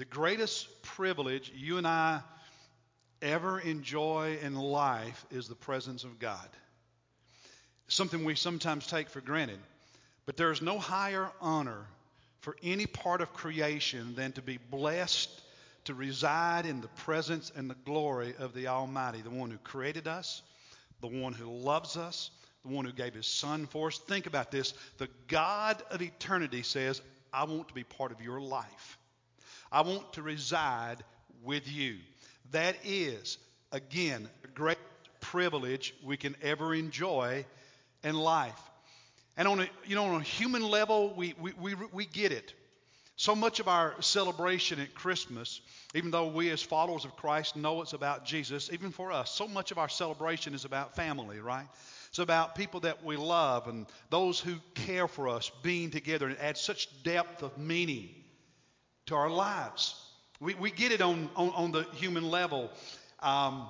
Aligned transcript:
the 0.00 0.06
greatest 0.06 0.80
privilege 0.80 1.52
you 1.54 1.76
and 1.76 1.86
I 1.86 2.22
ever 3.20 3.60
enjoy 3.60 4.38
in 4.40 4.54
life 4.54 5.26
is 5.30 5.46
the 5.46 5.54
presence 5.54 6.04
of 6.04 6.18
God. 6.18 6.48
Something 7.86 8.24
we 8.24 8.34
sometimes 8.34 8.86
take 8.86 9.10
for 9.10 9.20
granted. 9.20 9.58
But 10.24 10.38
there 10.38 10.52
is 10.52 10.62
no 10.62 10.78
higher 10.78 11.28
honor 11.42 11.84
for 12.40 12.56
any 12.62 12.86
part 12.86 13.20
of 13.20 13.34
creation 13.34 14.14
than 14.14 14.32
to 14.32 14.40
be 14.40 14.58
blessed 14.70 15.28
to 15.84 15.92
reside 15.92 16.64
in 16.64 16.80
the 16.80 16.88
presence 16.88 17.52
and 17.54 17.68
the 17.68 17.76
glory 17.84 18.32
of 18.38 18.54
the 18.54 18.68
Almighty, 18.68 19.20
the 19.20 19.28
one 19.28 19.50
who 19.50 19.58
created 19.58 20.08
us, 20.08 20.40
the 21.02 21.08
one 21.08 21.34
who 21.34 21.44
loves 21.44 21.98
us, 21.98 22.30
the 22.64 22.72
one 22.72 22.86
who 22.86 22.92
gave 22.92 23.12
his 23.12 23.26
son 23.26 23.66
for 23.66 23.88
us. 23.88 23.98
Think 23.98 24.24
about 24.24 24.50
this. 24.50 24.72
The 24.96 25.10
God 25.28 25.82
of 25.90 26.00
eternity 26.00 26.62
says, 26.62 27.02
I 27.34 27.44
want 27.44 27.68
to 27.68 27.74
be 27.74 27.84
part 27.84 28.12
of 28.12 28.22
your 28.22 28.40
life. 28.40 28.96
I 29.72 29.82
want 29.82 30.14
to 30.14 30.22
reside 30.22 30.96
with 31.44 31.70
you. 31.70 31.96
That 32.52 32.76
is, 32.84 33.38
again, 33.72 34.28
a 34.44 34.48
great 34.48 34.78
privilege 35.20 35.94
we 36.04 36.16
can 36.16 36.34
ever 36.42 36.74
enjoy 36.74 37.44
in 38.02 38.14
life. 38.16 38.60
And 39.36 39.46
on 39.46 39.60
a, 39.60 39.68
you 39.86 39.94
know, 39.94 40.06
on 40.06 40.20
a 40.20 40.24
human 40.24 40.62
level, 40.62 41.14
we, 41.16 41.34
we, 41.40 41.52
we, 41.54 41.74
we 41.92 42.06
get 42.06 42.32
it. 42.32 42.52
So 43.16 43.36
much 43.36 43.60
of 43.60 43.68
our 43.68 43.94
celebration 44.00 44.80
at 44.80 44.94
Christmas, 44.94 45.60
even 45.94 46.10
though 46.10 46.28
we 46.28 46.50
as 46.50 46.62
followers 46.62 47.04
of 47.04 47.16
Christ 47.16 47.54
know 47.54 47.82
it's 47.82 47.92
about 47.92 48.24
Jesus, 48.24 48.70
even 48.72 48.90
for 48.90 49.12
us, 49.12 49.30
so 49.30 49.46
much 49.46 49.70
of 49.70 49.78
our 49.78 49.90
celebration 49.90 50.54
is 50.54 50.64
about 50.64 50.96
family, 50.96 51.38
right? 51.38 51.66
It's 52.08 52.18
about 52.18 52.54
people 52.54 52.80
that 52.80 53.04
we 53.04 53.16
love 53.16 53.68
and 53.68 53.86
those 54.08 54.40
who 54.40 54.56
care 54.74 55.06
for 55.06 55.28
us 55.28 55.50
being 55.62 55.90
together. 55.90 56.30
It 56.30 56.38
adds 56.40 56.60
such 56.60 56.88
depth 57.02 57.42
of 57.42 57.56
meaning 57.58 58.08
to 59.10 59.16
our 59.16 59.28
lives. 59.28 59.96
We, 60.38 60.54
we 60.54 60.70
get 60.70 60.92
it 60.92 61.02
on, 61.02 61.28
on, 61.34 61.50
on 61.50 61.72
the 61.72 61.82
human 61.94 62.30
level. 62.30 62.70
Um, 63.18 63.66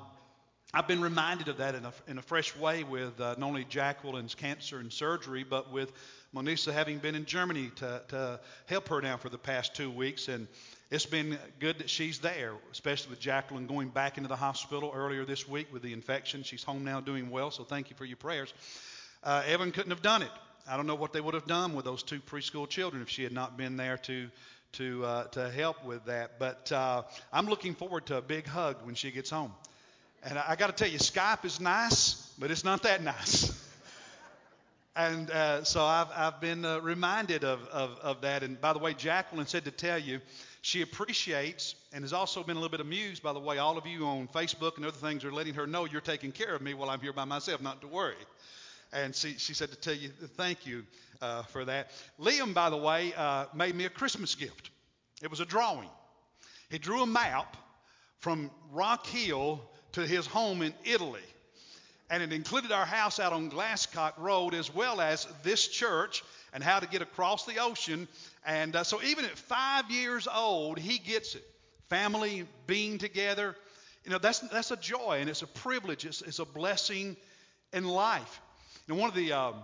I've 0.75 0.87
been 0.87 1.01
reminded 1.01 1.49
of 1.49 1.57
that 1.57 1.75
in 1.75 1.87
a, 1.87 1.93
in 2.07 2.19
a 2.19 2.23
fresh 2.23 2.55
way 2.55 2.85
with 2.85 3.19
uh, 3.19 3.37
not 3.39 3.47
only 3.47 3.65
Jacqueline's 3.65 4.35
cancer 4.35 4.79
and 4.79 4.93
surgery, 4.93 5.43
but 5.43 5.73
with 5.73 5.93
Monisa 6.35 6.75
having 6.75 6.99
been 6.99 7.15
in 7.15 7.25
Germany 7.25 7.71
to, 7.77 8.03
to 8.09 8.41
help 8.67 8.89
her 8.89 9.01
now 9.01 9.17
for 9.17 9.31
the 9.31 9.39
past 9.39 9.75
two 9.75 9.91
weeks. 9.91 10.29
And 10.29 10.47
it's 10.91 11.07
been 11.07 11.39
good 11.59 11.79
that 11.79 11.89
she's 11.89 12.19
there, 12.19 12.53
especially 12.71 13.09
with 13.09 13.21
Jacqueline 13.21 13.67
going 13.67 13.89
back 13.89 14.19
into 14.19 14.29
the 14.29 14.37
hospital 14.37 14.93
earlier 14.95 15.25
this 15.25 15.49
week 15.49 15.73
with 15.73 15.81
the 15.81 15.95
infection. 15.95 16.43
She's 16.43 16.63
home 16.63 16.85
now 16.85 17.01
doing 17.01 17.31
well, 17.31 17.51
so 17.51 17.65
thank 17.65 17.89
you 17.89 17.97
for 17.97 18.05
your 18.05 18.19
prayers. 18.19 18.53
Uh, 19.25 19.43
Evan 19.47 19.73
couldn't 19.73 19.91
have 19.91 20.03
done 20.03 20.21
it. 20.21 20.31
I 20.69 20.77
don't 20.77 20.87
know 20.87 20.95
what 20.95 21.15
they 21.15 21.23
would 21.23 21.35
have 21.35 21.47
done 21.47 21.75
with 21.75 21.87
those 21.87 22.03
two 22.03 22.21
preschool 22.21 22.69
children 22.69 23.03
if 23.03 23.09
she 23.09 23.25
had 23.25 23.33
not 23.33 23.57
been 23.57 23.79
there 23.79 23.97
to 23.97 24.29
to 24.73 25.05
uh, 25.05 25.25
to 25.29 25.51
help 25.51 25.85
with 25.85 26.05
that. 26.07 26.39
But 26.39 26.71
uh, 26.73 27.03
I'm 27.33 27.47
looking 27.47 27.75
forward 27.75 28.07
to 28.07 28.17
a 28.17 28.23
big 28.23 28.47
hug 28.47 28.77
when 28.85 28.95
she 28.95 29.11
gets 29.11 29.31
home. 29.31 29.53
And 30.23 30.39
I, 30.39 30.45
I 30.51 30.57
got 30.57 30.67
to 30.69 30.73
tell 30.73 30.91
you, 30.91 30.99
Skype 30.99 31.45
is 31.45 31.61
nice, 31.61 32.33
but 32.39 32.51
it's 32.51 32.65
not 32.65 32.83
that 32.83 33.03
nice. 33.05 33.53
and 34.95 35.31
uh, 35.31 35.65
so 35.65 35.85
I've, 35.85 36.09
I've 36.15 36.41
been 36.41 36.65
uh, 36.65 36.81
reminded 36.81 37.45
of, 37.45 37.67
of, 37.69 37.99
of 38.03 38.21
that. 38.23 38.43
And 38.43 38.61
by 38.61 38.73
the 38.73 38.79
way, 38.79 38.95
Jacqueline 38.95 39.47
said 39.47 39.65
to 39.65 39.71
tell 39.71 39.99
you, 39.99 40.21
she 40.63 40.83
appreciates 40.83 41.75
and 41.93 42.05
has 42.05 42.13
also 42.13 42.43
been 42.43 42.57
a 42.57 42.61
little 42.61 42.71
bit 42.71 42.81
amused 42.81 43.23
by 43.23 43.33
the 43.33 43.41
way 43.41 43.57
all 43.59 43.79
of 43.79 43.87
you 43.87 44.07
on 44.07 44.29
Facebook 44.29 44.77
and 44.77 44.85
other 44.85 44.97
things 44.97 45.25
are 45.25 45.33
letting 45.33 45.55
her 45.55 45.67
know 45.67 45.87
you're 45.87 46.03
taking 46.03 46.33
care 46.33 46.55
of 46.55 46.61
me 46.61 46.75
while 46.75 46.91
I'm 46.91 47.01
here 47.01 47.15
by 47.15 47.25
myself, 47.25 47.63
not 47.63 47.81
to 47.81 47.87
worry. 47.87 48.15
And 48.93 49.15
she, 49.15 49.35
she 49.35 49.55
said 49.55 49.71
to 49.71 49.77
tell 49.77 49.95
you 49.95 50.09
thank 50.37 50.67
you 50.67 50.85
uh, 51.23 51.43
for 51.45 51.65
that. 51.65 51.91
Liam, 52.21 52.55
by 52.55 52.71
the 52.71 52.77
way, 52.77 53.13
uh, 53.17 53.47
made 53.55 53.75
me 53.75 53.85
a 53.85 53.91
Christmas 53.91 54.35
gift. 54.35 54.71
It 55.23 55.31
was 55.31 55.41
a 55.41 55.45
drawing. 55.45 55.89
He 56.71 56.79
drew 56.79 57.03
a 57.03 57.07
map 57.07 57.57
from 58.19 58.51
Rock 58.73 59.07
Hill 59.07 59.61
to 59.93 60.07
his 60.07 60.27
home 60.27 60.63
in 60.63 60.75
Italy. 60.85 61.21
And 62.11 62.23
it 62.23 62.33
included 62.33 62.73
our 62.73 62.87
house 62.87 63.21
out 63.21 63.33
on 63.33 63.51
Glasscock 63.51 64.15
Road 64.19 64.55
as 64.55 64.75
well 64.75 65.01
as 65.01 65.27
this 65.43 65.69
church 65.69 66.25
and 66.53 66.63
how 66.63 66.81
to 66.81 66.89
get 66.89 67.03
across 67.03 67.47
the 67.47 67.59
ocean. 67.59 68.09
And 68.45 68.75
uh, 68.75 68.85
so 68.85 69.01
even 69.03 69.25
at 69.25 69.39
five 69.39 69.91
years 69.91 70.27
old, 70.27 70.79
he 70.79 70.99
gets 70.99 71.35
it. 71.35 71.45
Family 71.89 72.47
being 72.67 72.99
together, 72.99 73.57
you 74.05 74.11
know, 74.11 74.19
that's, 74.19 74.41
that's 74.41 74.71
a 74.71 74.77
joy 74.77 75.19
and 75.21 75.29
it's 75.29 75.43
a 75.43 75.47
privilege. 75.47 76.05
It's, 76.05 76.23
it's 76.23 76.39
a 76.39 76.45
blessing 76.45 77.17
in 77.73 77.85
life. 77.85 78.41
And 78.89 78.99
one 78.99 79.09
of 79.09 79.15
the 79.15 79.33
um, 79.33 79.55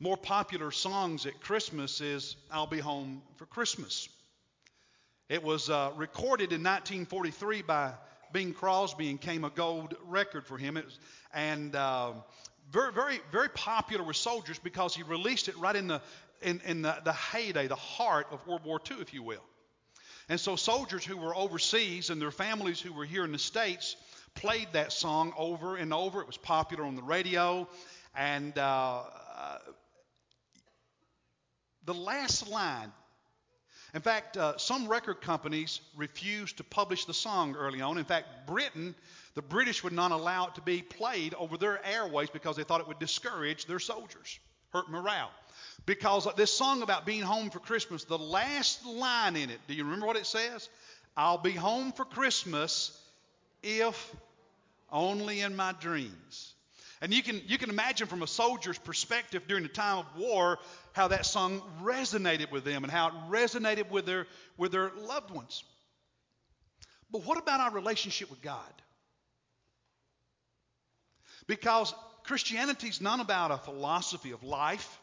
more 0.00 0.16
popular 0.16 0.70
songs 0.70 1.26
at 1.26 1.40
Christmas 1.40 2.00
is 2.00 2.36
I'll 2.50 2.66
Be 2.66 2.78
Home 2.78 3.22
for 3.36 3.46
Christmas. 3.46 4.08
It 5.28 5.42
was 5.42 5.70
uh, 5.70 5.92
recorded 5.96 6.52
in 6.52 6.62
1943 6.62 7.62
by 7.62 7.92
Bing 8.32 8.52
Crosby 8.52 9.10
and 9.10 9.20
came 9.20 9.44
a 9.44 9.50
gold 9.50 9.94
record 10.06 10.46
for 10.46 10.58
him. 10.58 10.74
Was, 10.74 10.98
and 11.34 11.74
uh, 11.74 12.12
very, 12.70 12.92
very, 12.92 13.20
very 13.32 13.48
popular 13.50 14.04
with 14.04 14.16
soldiers 14.16 14.58
because 14.58 14.94
he 14.94 15.02
released 15.02 15.48
it 15.48 15.56
right 15.58 15.74
in 15.74 15.88
the 15.88 16.00
in, 16.42 16.60
in 16.66 16.82
the, 16.82 16.96
the 17.02 17.14
heyday, 17.14 17.66
the 17.66 17.74
heart 17.74 18.26
of 18.30 18.46
World 18.46 18.62
War 18.64 18.78
II, 18.90 18.98
if 19.00 19.14
you 19.14 19.22
will. 19.22 19.42
And 20.28 20.38
so 20.38 20.54
soldiers 20.54 21.04
who 21.04 21.16
were 21.16 21.34
overseas 21.34 22.10
and 22.10 22.20
their 22.20 22.30
families 22.30 22.80
who 22.80 22.92
were 22.92 23.04
here 23.04 23.24
in 23.24 23.32
the 23.32 23.38
States 23.38 23.96
played 24.34 24.68
that 24.72 24.92
song 24.92 25.32
over 25.36 25.76
and 25.76 25.94
over. 25.94 26.20
It 26.20 26.26
was 26.26 26.36
popular 26.36 26.84
on 26.84 26.94
the 26.94 27.02
radio. 27.02 27.66
And 28.16 28.56
uh, 28.58 29.02
uh, 29.36 29.58
the 31.84 31.94
last 31.94 32.48
line 32.48 32.92
in 33.96 34.02
fact, 34.02 34.36
uh, 34.36 34.58
some 34.58 34.88
record 34.88 35.22
companies 35.22 35.80
refused 35.96 36.58
to 36.58 36.64
publish 36.64 37.06
the 37.06 37.14
song 37.14 37.56
early 37.56 37.80
on. 37.80 37.96
In 37.96 38.04
fact, 38.04 38.46
Britain, 38.46 38.94
the 39.34 39.40
British 39.40 39.82
would 39.82 39.94
not 39.94 40.10
allow 40.10 40.48
it 40.48 40.56
to 40.56 40.60
be 40.60 40.82
played 40.82 41.32
over 41.32 41.56
their 41.56 41.82
airways 41.82 42.28
because 42.28 42.56
they 42.56 42.62
thought 42.62 42.82
it 42.82 42.88
would 42.88 42.98
discourage 42.98 43.64
their 43.64 43.78
soldiers, 43.78 44.38
hurt 44.70 44.90
morale. 44.90 45.30
Because 45.86 46.28
this 46.36 46.52
song 46.52 46.82
about 46.82 47.06
being 47.06 47.22
home 47.22 47.48
for 47.48 47.58
Christmas, 47.58 48.04
the 48.04 48.18
last 48.18 48.84
line 48.84 49.34
in 49.34 49.48
it, 49.48 49.60
do 49.66 49.72
you 49.72 49.84
remember 49.84 50.06
what 50.06 50.16
it 50.16 50.26
says? 50.26 50.68
I'll 51.16 51.38
be 51.38 51.52
home 51.52 51.92
for 51.92 52.04
Christmas 52.04 52.92
if 53.62 54.14
only 54.92 55.40
in 55.40 55.56
my 55.56 55.72
dreams. 55.80 56.52
And 57.00 57.12
you 57.12 57.22
can, 57.22 57.42
you 57.46 57.58
can 57.58 57.68
imagine 57.68 58.06
from 58.06 58.22
a 58.22 58.26
soldier's 58.26 58.78
perspective 58.78 59.42
during 59.46 59.62
the 59.62 59.68
time 59.68 59.98
of 59.98 60.06
war 60.16 60.58
how 60.92 61.08
that 61.08 61.26
song 61.26 61.62
resonated 61.82 62.50
with 62.50 62.64
them 62.64 62.84
and 62.84 62.90
how 62.90 63.08
it 63.08 63.14
resonated 63.28 63.90
with 63.90 64.06
their, 64.06 64.26
with 64.56 64.72
their 64.72 64.90
loved 64.96 65.30
ones. 65.30 65.62
But 67.10 67.24
what 67.26 67.38
about 67.38 67.60
our 67.60 67.70
relationship 67.70 68.30
with 68.30 68.40
God? 68.40 68.72
Because 71.46 71.94
Christianity 72.24 72.88
is 72.88 73.00
not 73.00 73.20
about 73.20 73.50
a 73.50 73.58
philosophy 73.58 74.32
of 74.32 74.42
life, 74.42 74.98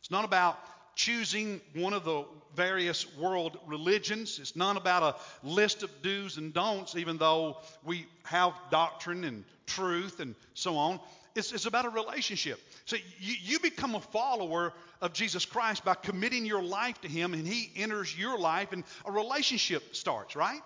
it's 0.00 0.10
not 0.10 0.24
about 0.24 0.58
choosing 1.00 1.62
one 1.74 1.94
of 1.94 2.04
the 2.04 2.24
various 2.54 3.06
world 3.16 3.58
religions. 3.66 4.38
It's 4.38 4.54
not 4.54 4.76
about 4.76 5.02
a 5.02 5.46
list 5.46 5.82
of 5.82 5.90
do's 6.02 6.36
and 6.36 6.52
don'ts, 6.52 6.94
even 6.94 7.16
though 7.16 7.56
we 7.84 8.06
have 8.24 8.52
doctrine 8.70 9.24
and 9.24 9.44
truth 9.66 10.20
and 10.20 10.34
so 10.52 10.76
on. 10.76 11.00
It's, 11.34 11.52
it's 11.52 11.64
about 11.64 11.86
a 11.86 11.88
relationship. 11.88 12.60
So 12.84 12.96
you, 13.18 13.34
you 13.42 13.58
become 13.60 13.94
a 13.94 14.00
follower 14.00 14.74
of 15.00 15.14
Jesus 15.14 15.46
Christ 15.46 15.86
by 15.86 15.94
committing 15.94 16.44
your 16.44 16.62
life 16.62 17.00
to 17.00 17.08
Him, 17.08 17.32
and 17.32 17.46
He 17.46 17.70
enters 17.76 18.16
your 18.18 18.38
life, 18.38 18.72
and 18.72 18.84
a 19.06 19.12
relationship 19.12 19.94
starts, 19.96 20.36
right? 20.36 20.60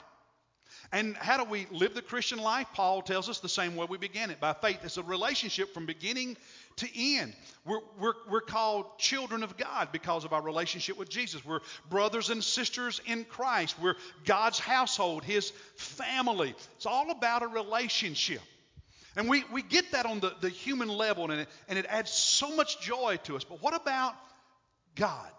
And 0.92 1.16
how 1.16 1.42
do 1.42 1.48
we 1.48 1.66
live 1.70 1.94
the 1.94 2.02
Christian 2.02 2.38
life? 2.38 2.66
Paul 2.74 3.02
tells 3.02 3.28
us 3.28 3.40
the 3.40 3.48
same 3.48 3.76
way 3.76 3.86
we 3.88 3.98
began 3.98 4.30
it 4.30 4.40
by 4.40 4.52
faith. 4.52 4.78
It's 4.82 4.96
a 4.96 5.02
relationship 5.02 5.72
from 5.74 5.86
beginning 5.86 6.36
to 6.76 6.88
end. 6.96 7.34
We're, 7.64 7.80
we're, 7.98 8.14
we're 8.28 8.40
called 8.40 8.98
children 8.98 9.42
of 9.42 9.56
God 9.56 9.88
because 9.92 10.24
of 10.24 10.32
our 10.32 10.42
relationship 10.42 10.98
with 10.98 11.08
Jesus. 11.08 11.44
We're 11.44 11.60
brothers 11.88 12.30
and 12.30 12.42
sisters 12.42 13.00
in 13.06 13.24
Christ. 13.24 13.76
We're 13.80 13.96
God's 14.24 14.58
household, 14.58 15.24
His 15.24 15.50
family. 15.76 16.54
It's 16.76 16.86
all 16.86 17.10
about 17.10 17.42
a 17.42 17.48
relationship. 17.48 18.40
And 19.16 19.28
we, 19.28 19.44
we 19.52 19.62
get 19.62 19.92
that 19.92 20.06
on 20.06 20.20
the, 20.20 20.34
the 20.40 20.48
human 20.48 20.88
level, 20.88 21.30
and 21.30 21.42
it, 21.42 21.48
and 21.68 21.78
it 21.78 21.86
adds 21.88 22.10
so 22.10 22.54
much 22.54 22.80
joy 22.80 23.18
to 23.24 23.36
us. 23.36 23.44
But 23.44 23.62
what 23.62 23.74
about 23.74 24.14
God? 24.96 25.30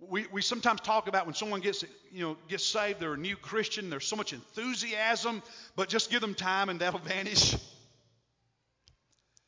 We, 0.00 0.26
we 0.32 0.42
sometimes 0.42 0.80
talk 0.80 1.06
about 1.08 1.26
when 1.26 1.34
someone 1.34 1.60
gets, 1.60 1.84
you 2.10 2.22
know, 2.22 2.36
gets 2.48 2.64
saved, 2.64 2.98
they're 2.98 3.12
a 3.12 3.18
new 3.18 3.36
Christian, 3.36 3.90
there's 3.90 4.06
so 4.06 4.16
much 4.16 4.32
enthusiasm, 4.32 5.42
but 5.76 5.88
just 5.88 6.10
give 6.10 6.20
them 6.20 6.34
time 6.34 6.70
and 6.70 6.80
that'll 6.80 6.98
vanish. 7.04 7.54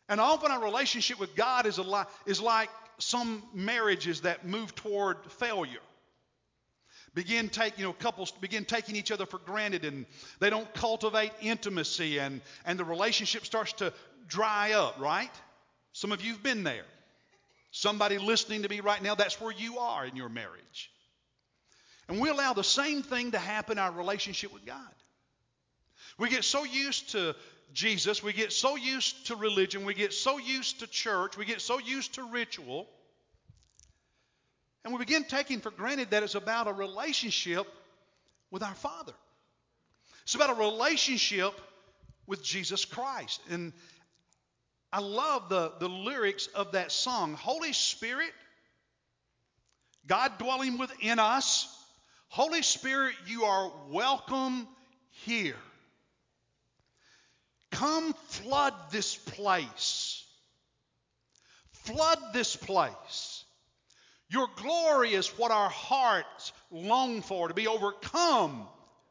And 0.08 0.20
often 0.20 0.50
our 0.50 0.62
relationship 0.62 1.18
with 1.18 1.34
God 1.34 1.66
is, 1.66 1.78
li- 1.78 2.04
is 2.26 2.40
like 2.40 2.70
some 2.98 3.42
marriages 3.54 4.22
that 4.22 4.46
move 4.46 4.74
toward 4.74 5.16
failure. 5.38 5.80
Begin 7.14 7.48
take, 7.48 7.78
you 7.78 7.84
know, 7.84 7.92
couples 7.92 8.32
begin 8.32 8.64
taking 8.64 8.96
each 8.96 9.12
other 9.12 9.24
for 9.24 9.38
granted 9.38 9.84
and 9.84 10.04
they 10.40 10.50
don't 10.50 10.72
cultivate 10.74 11.30
intimacy 11.40 12.18
and, 12.18 12.40
and 12.64 12.78
the 12.78 12.84
relationship 12.84 13.46
starts 13.46 13.72
to 13.74 13.92
dry 14.26 14.72
up, 14.72 14.98
right? 14.98 15.30
Some 15.92 16.10
of 16.10 16.24
you've 16.24 16.42
been 16.42 16.64
there. 16.64 16.84
Somebody 17.70 18.18
listening 18.18 18.62
to 18.62 18.68
me 18.68 18.80
right 18.80 19.02
now, 19.02 19.14
that's 19.14 19.40
where 19.40 19.52
you 19.52 19.78
are 19.78 20.04
in 20.04 20.16
your 20.16 20.28
marriage. 20.28 20.90
And 22.08 22.20
we 22.20 22.28
allow 22.28 22.52
the 22.52 22.64
same 22.64 23.02
thing 23.02 23.30
to 23.30 23.38
happen 23.38 23.78
in 23.78 23.84
our 23.84 23.92
relationship 23.92 24.52
with 24.52 24.66
God. 24.66 24.78
We 26.18 26.28
get 26.28 26.44
so 26.44 26.64
used 26.64 27.10
to 27.12 27.34
Jesus, 27.72 28.22
we 28.22 28.32
get 28.32 28.52
so 28.52 28.76
used 28.76 29.26
to 29.26 29.37
religion, 29.37 29.84
we 29.84 29.94
get 29.94 30.12
so 30.12 30.38
used 30.38 30.81
to 30.81 30.87
church, 30.87 31.37
we 31.37 31.44
get 31.44 31.61
so 31.61 31.78
used 31.78 32.14
to 32.14 32.25
ritual, 32.25 32.88
and 34.84 34.93
we 34.93 34.99
begin 34.99 35.25
taking 35.25 35.61
for 35.61 35.70
granted 35.70 36.11
that 36.11 36.22
it's 36.22 36.34
about 36.34 36.69
a 36.69 36.72
relationship 36.72 37.66
with 38.50 38.62
our 38.62 38.75
Father. 38.75 39.14
It's 40.25 40.34
about 40.34 40.50
a 40.50 40.61
relationship 40.61 41.52
with 42.26 42.43
Jesus 42.43 42.84
Christ. 42.84 43.40
And 43.50 43.72
I 44.93 45.00
love 45.00 45.49
the, 45.49 45.72
the 45.81 45.88
lyrics 45.88 46.46
of 46.49 46.72
that 46.72 46.93
song 46.93 47.34
Holy 47.34 47.72
Spirit, 47.72 48.32
God 50.06 50.38
dwelling 50.38 50.78
within 50.78 51.19
us. 51.19 51.69
Holy 52.28 52.62
Spirit, 52.62 53.14
you 53.26 53.44
are 53.44 53.72
welcome 53.90 54.69
here. 55.11 55.56
Come 57.75 58.15
flood 58.29 58.73
this 58.93 59.17
place. 59.17 60.25
Flood 61.73 62.19
this 62.32 62.55
place. 62.55 63.44
Your 64.29 64.47
glory 64.56 65.12
is 65.15 65.26
what 65.37 65.50
our 65.50 65.69
hearts 65.69 66.53
long 66.71 67.21
for, 67.21 67.49
to 67.49 67.55
be 67.55 67.67
overcome 67.67 68.69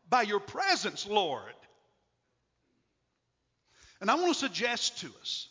by 0.10 0.21
your 0.21 0.39
presence, 0.39 1.06
Lord. 1.06 1.54
And 4.00 4.10
I 4.10 4.15
want 4.15 4.33
to 4.33 4.39
suggest 4.39 5.01
to 5.01 5.07
us 5.21 5.50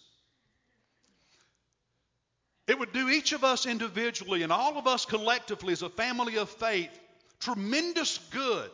it 2.66 2.78
would 2.78 2.92
do 2.92 3.10
each 3.10 3.32
of 3.32 3.44
us 3.44 3.66
individually 3.66 4.42
and 4.42 4.50
all 4.52 4.78
of 4.78 4.86
us 4.86 5.04
collectively 5.04 5.74
as 5.74 5.82
a 5.82 5.90
family 5.90 6.38
of 6.38 6.48
faith 6.48 6.98
tremendous 7.40 8.18
good 8.30 8.70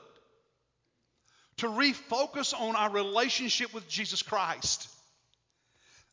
to 1.58 1.66
refocus 1.66 2.58
on 2.58 2.76
our 2.76 2.90
relationship 2.90 3.72
with 3.74 3.88
Jesus 3.88 4.22
Christ 4.22 4.88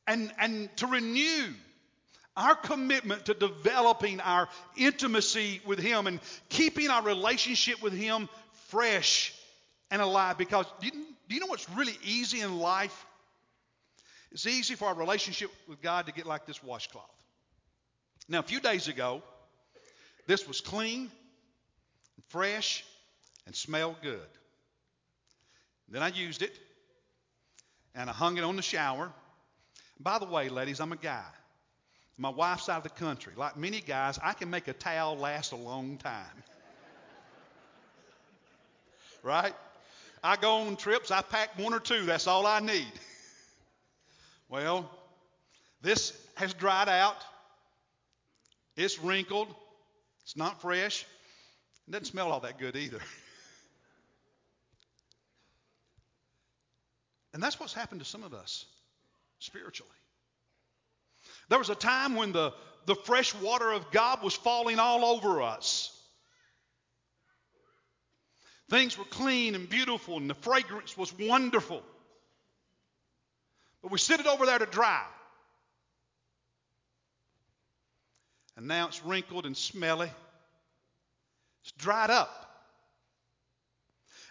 and, 0.07 0.31
and 0.39 0.75
to 0.77 0.87
renew 0.87 1.53
our 2.37 2.55
commitment 2.55 3.25
to 3.25 3.33
developing 3.33 4.19
our 4.19 4.49
intimacy 4.75 5.61
with 5.65 5.79
Him 5.79 6.07
and 6.07 6.19
keeping 6.49 6.89
our 6.89 7.01
relationship 7.01 7.81
with 7.81 7.93
Him 7.93 8.27
fresh 8.67 9.33
and 9.89 10.01
alive. 10.01 10.37
Because 10.37 10.65
do 10.81 10.87
you, 10.87 10.91
do 11.29 11.35
you 11.35 11.39
know 11.39 11.47
what's 11.47 11.69
really 11.71 11.97
easy 12.03 12.41
in 12.41 12.59
life? 12.59 13.05
It's 14.31 14.45
easy 14.45 14.75
for 14.75 14.89
our 14.89 14.95
relationship 14.95 15.49
with 15.67 15.81
God 15.81 16.07
to 16.07 16.11
get 16.11 16.25
like 16.25 16.45
this 16.45 16.61
washcloth. 16.61 17.03
Now, 18.27 18.39
a 18.39 18.43
few 18.43 18.59
days 18.59 18.87
ago, 18.87 19.21
this 20.27 20.47
was 20.47 20.59
clean, 20.59 21.09
fresh, 22.29 22.83
and 23.45 23.55
smelled 23.55 23.97
good. 24.01 24.19
Then 25.89 26.01
I 26.01 26.09
used 26.09 26.41
it 26.41 26.57
and 27.93 28.09
I 28.09 28.13
hung 28.13 28.37
it 28.37 28.43
on 28.43 28.55
the 28.55 28.61
shower. 28.61 29.11
By 29.99 30.19
the 30.19 30.25
way, 30.25 30.49
ladies, 30.49 30.79
I'm 30.79 30.91
a 30.91 30.97
guy. 30.97 31.23
My 32.17 32.29
wife's 32.29 32.69
out 32.69 32.77
of 32.77 32.83
the 32.83 32.89
country. 32.89 33.33
Like 33.35 33.57
many 33.57 33.81
guys, 33.81 34.19
I 34.23 34.33
can 34.33 34.49
make 34.49 34.67
a 34.67 34.73
towel 34.73 35.17
last 35.17 35.51
a 35.51 35.55
long 35.55 35.97
time. 35.97 36.43
right? 39.23 39.53
I 40.23 40.37
go 40.37 40.53
on 40.61 40.75
trips, 40.75 41.11
I 41.11 41.21
pack 41.21 41.57
one 41.59 41.73
or 41.73 41.79
two, 41.79 42.05
that's 42.05 42.27
all 42.27 42.47
I 42.47 42.59
need. 42.59 42.91
well, 44.49 44.89
this 45.81 46.13
has 46.35 46.53
dried 46.53 46.89
out. 46.89 47.17
It's 48.75 48.99
wrinkled. 48.99 49.53
It's 50.23 50.35
not 50.35 50.61
fresh. 50.61 51.05
It 51.87 51.91
doesn't 51.91 52.05
smell 52.05 52.31
all 52.31 52.39
that 52.41 52.57
good 52.57 52.75
either. 52.75 52.99
And 57.35 57.43
that's 57.43 57.59
what's 57.59 57.73
happened 57.73 57.99
to 57.99 58.05
some 58.05 58.23
of 58.23 58.33
us 58.33 58.65
spiritually. 59.39 59.91
There 61.49 61.59
was 61.59 61.69
a 61.69 61.75
time 61.75 62.15
when 62.15 62.31
the, 62.31 62.53
the 62.85 62.95
fresh 62.95 63.35
water 63.35 63.73
of 63.73 63.91
God 63.91 64.23
was 64.23 64.33
falling 64.33 64.79
all 64.79 65.03
over 65.03 65.41
us. 65.41 65.91
Things 68.69 68.97
were 68.97 69.03
clean 69.03 69.53
and 69.53 69.67
beautiful, 69.67 70.15
and 70.15 70.29
the 70.29 70.33
fragrance 70.33 70.97
was 70.97 71.13
wonderful. 71.19 71.83
But 73.81 73.91
we 73.91 73.97
sit 73.97 74.21
it 74.21 74.27
over 74.27 74.45
there 74.45 74.57
to 74.57 74.65
dry. 74.65 75.03
And 78.55 78.69
now 78.69 78.87
it's 78.87 79.03
wrinkled 79.03 79.45
and 79.45 79.57
smelly. 79.57 80.09
It's 81.63 81.73
dried 81.73 82.11
up. 82.11 82.44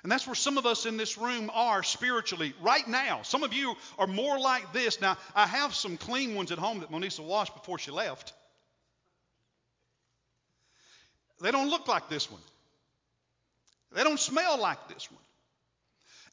And 0.04 0.12
that's 0.12 0.26
where 0.26 0.34
some 0.34 0.58
of 0.58 0.66
us 0.66 0.84
in 0.84 0.98
this 0.98 1.16
room 1.16 1.50
are 1.54 1.82
spiritually 1.82 2.52
right 2.60 2.86
now. 2.86 3.22
Some 3.22 3.42
of 3.42 3.54
you 3.54 3.74
are 3.98 4.06
more 4.06 4.38
like 4.38 4.74
this. 4.74 5.00
Now, 5.00 5.16
I 5.34 5.46
have 5.46 5.74
some 5.74 5.96
clean 5.96 6.34
ones 6.34 6.52
at 6.52 6.58
home 6.58 6.80
that 6.80 6.92
Monisa 6.92 7.24
washed 7.24 7.54
before 7.54 7.78
she 7.78 7.90
left. 7.90 8.34
They 11.40 11.50
don't 11.50 11.70
look 11.70 11.88
like 11.88 12.10
this 12.10 12.30
one, 12.30 12.42
they 13.92 14.04
don't 14.04 14.20
smell 14.20 14.60
like 14.60 14.88
this 14.88 15.10
one. 15.10 15.20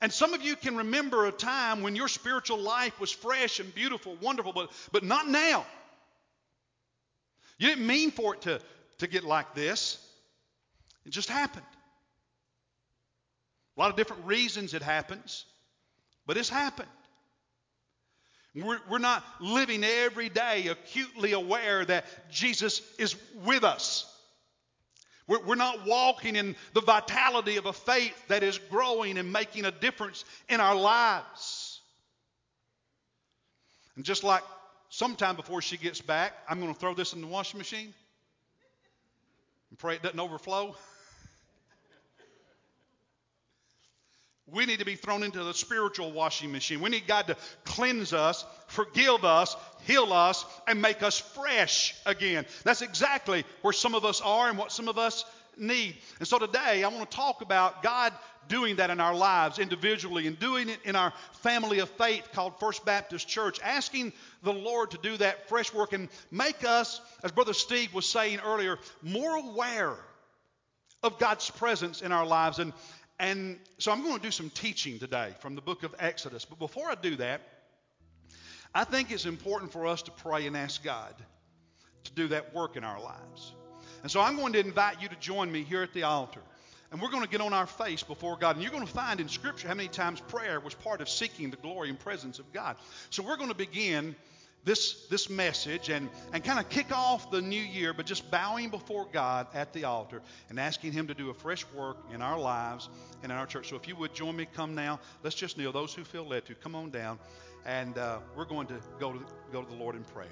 And 0.02 0.12
some 0.12 0.34
of 0.34 0.42
you 0.42 0.56
can 0.56 0.78
remember 0.78 1.28
a 1.28 1.32
time 1.32 1.82
when 1.82 1.96
your 1.96 2.08
spiritual 2.08 2.58
life 2.58 3.00
was 3.00 3.12
fresh 3.12 3.60
and 3.60 3.74
beautiful, 3.74 4.18
wonderful, 4.20 4.52
but, 4.52 4.72
but 4.92 5.04
not 5.04 5.30
now. 5.30 5.66
You 7.58 7.70
didn't 7.70 7.86
mean 7.86 8.10
for 8.12 8.34
it 8.34 8.42
to, 8.42 8.60
to 8.98 9.08
get 9.08 9.24
like 9.24 9.54
this, 9.54 9.98
it 11.06 11.12
just 11.12 11.30
happened. 11.30 11.66
A 13.82 13.90
lot 13.90 13.90
of 13.90 13.96
different 13.96 14.28
reasons 14.28 14.76
it 14.76 14.84
happens, 14.84 15.44
but 16.28 16.38
it's 16.38 16.50
happened. 16.50 16.88
We're, 18.54 18.78
we're 18.88 19.00
not 19.00 19.24
living 19.40 19.84
every 19.84 20.30
day 20.30 20.68
acutely 20.68 21.32
aware 21.32 21.84
that 21.84 22.06
Jesus 22.30 22.84
is 23.00 23.16
with 23.44 23.64
us. 23.64 24.06
We're, 25.26 25.44
we're 25.44 25.56
not 25.56 25.88
walking 25.88 26.36
in 26.36 26.56
the 26.74 26.82
vitality 26.82 27.58
of 27.58 27.66
a 27.66 27.74
faith 27.74 28.14
that 28.28 28.44
is 28.44 28.60
growing 28.60 29.18
and 29.18 29.34
making 29.34 29.66
a 29.66 29.72
difference 29.72 30.26
in 30.48 30.60
our 30.60 30.76
lives. 30.76 31.82
And 33.96 34.06
just 34.06 34.24
like 34.24 34.44
sometime 34.90 35.36
before 35.36 35.64
she 35.64 35.78
gets 35.78 36.02
back, 36.02 36.34
I'm 36.48 36.60
going 36.62 36.72
to 36.72 36.80
throw 36.80 36.94
this 36.94 37.14
in 37.14 37.22
the 37.22 37.26
washing 37.26 37.58
machine 37.58 37.96
and 39.72 39.80
pray 39.80 39.96
it 39.96 40.04
doesn't 40.04 40.20
overflow. 40.20 40.76
We 44.52 44.66
need 44.66 44.80
to 44.80 44.86
be 44.86 44.96
thrown 44.96 45.24
into 45.24 45.44
the 45.44 45.54
spiritual 45.54 46.12
washing 46.12 46.52
machine. 46.52 46.82
We 46.82 46.90
need 46.90 47.08
God 47.08 47.28
to 47.28 47.38
cleanse 47.64 48.12
us, 48.14 48.46
forgive 48.68 49.24
us, 49.24 49.56
heal 49.86 50.12
us, 50.12 50.46
and 50.68 50.82
make 50.82 51.02
us 51.04 51.20
fresh 51.20 51.96
again. 52.06 52.46
That's 52.64 52.82
exactly 52.82 53.46
where 53.62 53.74
some 53.74 53.96
of 53.96 54.04
us 54.04 54.20
are 54.20 54.50
and 54.50 54.58
what 54.58 54.72
some 54.72 54.90
of 54.90 54.98
us 54.98 55.24
need. 55.58 55.96
And 56.20 56.28
so 56.28 56.38
today 56.38 56.84
I 56.84 56.88
want 56.90 57.10
to 57.10 57.16
talk 57.16 57.42
about 57.42 57.82
God 57.82 58.14
doing 58.48 58.78
that 58.78 58.90
in 58.90 59.00
our 59.00 59.16
lives 59.16 59.60
individually 59.60 60.28
and 60.28 60.38
doing 60.38 60.68
it 60.68 60.80
in 60.84 60.96
our 60.96 61.14
family 61.42 61.80
of 61.80 61.90
faith 61.92 62.28
called 62.34 62.60
First 62.60 62.84
Baptist 62.84 63.28
Church, 63.28 63.60
asking 63.64 64.12
the 64.44 64.54
Lord 64.54 64.92
to 64.92 64.98
do 64.98 65.16
that 65.18 65.48
fresh 65.48 65.74
work 65.74 65.94
and 65.94 66.10
make 66.30 66.66
us, 66.66 67.00
as 67.24 67.32
Brother 67.32 67.54
Steve 67.54 67.94
was 67.94 68.06
saying 68.06 68.40
earlier, 68.46 68.80
more 69.02 69.36
aware 69.38 69.96
of 71.04 71.18
God's 71.18 71.50
presence 71.50 72.02
in 72.02 72.12
our 72.12 72.26
lives. 72.26 72.60
And, 72.60 72.74
and 73.22 73.60
so 73.78 73.92
I'm 73.92 74.02
going 74.02 74.16
to 74.16 74.22
do 74.22 74.32
some 74.32 74.50
teaching 74.50 74.98
today 74.98 75.36
from 75.42 75.54
the 75.54 75.62
book 75.62 75.84
of 75.84 75.94
Exodus. 76.00 76.44
But 76.44 76.58
before 76.58 76.90
I 76.90 76.96
do 76.96 77.16
that, 77.18 77.42
I 78.74 78.84
think 78.84 79.12
it's 79.12 79.28
important 79.28 79.72
for 79.72 79.86
us 79.86 80.02
to 80.04 80.12
pray 80.12 80.48
and 80.48 80.58
ask 80.58 80.84
God 80.84 81.14
to 82.06 82.12
do 82.14 82.30
that 82.30 82.56
work 82.56 82.78
in 82.78 82.84
our 82.84 83.00
lives. 83.00 83.54
And 84.02 84.12
so 84.12 84.22
I'm 84.22 84.38
going 84.38 84.54
to 84.54 84.60
invite 84.60 85.04
you 85.04 85.08
to 85.08 85.16
join 85.18 85.52
me 85.52 85.62
here 85.62 85.84
at 85.84 85.94
the 85.94 86.02
altar. 86.02 86.42
And 86.92 87.00
we're 87.00 87.12
going 87.12 87.24
to 87.24 87.30
get 87.30 87.42
on 87.42 87.54
our 87.54 87.68
face 87.68 88.02
before 88.02 88.38
God. 88.38 88.56
And 88.56 88.64
you're 88.64 88.72
going 88.72 88.88
to 88.88 88.92
find 88.92 89.20
in 89.20 89.30
Scripture 89.30 89.68
how 89.68 89.76
many 89.76 89.88
times 89.88 90.20
prayer 90.22 90.60
was 90.60 90.74
part 90.74 91.00
of 91.00 91.08
seeking 91.08 91.52
the 91.52 91.58
glory 91.58 91.90
and 91.90 92.00
presence 92.00 92.40
of 92.40 92.52
God. 92.52 92.76
So 93.12 93.22
we're 93.22 93.38
going 93.38 93.50
to 93.50 93.56
begin 93.56 94.16
this, 94.64 95.08
this 95.08 95.30
message 95.30 95.90
and, 95.90 96.10
and 96.34 96.44
kind 96.44 96.60
of 96.60 96.70
kick 96.70 96.96
off 96.96 97.32
the 97.32 97.42
new 97.42 97.62
year, 97.62 97.94
but 97.94 98.06
just 98.06 98.30
bowing 98.30 98.70
before 98.70 99.08
God 99.12 99.48
at 99.54 99.74
the 99.74 99.86
altar 99.86 100.22
and 100.50 100.60
asking 100.60 100.92
Him 100.92 101.08
to 101.08 101.14
do 101.14 101.30
a 101.30 101.34
fresh 101.34 101.66
work 101.76 101.98
in 102.14 102.22
our 102.22 102.40
lives 102.40 102.90
and 103.24 103.32
in 103.32 103.38
our 103.38 103.48
church. 103.48 103.70
So 103.70 103.76
if 103.76 103.88
you 103.88 103.96
would 103.96 104.14
join 104.14 104.36
me, 104.36 104.48
come 104.54 104.76
now. 104.76 105.00
Let's 105.24 105.36
just 105.36 105.58
kneel. 105.58 105.72
Those 105.72 105.94
who 105.94 106.04
feel 106.04 106.26
led 106.26 106.46
to, 106.46 106.56
come 106.56 106.76
on 106.76 106.92
down. 106.92 107.20
And 107.66 107.98
uh, 107.98 108.20
we're 108.36 108.46
going 108.46 108.68
to 108.68 108.80
go 109.00 109.14
to, 109.14 109.26
go 109.52 109.64
to 109.64 109.70
the 109.70 109.76
Lord 109.76 109.96
in 109.96 110.04
prayer. 110.04 110.28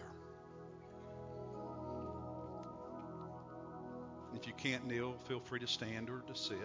If 4.35 4.45
you 4.45 4.53
can't 4.57 4.85
kneel, 4.87 5.15
feel 5.27 5.39
free 5.39 5.59
to 5.59 5.67
stand 5.67 6.09
or 6.09 6.19
to 6.27 6.35
sit. 6.35 6.57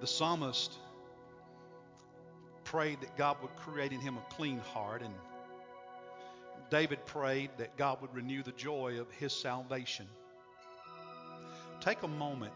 The 0.00 0.06
psalmist 0.06 0.72
prayed 2.64 3.02
that 3.02 3.16
God 3.18 3.36
would 3.42 3.54
create 3.56 3.92
in 3.92 4.00
him 4.00 4.16
a 4.16 4.34
clean 4.34 4.58
heart, 4.58 5.02
and 5.02 5.12
David 6.70 7.04
prayed 7.04 7.50
that 7.58 7.76
God 7.76 8.00
would 8.00 8.14
renew 8.14 8.42
the 8.42 8.52
joy 8.52 8.98
of 8.98 9.10
his 9.10 9.32
salvation. 9.32 10.06
Take 11.80 12.02
a 12.02 12.08
moment 12.08 12.54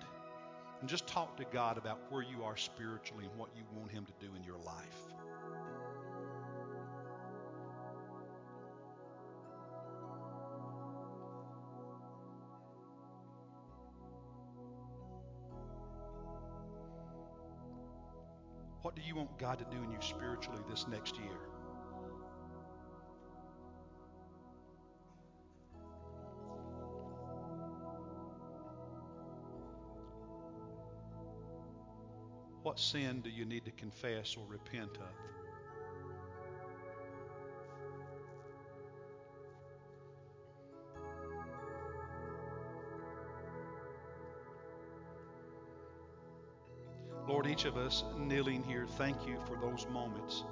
and 0.80 0.88
just 0.88 1.06
talk 1.06 1.36
to 1.36 1.44
God 1.52 1.76
about 1.76 1.98
where 2.10 2.22
you 2.22 2.44
are 2.44 2.56
spiritually 2.56 3.24
and 3.24 3.38
what 3.38 3.50
you 3.56 3.62
want 3.76 3.90
him 3.90 4.06
to 4.06 4.26
do 4.26 4.32
in 4.34 4.42
your 4.42 4.58
life. 4.58 5.13
You 19.14 19.21
want 19.21 19.38
God 19.38 19.59
to 19.61 19.64
do 19.66 19.83
in 19.83 19.90
you 19.90 19.99
spiritually 20.00 20.61
this 20.68 20.87
next 20.88 21.16
year? 21.16 21.28
What 32.62 32.80
sin 32.80 33.21
do 33.21 33.30
you 33.30 33.44
need 33.44 33.64
to 33.66 33.71
confess 33.73 34.37
or 34.37 34.44
repent 34.49 34.97
of? 34.97 35.43
Each 47.54 47.64
of 47.64 47.76
us 47.76 48.04
kneeling 48.18 48.64
here, 48.64 48.87
thank 48.99 49.26
you 49.26 49.38
for 49.46 49.56
those 49.56 49.87
moments 49.88 50.42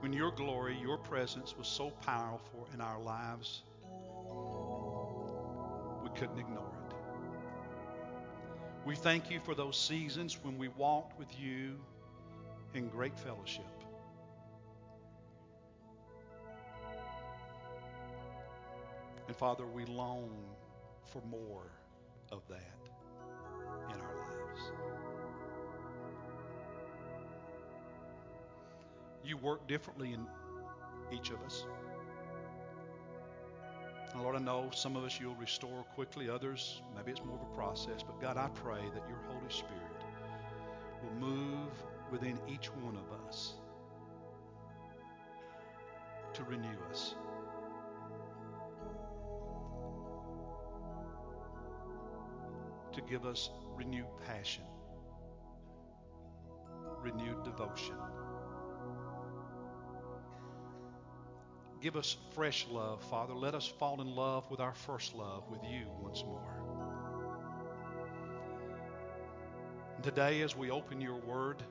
when 0.00 0.12
your 0.12 0.30
glory, 0.30 0.76
your 0.80 0.98
presence 0.98 1.56
was 1.58 1.66
so 1.66 1.90
powerful 1.90 2.68
in 2.74 2.80
our 2.80 3.00
lives, 3.00 3.62
we 6.04 6.10
couldn't 6.10 6.38
ignore 6.38 6.70
it. 6.90 6.94
We 8.84 8.94
thank 8.94 9.30
you 9.30 9.40
for 9.40 9.54
those 9.54 9.76
seasons 9.76 10.38
when 10.42 10.58
we 10.58 10.68
walked 10.68 11.18
with 11.18 11.36
you 11.40 11.76
in 12.74 12.88
great 12.88 13.18
fellowship. 13.18 13.64
And 19.26 19.36
Father, 19.36 19.66
we 19.66 19.86
long 19.86 20.30
for 21.10 21.20
more 21.28 21.72
of 22.30 22.42
that 22.48 22.78
in 23.92 24.00
our 24.00 24.14
lives. 24.14 25.05
You 29.26 29.36
work 29.38 29.66
differently 29.66 30.12
in 30.12 30.24
each 31.12 31.30
of 31.30 31.42
us. 31.42 31.66
And 34.12 34.22
Lord, 34.22 34.36
I 34.36 34.38
know 34.38 34.70
some 34.72 34.94
of 34.94 35.02
us 35.02 35.18
you'll 35.20 35.34
restore 35.34 35.82
quickly, 35.96 36.30
others, 36.30 36.80
maybe 36.94 37.10
it's 37.10 37.24
more 37.24 37.34
of 37.34 37.42
a 37.42 37.56
process. 37.56 38.04
But 38.04 38.20
God, 38.20 38.36
I 38.36 38.48
pray 38.54 38.82
that 38.94 39.02
your 39.08 39.18
Holy 39.28 39.50
Spirit 39.50 40.04
will 41.02 41.28
move 41.28 41.72
within 42.12 42.38
each 42.48 42.66
one 42.66 42.96
of 42.96 43.28
us 43.28 43.54
to 46.34 46.44
renew 46.44 46.78
us. 46.88 47.16
To 52.92 53.02
give 53.02 53.26
us 53.26 53.50
renewed 53.74 54.06
passion, 54.24 54.64
renewed 57.02 57.42
devotion. 57.42 57.96
Give 61.86 61.94
us 61.94 62.16
fresh 62.34 62.66
love, 62.68 63.00
Father. 63.10 63.32
Let 63.32 63.54
us 63.54 63.64
fall 63.64 64.00
in 64.00 64.16
love 64.16 64.50
with 64.50 64.58
our 64.58 64.74
first 64.74 65.14
love, 65.14 65.44
with 65.48 65.62
you 65.62 65.82
once 66.02 66.24
more. 66.24 66.42
And 69.94 70.02
today, 70.02 70.40
as 70.40 70.56
we 70.56 70.72
open 70.72 71.00
your 71.00 71.14
word, 71.14 71.62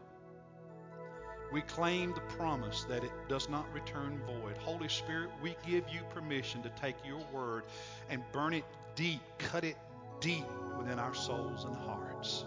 we 1.52 1.60
claim 1.64 2.14
the 2.14 2.22
promise 2.38 2.86
that 2.88 3.04
it 3.04 3.12
does 3.28 3.50
not 3.50 3.70
return 3.74 4.22
void. 4.26 4.56
Holy 4.56 4.88
Spirit, 4.88 5.32
we 5.44 5.58
give 5.68 5.84
you 5.90 6.00
permission 6.12 6.64
to 6.64 6.70
take 6.82 6.96
your 7.06 7.20
word 7.34 7.66
and 8.10 8.24
burn 8.32 8.54
it 8.54 8.64
deep, 8.96 9.20
cut 9.38 9.66
it 9.66 9.76
deep 10.22 10.46
within 10.78 10.98
our 10.98 11.14
souls 11.14 11.66
and 11.66 11.76
hearts. 11.76 12.46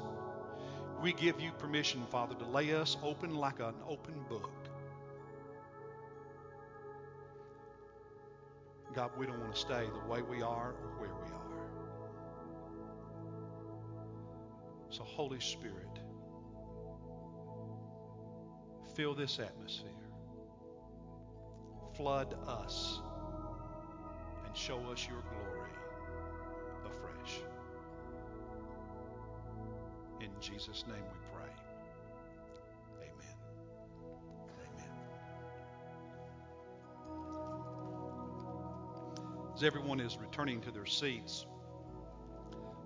We 1.02 1.12
give 1.12 1.38
you 1.38 1.52
permission, 1.58 2.06
Father, 2.10 2.34
to 2.37 2.46
lay 2.46 2.72
us 2.72 2.96
open 3.02 3.34
like 3.34 3.60
an 3.60 3.75
open 3.87 4.14
book 4.26 4.67
God, 8.99 9.12
we 9.17 9.26
don't 9.26 9.38
want 9.38 9.55
to 9.55 9.61
stay 9.61 9.87
the 9.93 10.12
way 10.12 10.23
we 10.23 10.43
are 10.43 10.71
or 10.71 10.90
where 10.99 11.14
we 11.14 11.31
are. 11.31 11.38
So, 14.90 15.05
Holy 15.05 15.38
Spirit, 15.38 16.00
fill 18.97 19.14
this 19.14 19.38
atmosphere. 19.38 19.93
Flood 21.97 22.35
us 22.49 22.99
and 24.45 24.57
show 24.57 24.81
us 24.90 25.07
your 25.07 25.23
glory 25.31 25.71
afresh. 26.85 27.38
In 30.21 30.31
Jesus' 30.40 30.83
name 30.88 30.97
we 30.97 31.19
pray. 31.23 31.27
As 39.58 39.64
everyone 39.64 39.98
is 39.98 40.16
returning 40.16 40.60
to 40.60 40.70
their 40.70 40.86
seats, 40.86 41.44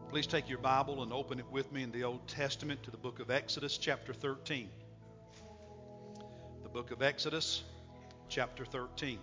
please 0.08 0.26
take 0.26 0.48
your 0.48 0.56
Bible 0.56 1.02
and 1.02 1.12
open 1.12 1.38
it 1.38 1.44
with 1.52 1.70
me 1.70 1.82
in 1.82 1.92
the 1.92 2.02
Old 2.04 2.26
Testament 2.26 2.82
to 2.84 2.90
the 2.90 2.96
book 2.96 3.20
of 3.20 3.30
Exodus, 3.30 3.76
chapter 3.76 4.14
13. 4.14 4.70
The 6.62 6.70
book 6.70 6.90
of 6.90 7.02
Exodus, 7.02 7.62
chapter 8.30 8.64
13. 8.64 9.18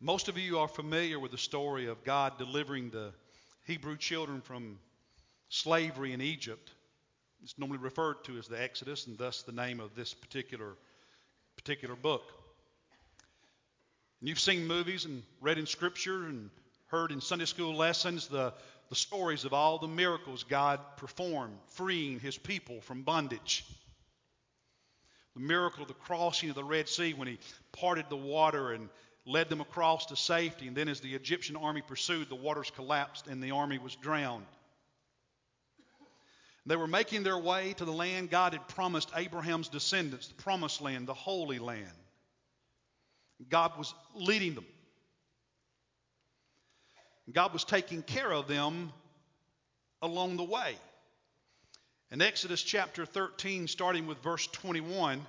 Most 0.00 0.26
of 0.26 0.36
you 0.36 0.58
are 0.58 0.66
familiar 0.66 1.20
with 1.20 1.30
the 1.30 1.38
story 1.38 1.86
of 1.86 2.02
God 2.02 2.38
delivering 2.38 2.90
the 2.90 3.12
Hebrew 3.66 3.96
children 3.96 4.40
from 4.40 4.80
slavery 5.48 6.12
in 6.12 6.20
Egypt. 6.20 6.72
It's 7.44 7.56
normally 7.56 7.78
referred 7.78 8.24
to 8.24 8.36
as 8.36 8.48
the 8.48 8.60
Exodus, 8.60 9.06
and 9.06 9.16
thus 9.16 9.42
the 9.42 9.52
name 9.52 9.78
of 9.78 9.94
this 9.94 10.12
particular, 10.12 10.72
particular 11.54 11.94
book. 11.94 12.32
And 14.20 14.28
you've 14.28 14.40
seen 14.40 14.66
movies 14.66 15.04
and 15.04 15.22
read 15.40 15.58
in 15.58 15.66
Scripture 15.66 16.26
and 16.26 16.50
heard 16.86 17.12
in 17.12 17.20
Sunday 17.20 17.44
school 17.44 17.74
lessons 17.74 18.28
the, 18.28 18.54
the 18.88 18.96
stories 18.96 19.44
of 19.44 19.52
all 19.52 19.78
the 19.78 19.88
miracles 19.88 20.44
God 20.44 20.80
performed, 20.96 21.58
freeing 21.74 22.20
his 22.20 22.38
people 22.38 22.80
from 22.80 23.02
bondage. 23.02 23.64
The 25.34 25.42
miracle 25.42 25.82
of 25.82 25.88
the 25.88 25.94
crossing 25.94 26.48
of 26.48 26.56
the 26.56 26.64
Red 26.64 26.88
Sea 26.88 27.12
when 27.12 27.28
he 27.28 27.38
parted 27.72 28.06
the 28.08 28.16
water 28.16 28.72
and 28.72 28.88
led 29.26 29.50
them 29.50 29.60
across 29.60 30.06
to 30.06 30.16
safety. 30.16 30.66
And 30.66 30.76
then, 30.76 30.88
as 30.88 31.00
the 31.00 31.14
Egyptian 31.14 31.56
army 31.56 31.82
pursued, 31.82 32.30
the 32.30 32.36
waters 32.36 32.70
collapsed 32.74 33.26
and 33.26 33.42
the 33.42 33.50
army 33.50 33.78
was 33.78 33.96
drowned. 33.96 34.46
They 36.64 36.76
were 36.76 36.86
making 36.86 37.22
their 37.22 37.38
way 37.38 37.74
to 37.74 37.84
the 37.84 37.92
land 37.92 38.30
God 38.30 38.54
had 38.54 38.66
promised 38.66 39.10
Abraham's 39.14 39.68
descendants, 39.68 40.28
the 40.28 40.34
promised 40.34 40.80
land, 40.80 41.06
the 41.06 41.14
Holy 41.14 41.58
Land. 41.58 41.92
God 43.48 43.72
was 43.76 43.94
leading 44.14 44.54
them. 44.54 44.66
God 47.32 47.52
was 47.52 47.64
taking 47.64 48.02
care 48.02 48.32
of 48.32 48.46
them 48.48 48.92
along 50.00 50.36
the 50.36 50.44
way. 50.44 50.76
In 52.10 52.22
Exodus 52.22 52.62
chapter 52.62 53.04
13, 53.04 53.66
starting 53.66 54.06
with 54.06 54.22
verse 54.22 54.46
21, 54.46 55.26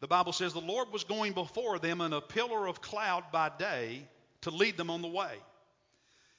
the 0.00 0.06
Bible 0.06 0.32
says, 0.32 0.52
The 0.52 0.60
Lord 0.60 0.92
was 0.92 1.04
going 1.04 1.32
before 1.32 1.78
them 1.78 2.00
in 2.00 2.12
a 2.12 2.20
pillar 2.20 2.66
of 2.66 2.82
cloud 2.82 3.24
by 3.32 3.50
day 3.58 4.06
to 4.42 4.50
lead 4.50 4.76
them 4.76 4.90
on 4.90 5.00
the 5.02 5.08
way, 5.08 5.34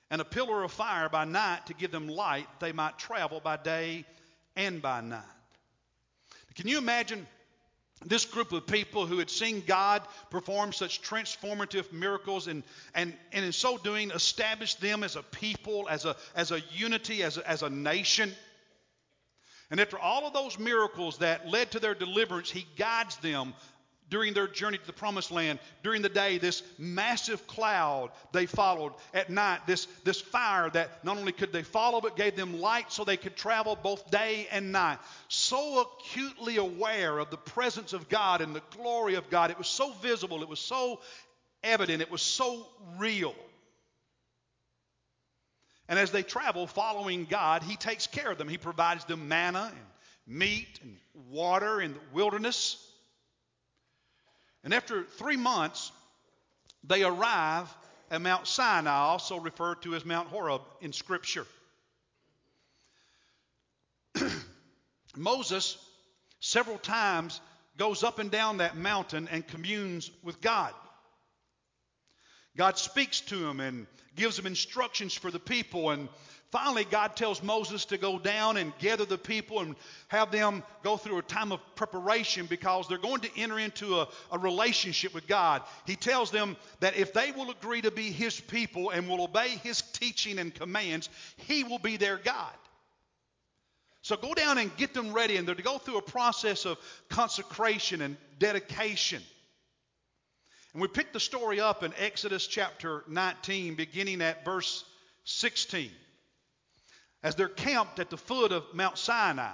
and 0.10 0.22
a 0.22 0.26
pillar 0.26 0.64
of 0.64 0.72
fire 0.72 1.10
by 1.10 1.26
night 1.26 1.66
to 1.68 1.74
give 1.74 1.92
them 1.92 2.08
light, 2.08 2.48
they 2.60 2.72
might 2.72 2.98
travel 3.00 3.40
by 3.40 3.58
day 3.58 4.06
and 4.56 4.82
by 4.82 5.02
night. 5.02 5.24
Can 6.56 6.68
you 6.68 6.78
imagine 6.78 7.26
this 8.06 8.26
group 8.26 8.52
of 8.52 8.66
people 8.66 9.06
who 9.06 9.20
had 9.20 9.30
seen 9.30 9.64
God 9.66 10.02
perform 10.30 10.74
such 10.74 11.02
transformative 11.02 11.92
miracles 11.92 12.48
and, 12.48 12.64
and, 12.96 13.14
and 13.32 13.46
in 13.46 13.52
so 13.52 13.78
doing 13.78 14.12
established 14.12 14.82
them 14.82 15.04
as 15.04 15.16
a 15.16 15.24
people, 15.24 15.88
as 15.90 16.06
a, 16.06 16.16
as 16.36 16.52
a 16.52 16.62
unity, 16.72 17.24
as 17.24 17.38
a, 17.38 17.48
as 17.48 17.62
a 17.62 17.70
nation. 17.70 18.32
And 19.70 19.80
after 19.80 20.00
all 20.00 20.26
of 20.26 20.34
those 20.34 20.58
miracles 20.58 21.20
that 21.20 21.48
led 21.48 21.72
to 21.72 21.80
their 21.80 21.96
deliverance, 21.96 22.50
He 22.50 22.66
guides 22.76 23.18
them 23.18 23.54
during 24.12 24.34
their 24.34 24.48
journey 24.48 24.78
to 24.78 24.86
the 24.86 24.94
promised 24.94 25.32
land. 25.32 25.58
During 25.84 26.04
the 26.04 26.10
day, 26.10 26.38
this 26.38 26.62
massive 26.78 27.48
cloud 27.48 28.12
they 28.34 28.46
followed. 28.46 28.92
At 29.14 29.30
night, 29.32 29.62
this, 29.66 29.88
this 30.04 30.22
fire 30.22 30.70
that 30.70 31.04
not 31.04 31.18
only 31.18 31.32
could 31.32 31.54
they 31.54 31.64
follow, 31.64 32.02
but 32.02 32.18
gave 32.18 32.36
them 32.36 32.60
light 32.60 32.92
so 32.92 33.04
they 33.04 33.18
could 33.18 33.38
travel 33.38 33.76
both 33.82 34.12
day 34.12 34.48
and 34.52 34.72
night. 34.72 35.00
So 35.30 35.80
acutely 35.82 36.58
aware 36.58 37.18
of 37.18 37.32
the 37.32 37.38
presence 37.38 37.94
of 37.94 38.10
God 38.10 38.42
and 38.42 38.54
the 38.54 38.62
glory 38.78 39.16
of 39.16 39.30
God. 39.30 39.50
It 39.50 39.58
was 39.58 39.70
so 39.70 39.94
visible, 40.02 40.44
it 40.44 40.50
was 40.50 40.60
so 40.60 41.00
evident, 41.64 42.02
it 42.02 42.12
was 42.12 42.22
so 42.22 42.68
real. 42.98 43.34
And 45.88 45.98
as 45.98 46.12
they 46.12 46.24
travel 46.24 46.68
following 46.68 47.26
God, 47.26 47.64
He 47.64 47.78
takes 47.78 48.08
care 48.08 48.32
of 48.32 48.38
them. 48.38 48.50
He 48.50 48.58
provides 48.58 49.06
them 49.06 49.30
manna 49.30 49.72
and 49.74 50.38
meat 50.38 50.80
and 50.84 50.98
water 51.30 51.80
in 51.80 51.94
the 51.94 52.00
wilderness. 52.14 52.91
And 54.64 54.74
after 54.74 55.04
three 55.04 55.38
months, 55.38 55.92
they 56.84 57.04
arrive 57.04 57.68
at 58.10 58.22
Mount 58.22 58.48
Sinai, 58.48 58.92
also 58.92 59.40
referred 59.40 59.82
to 59.84 59.96
as 59.96 60.06
Mount 60.06 60.28
Horeb 60.28 60.62
in 60.82 60.94
Scripture. 60.94 61.48
Moses, 65.16 65.78
several 66.40 66.78
times, 66.78 67.40
goes 67.78 68.04
up 68.04 68.20
and 68.20 68.30
down 68.30 68.58
that 68.58 68.78
mountain 68.78 69.28
and 69.32 69.48
communes 69.48 70.12
with 70.24 70.42
God. 70.42 70.74
God 72.58 72.78
speaks 72.78 73.22
to 73.22 73.48
him 73.48 73.60
and 73.60 73.88
gives 74.16 74.38
him 74.38 74.46
instructions 74.46 75.14
for 75.14 75.32
the 75.32 75.40
people, 75.40 75.90
and 75.90 76.10
Finally, 76.52 76.84
God 76.84 77.16
tells 77.16 77.42
Moses 77.42 77.86
to 77.86 77.98
go 77.98 78.20
down 78.20 78.58
and 78.58 78.78
gather 78.78 79.06
the 79.06 79.18
people 79.18 79.62
and 79.62 79.74
have 80.10 80.32
them 80.32 80.64
go 80.84 80.98
through 80.98 81.18
a 81.18 81.22
time 81.22 81.54
of 81.54 81.62
preparation 81.76 82.46
because 82.46 82.90
they're 82.90 82.98
going 82.98 83.22
to 83.22 83.30
enter 83.38 83.58
into 83.58 84.00
a, 84.00 84.10
a, 84.34 84.38
relationship 84.38 85.14
with 85.14 85.28
God. 85.28 85.62
He 85.88 85.96
tells 85.96 86.30
them 86.30 86.58
that 86.82 86.98
if 86.98 87.14
they 87.14 87.32
will 87.32 87.52
agree 87.52 87.82
to 87.82 87.92
be 87.92 88.12
His 88.12 88.38
people 88.38 88.90
and 88.90 89.08
will 89.08 89.24
obey 89.24 89.48
His 89.64 89.82
teaching 89.82 90.40
and 90.40 90.54
commands, 90.54 91.08
He 91.38 91.64
will 91.64 91.80
be 91.80 91.96
their 91.96 92.18
God. 92.18 92.52
So 94.02 94.18
go 94.18 94.34
down 94.34 94.58
and 94.58 94.76
get 94.76 94.94
them 94.94 95.14
ready, 95.14 95.38
and 95.38 95.48
they're 95.48 95.56
to 95.56 95.64
go 95.64 95.78
through 95.78 96.00
a 96.00 96.02
process 96.02 96.66
of 96.66 96.78
consecration 97.08 98.02
and 98.02 98.18
dedication. 98.40 99.22
And 100.74 100.82
we 100.82 100.90
pick 100.90 101.14
the 101.14 101.20
story 101.22 101.62
up 101.62 101.82
in 101.82 101.94
Exodus 101.98 102.46
chapter 102.46 103.06
19, 103.08 103.76
beginning 103.76 104.22
at 104.22 104.44
verse 104.44 104.84
16 105.24 105.92
as 107.24 107.36
they're 107.36 107.48
camped 107.48 108.00
at 108.00 108.10
the 108.10 108.18
foot 108.18 108.52
of 108.52 108.64
Mount 108.74 108.98
Sinai. 108.98 109.54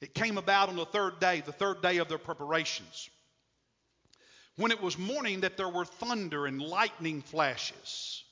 It 0.00 0.14
came 0.14 0.38
about 0.38 0.68
on 0.68 0.76
the 0.76 0.86
third 0.86 1.20
day, 1.20 1.42
the 1.44 1.52
third 1.52 1.82
day 1.82 1.98
of 1.98 2.08
their 2.08 2.18
preparations. 2.18 3.10
When 4.56 4.72
it 4.72 4.82
was 4.82 4.98
morning, 4.98 5.40
that 5.40 5.56
there 5.56 5.68
were 5.68 5.84
thunder 5.84 6.46
and 6.46 6.60
lightning 6.60 7.22
flashes, 7.22 8.24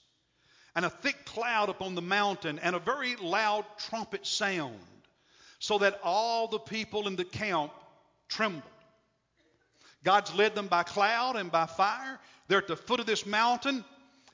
and 0.74 0.84
a 0.84 0.90
thick 0.90 1.24
cloud 1.24 1.68
upon 1.68 1.94
the 1.94 2.02
mountain, 2.02 2.58
and 2.58 2.74
a 2.74 2.80
very 2.80 3.16
loud 3.16 3.64
trumpet 3.78 4.26
sound, 4.26 4.78
so 5.58 5.78
that 5.78 6.00
all 6.02 6.48
the 6.48 6.58
people 6.58 7.06
in 7.06 7.16
the 7.16 7.24
camp 7.24 7.72
trembled. 8.28 8.62
God's 10.04 10.34
led 10.34 10.54
them 10.54 10.68
by 10.68 10.82
cloud 10.82 11.36
and 11.36 11.50
by 11.50 11.66
fire. 11.66 12.20
They're 12.48 12.58
at 12.58 12.68
the 12.68 12.76
foot 12.76 13.00
of 13.00 13.06
this 13.06 13.26
mountain. 13.26 13.84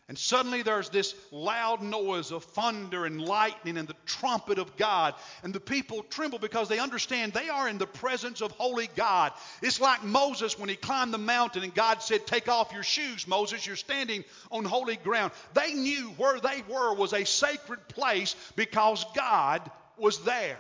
And 0.08 0.18
suddenly 0.18 0.62
there's 0.62 0.88
this 0.88 1.14
loud 1.30 1.80
noise 1.80 2.32
of 2.32 2.44
thunder 2.44 3.06
and 3.06 3.22
lightning 3.22 3.78
and 3.78 3.86
the 3.86 3.96
trumpet 4.04 4.58
of 4.58 4.76
God. 4.76 5.14
And 5.42 5.54
the 5.54 5.60
people 5.60 6.02
tremble 6.02 6.40
because 6.40 6.68
they 6.68 6.80
understand 6.80 7.32
they 7.32 7.48
are 7.48 7.68
in 7.68 7.78
the 7.78 7.86
presence 7.86 8.42
of 8.42 8.50
holy 8.52 8.90
God. 8.96 9.32
It's 9.62 9.80
like 9.80 10.02
Moses 10.02 10.58
when 10.58 10.68
he 10.68 10.76
climbed 10.76 11.14
the 11.14 11.18
mountain 11.18 11.62
and 11.62 11.74
God 11.74 12.02
said, 12.02 12.26
Take 12.26 12.48
off 12.48 12.72
your 12.72 12.82
shoes, 12.82 13.28
Moses. 13.28 13.66
You're 13.66 13.76
standing 13.76 14.24
on 14.50 14.64
holy 14.64 14.96
ground. 14.96 15.32
They 15.54 15.72
knew 15.72 16.08
where 16.16 16.40
they 16.40 16.62
were 16.68 16.94
was 16.94 17.12
a 17.12 17.24
sacred 17.24 17.88
place 17.88 18.34
because 18.56 19.06
God 19.14 19.70
was 19.96 20.24
there. 20.24 20.58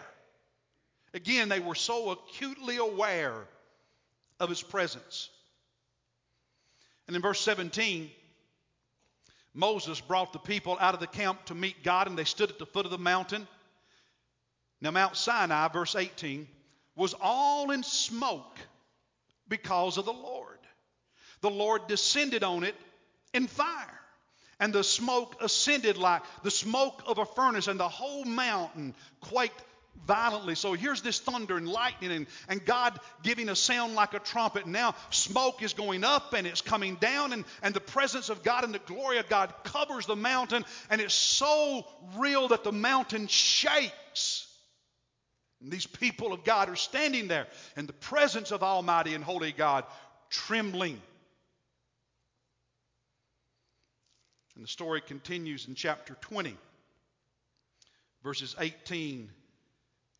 Again, 1.14 1.48
they 1.48 1.60
were 1.60 1.74
so 1.74 2.10
acutely 2.10 2.76
aware 2.76 3.34
of 4.40 4.48
his 4.48 4.62
presence. 4.62 5.28
And 7.06 7.16
in 7.16 7.22
verse 7.22 7.40
17, 7.40 8.10
Moses 9.54 10.00
brought 10.00 10.32
the 10.32 10.38
people 10.38 10.78
out 10.80 10.94
of 10.94 11.00
the 11.00 11.06
camp 11.06 11.44
to 11.46 11.54
meet 11.54 11.82
God, 11.82 12.06
and 12.06 12.18
they 12.18 12.24
stood 12.24 12.50
at 12.50 12.58
the 12.58 12.66
foot 12.66 12.86
of 12.86 12.90
the 12.90 12.98
mountain. 12.98 13.46
Now, 14.80 14.90
Mount 14.90 15.16
Sinai, 15.16 15.68
verse 15.68 15.94
18, 15.94 16.48
was 16.96 17.14
all 17.20 17.70
in 17.70 17.82
smoke 17.82 18.58
because 19.48 19.98
of 19.98 20.04
the 20.04 20.12
Lord. 20.12 20.58
The 21.40 21.50
Lord 21.50 21.86
descended 21.86 22.42
on 22.42 22.64
it 22.64 22.74
in 23.34 23.46
fire, 23.46 24.00
and 24.58 24.72
the 24.72 24.84
smoke 24.84 25.36
ascended 25.40 25.96
like 25.98 26.22
the 26.42 26.50
smoke 26.50 27.02
of 27.06 27.18
a 27.18 27.26
furnace, 27.26 27.68
and 27.68 27.78
the 27.78 27.88
whole 27.88 28.24
mountain 28.24 28.94
quaked 29.20 29.62
violently. 30.06 30.54
So 30.54 30.72
here's 30.72 31.02
this 31.02 31.20
thunder 31.20 31.56
and 31.56 31.68
lightning, 31.68 32.10
and, 32.12 32.26
and 32.48 32.64
God 32.64 32.98
giving 33.22 33.48
a 33.48 33.56
sound 33.56 33.94
like 33.94 34.14
a 34.14 34.18
trumpet. 34.18 34.66
Now 34.66 34.94
smoke 35.10 35.62
is 35.62 35.74
going 35.74 36.04
up 36.04 36.32
and 36.32 36.46
it's 36.46 36.60
coming 36.60 36.96
down, 36.96 37.32
and, 37.32 37.44
and 37.62 37.74
the 37.74 37.80
presence 37.80 38.28
of 38.28 38.42
God 38.42 38.64
and 38.64 38.74
the 38.74 38.80
glory 38.80 39.18
of 39.18 39.28
God 39.28 39.52
covers 39.64 40.06
the 40.06 40.16
mountain, 40.16 40.64
and 40.90 41.00
it's 41.00 41.14
so 41.14 41.86
real 42.16 42.48
that 42.48 42.64
the 42.64 42.72
mountain 42.72 43.26
shakes. 43.28 44.48
And 45.60 45.70
these 45.70 45.86
people 45.86 46.32
of 46.32 46.42
God 46.42 46.68
are 46.68 46.76
standing 46.76 47.28
there 47.28 47.46
in 47.76 47.86
the 47.86 47.92
presence 47.92 48.50
of 48.50 48.64
Almighty 48.64 49.14
and 49.14 49.22
Holy 49.22 49.52
God, 49.52 49.84
trembling. 50.28 51.00
And 54.56 54.64
the 54.64 54.68
story 54.68 55.00
continues 55.00 55.68
in 55.68 55.76
chapter 55.76 56.14
20, 56.20 56.56
verses 58.24 58.56
18 58.58 59.30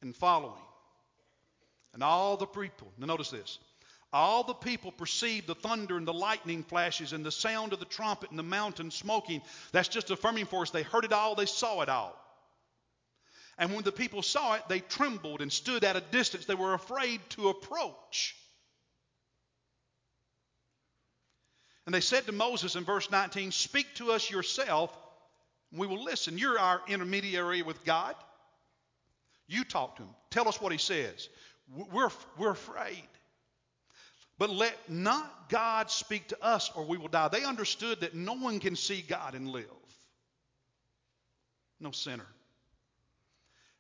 and 0.03 0.15
following. 0.15 0.61
And 1.95 2.03
all 2.03 2.37
the 2.37 2.47
people, 2.47 2.93
now 2.99 3.07
notice 3.07 3.31
this, 3.31 3.59
all 4.13 4.45
the 4.45 4.55
people 4.55 4.93
perceived 4.93 5.47
the 5.47 5.55
thunder 5.55 5.97
and 5.97 6.07
the 6.07 6.13
lightning 6.13 6.63
flashes 6.65 7.13
and 7.13 7.25
the 7.25 7.33
sound 7.33 7.73
of 7.73 7.79
the 7.79 7.87
trumpet 7.87 8.31
and 8.31 8.39
the 8.39 8.43
mountain 8.43 8.91
smoking. 8.91 9.41
That's 9.73 9.89
just 9.89 10.11
affirming 10.11 10.47
for 10.47 10.63
us. 10.63 10.71
They 10.71 10.83
heard 10.83 11.05
it 11.05 11.13
all, 11.13 11.35
they 11.35 11.47
saw 11.47 11.81
it 11.81 11.89
all. 11.89 12.19
And 13.59 13.73
when 13.73 13.85
the 13.85 13.93
people 13.93 14.23
saw 14.23 14.55
it, 14.55 14.63
they 14.69 14.81
trembled 14.81 15.41
and 15.41 15.53
stood 15.53 15.85
at 15.85 15.97
a 15.97 16.01
distance. 16.01 16.47
They 16.47 16.55
were 16.55 16.75
afraid 16.75 17.21
to 17.31 17.49
approach. 17.49 18.37
And 21.87 21.95
they 21.95 22.01
said 22.01 22.27
to 22.27 22.33
Moses 22.33 22.77
in 22.77 22.85
verse 22.85 23.11
19, 23.11 23.51
Speak 23.51 23.87
to 23.97 24.13
us 24.13 24.31
yourself, 24.31 24.97
and 25.71 25.81
we 25.81 25.87
will 25.87 26.03
listen. 26.03 26.39
You're 26.39 26.59
our 26.59 26.81
intermediary 26.87 27.63
with 27.63 27.85
God. 27.85 28.15
You 29.49 29.65
talk 29.65 29.97
to 29.97 30.03
him. 30.03 30.11
Tell 30.31 30.49
us 30.49 30.61
what 30.61 30.73
he 30.73 30.79
says. 30.79 31.29
We're, 31.93 32.11
we're 32.39 32.51
afraid. 32.51 33.07
But 34.39 34.51
let 34.51 34.91
not 34.91 35.49
God 35.49 35.91
speak 35.91 36.29
to 36.29 36.45
us 36.45 36.71
or 36.75 36.85
we 36.85 36.97
will 36.97 37.09
die. 37.09 37.29
They 37.29 37.45
understood 37.45 38.01
that 38.01 38.15
no 38.15 38.35
one 38.35 38.61
can 38.61 38.77
see 38.77 39.03
God 39.03 39.35
and 39.35 39.49
live. 39.49 39.67
No 41.81 41.91
sinner. 41.91 42.27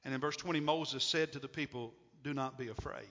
And 0.04 0.14
in 0.14 0.20
verse 0.20 0.36
20, 0.36 0.60
Moses 0.60 1.04
said 1.04 1.32
to 1.32 1.38
the 1.38 1.48
people, 1.48 1.94
Do 2.22 2.34
not 2.34 2.58
be 2.58 2.68
afraid. 2.68 3.06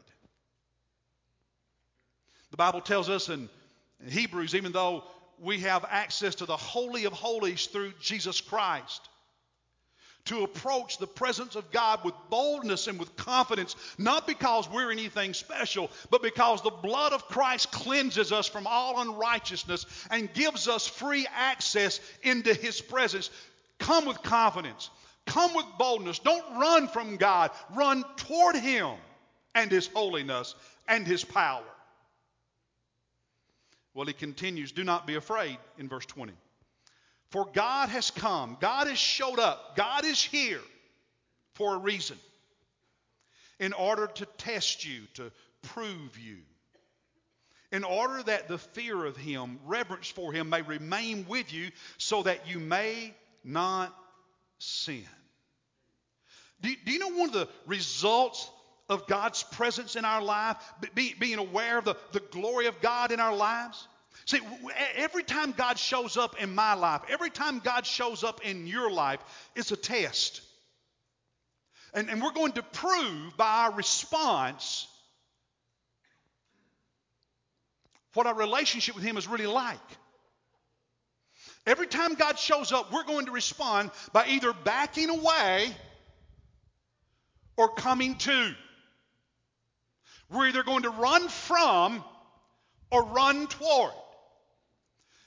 The 2.52 2.58
Bible 2.58 2.82
tells 2.82 3.10
us 3.10 3.30
in 3.30 3.50
Hebrews, 4.08 4.56
even 4.56 4.72
though 4.72 5.04
we 5.40 5.60
have 5.60 5.86
access 5.90 6.36
to 6.36 6.46
the 6.46 6.58
Holy 6.58 7.06
of 7.06 7.14
Holies 7.14 7.68
through 7.68 7.94
Jesus 8.00 8.42
Christ, 8.42 9.10
to 10.26 10.44
approach 10.44 10.98
the 10.98 11.08
presence 11.08 11.56
of 11.56 11.72
God 11.72 12.04
with 12.04 12.14
boldness 12.30 12.88
and 12.88 13.00
with 13.00 13.16
confidence, 13.16 13.76
not 13.98 14.28
because 14.28 14.70
we're 14.70 14.92
anything 14.92 15.34
special, 15.34 15.90
but 16.10 16.22
because 16.22 16.62
the 16.62 16.70
blood 16.70 17.14
of 17.14 17.28
Christ 17.28 17.72
cleanses 17.72 18.32
us 18.32 18.48
from 18.48 18.68
all 18.68 19.02
unrighteousness 19.02 19.86
and 20.10 20.34
gives 20.34 20.68
us 20.68 20.86
free 20.88 21.28
access 21.36 22.00
into 22.24 22.54
His 22.54 22.82
presence. 22.82 23.30
Come 23.80 24.06
with 24.06 24.22
confidence, 24.22 24.90
come 25.26 25.54
with 25.56 25.66
boldness. 25.78 26.20
Don't 26.20 26.60
run 26.60 26.88
from 26.88 27.18
God, 27.18 27.52
run 27.76 28.04
toward 28.18 28.56
Him 28.56 28.92
and 29.56 29.72
His 29.72 29.88
holiness 29.88 30.56
and 30.88 31.08
His 31.08 31.24
power. 31.24 31.64
Well, 33.94 34.06
He 34.06 34.14
continues, 34.14 34.72
do 34.72 34.84
not 34.84 35.08
be 35.08 35.16
afraid 35.16 35.58
in 35.78 35.90
verse 35.90 36.06
20. 36.06 36.34
For 37.32 37.48
God 37.54 37.90
has 37.90 38.12
come, 38.12 38.58
God 38.60 38.88
has 38.88 39.00
showed 39.00 39.40
up, 39.40 39.76
God 39.76 40.06
is 40.06 40.22
here 40.22 40.62
for 41.54 41.76
a 41.76 41.80
reason. 41.80 42.18
In 43.60 43.74
order 43.74 44.08
to 44.08 44.26
test 44.38 44.86
you, 44.86 45.02
to 45.16 45.32
prove 45.62 46.18
you, 46.18 46.38
in 47.72 47.84
order 47.84 48.22
that 48.24 48.48
the 48.48 48.58
fear 48.58 49.06
of 49.06 49.16
Him, 49.16 49.60
reverence 49.66 50.10
for 50.10 50.34
Him 50.34 50.50
may 50.50 50.62
remain 50.62 51.26
with 51.28 51.54
you 51.54 51.72
so 51.98 52.24
that 52.24 52.48
you 52.48 52.60
may 52.60 53.14
not 53.44 53.96
sin. 54.60 55.06
Do, 56.60 56.74
do 56.86 56.92
you 56.92 57.00
know 57.00 57.18
one 57.18 57.30
of 57.30 57.34
the 57.34 57.50
results 57.66 58.50
of 58.92 59.08
God's 59.08 59.42
presence 59.42 59.96
in 59.96 60.04
our 60.04 60.22
life, 60.22 60.58
be, 60.94 61.16
being 61.18 61.40
aware 61.40 61.78
of 61.78 61.86
the, 61.86 61.96
the 62.12 62.20
glory 62.20 62.66
of 62.66 62.82
God 62.82 63.14
in 63.14 63.22
our 63.22 63.34
lives. 63.34 63.88
See, 64.26 64.40
every 64.96 65.24
time 65.24 65.52
God 65.52 65.78
shows 65.78 66.18
up 66.18 66.42
in 66.42 66.54
my 66.54 66.74
life, 66.74 67.02
every 67.10 67.30
time 67.30 67.60
God 67.60 67.86
shows 67.86 68.24
up 68.24 68.46
in 68.46 68.68
your 68.68 68.92
life, 68.92 69.20
it's 69.56 69.72
a 69.72 69.76
test. 69.76 70.42
And, 71.94 72.10
and 72.10 72.22
we're 72.22 72.32
going 72.32 72.54
to 72.54 72.64
prove 72.64 73.36
by 73.38 73.66
our 73.66 73.74
response 73.74 74.88
what 78.14 78.28
our 78.28 78.36
relationship 78.36 78.96
with 78.96 79.04
Him 79.04 79.18
is 79.18 79.28
really 79.28 79.48
like. 79.48 79.80
Every 81.66 81.88
time 81.88 82.16
God 82.16 82.40
shows 82.40 82.72
up, 82.72 82.92
we're 82.92 83.04
going 83.04 83.28
to 83.28 83.32
respond 83.32 83.92
by 84.14 84.28
either 84.28 84.54
backing 84.54 85.10
away 85.10 85.72
or 87.56 87.70
coming 87.70 88.16
to. 88.16 88.56
We're 90.30 90.48
either 90.48 90.64
going 90.64 90.84
to 90.84 90.90
run 90.90 91.28
from 91.28 92.04
or 92.90 93.04
run 93.04 93.48
toward. 93.48 93.94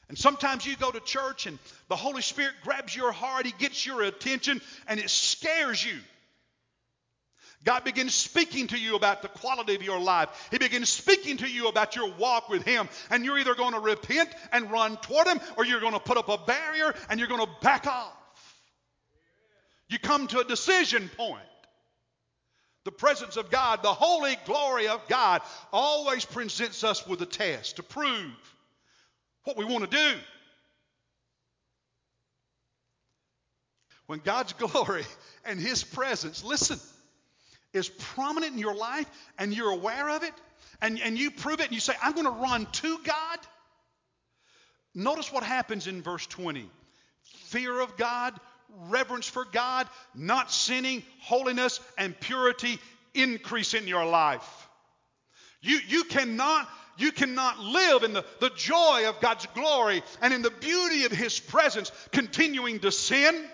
And 0.08 0.18
sometimes 0.18 0.66
you 0.66 0.76
go 0.76 0.90
to 0.90 1.00
church 1.00 1.46
and 1.46 1.58
the 1.88 1.96
Holy 1.96 2.22
Spirit 2.22 2.52
grabs 2.62 2.94
your 2.94 3.12
heart, 3.12 3.46
He 3.46 3.52
gets 3.58 3.86
your 3.86 4.02
attention, 4.02 4.60
and 4.86 5.00
it 5.00 5.10
scares 5.10 5.84
you. 5.84 5.98
God 7.64 7.82
begins 7.84 8.14
speaking 8.14 8.66
to 8.68 8.78
you 8.78 8.94
about 8.94 9.22
the 9.22 9.28
quality 9.28 9.74
of 9.74 9.82
your 9.82 9.98
life. 9.98 10.28
He 10.50 10.58
begins 10.58 10.90
speaking 10.90 11.38
to 11.38 11.48
you 11.48 11.68
about 11.68 11.96
your 11.96 12.12
walk 12.12 12.50
with 12.50 12.62
Him. 12.62 12.88
And 13.10 13.24
you're 13.24 13.38
either 13.38 13.54
going 13.54 13.72
to 13.72 13.80
repent 13.80 14.28
and 14.52 14.70
run 14.70 14.98
toward 14.98 15.26
Him 15.26 15.40
or 15.56 15.64
you're 15.64 15.80
going 15.80 15.94
to 15.94 16.00
put 16.00 16.18
up 16.18 16.28
a 16.28 16.36
barrier 16.36 16.94
and 17.08 17.18
you're 17.18 17.28
going 17.28 17.44
to 17.44 17.50
back 17.62 17.86
off. 17.86 18.12
You 19.88 19.98
come 19.98 20.26
to 20.28 20.40
a 20.40 20.44
decision 20.44 21.10
point. 21.16 21.40
The 22.84 22.92
presence 22.92 23.38
of 23.38 23.50
God, 23.50 23.82
the 23.82 23.94
holy 23.94 24.36
glory 24.44 24.88
of 24.88 25.00
God, 25.08 25.40
always 25.72 26.26
presents 26.26 26.84
us 26.84 27.06
with 27.06 27.22
a 27.22 27.26
test 27.26 27.76
to 27.76 27.82
prove 27.82 28.53
what 29.44 29.57
we 29.57 29.64
want 29.64 29.90
to 29.90 29.96
do. 29.96 30.18
When 34.07 34.18
God's 34.18 34.52
glory 34.54 35.04
and 35.44 35.61
His 35.61 35.85
presence, 35.85 36.44
listen, 36.44 36.78
is 37.72 37.88
prominent 37.88 38.52
in 38.52 38.59
your 38.59 38.74
life 38.74 39.07
and 39.38 39.54
you're 39.54 39.70
aware 39.70 40.11
of 40.11 40.22
it 40.22 40.33
and, 40.80 41.00
and 41.00 41.18
you 41.18 41.30
prove 41.30 41.61
it 41.61 41.66
and 41.66 41.72
you 41.72 41.80
say, 41.80 41.94
I'm 42.02 42.12
going 42.12 42.26
to 42.26 42.30
run 42.30 42.66
to 42.66 42.98
God, 43.04 43.38
notice 44.94 45.33
what 45.33 45.42
happens 45.42 45.87
in 45.87 46.02
verse 46.02 46.26
20 46.26 46.70
fear 47.22 47.80
of 47.80 47.96
God, 47.96 48.35
reverence 48.88 49.28
for 49.28 49.44
God, 49.44 49.88
not 50.14 50.50
sinning, 50.50 51.02
holiness, 51.20 51.80
and 51.96 52.18
purity 52.18 52.78
increase 53.14 53.74
in 53.74 53.87
your 53.87 54.04
life. 54.04 54.68
You, 55.62 55.78
you 55.87 56.04
cannot 56.04 56.68
you 56.96 57.12
cannot 57.12 57.59
live 57.61 58.02
in 58.02 58.12
the, 58.12 58.24
the 58.40 58.50
joy 58.50 59.09
of 59.09 59.20
God's 59.20 59.46
glory 59.54 60.02
and 60.20 60.33
in 60.33 60.42
the 60.42 60.50
beauty 60.50 61.04
of 61.04 61.12
His 61.12 61.38
presence, 61.38 61.90
continuing 62.12 62.80
to 62.80 62.92
sin 62.92 63.48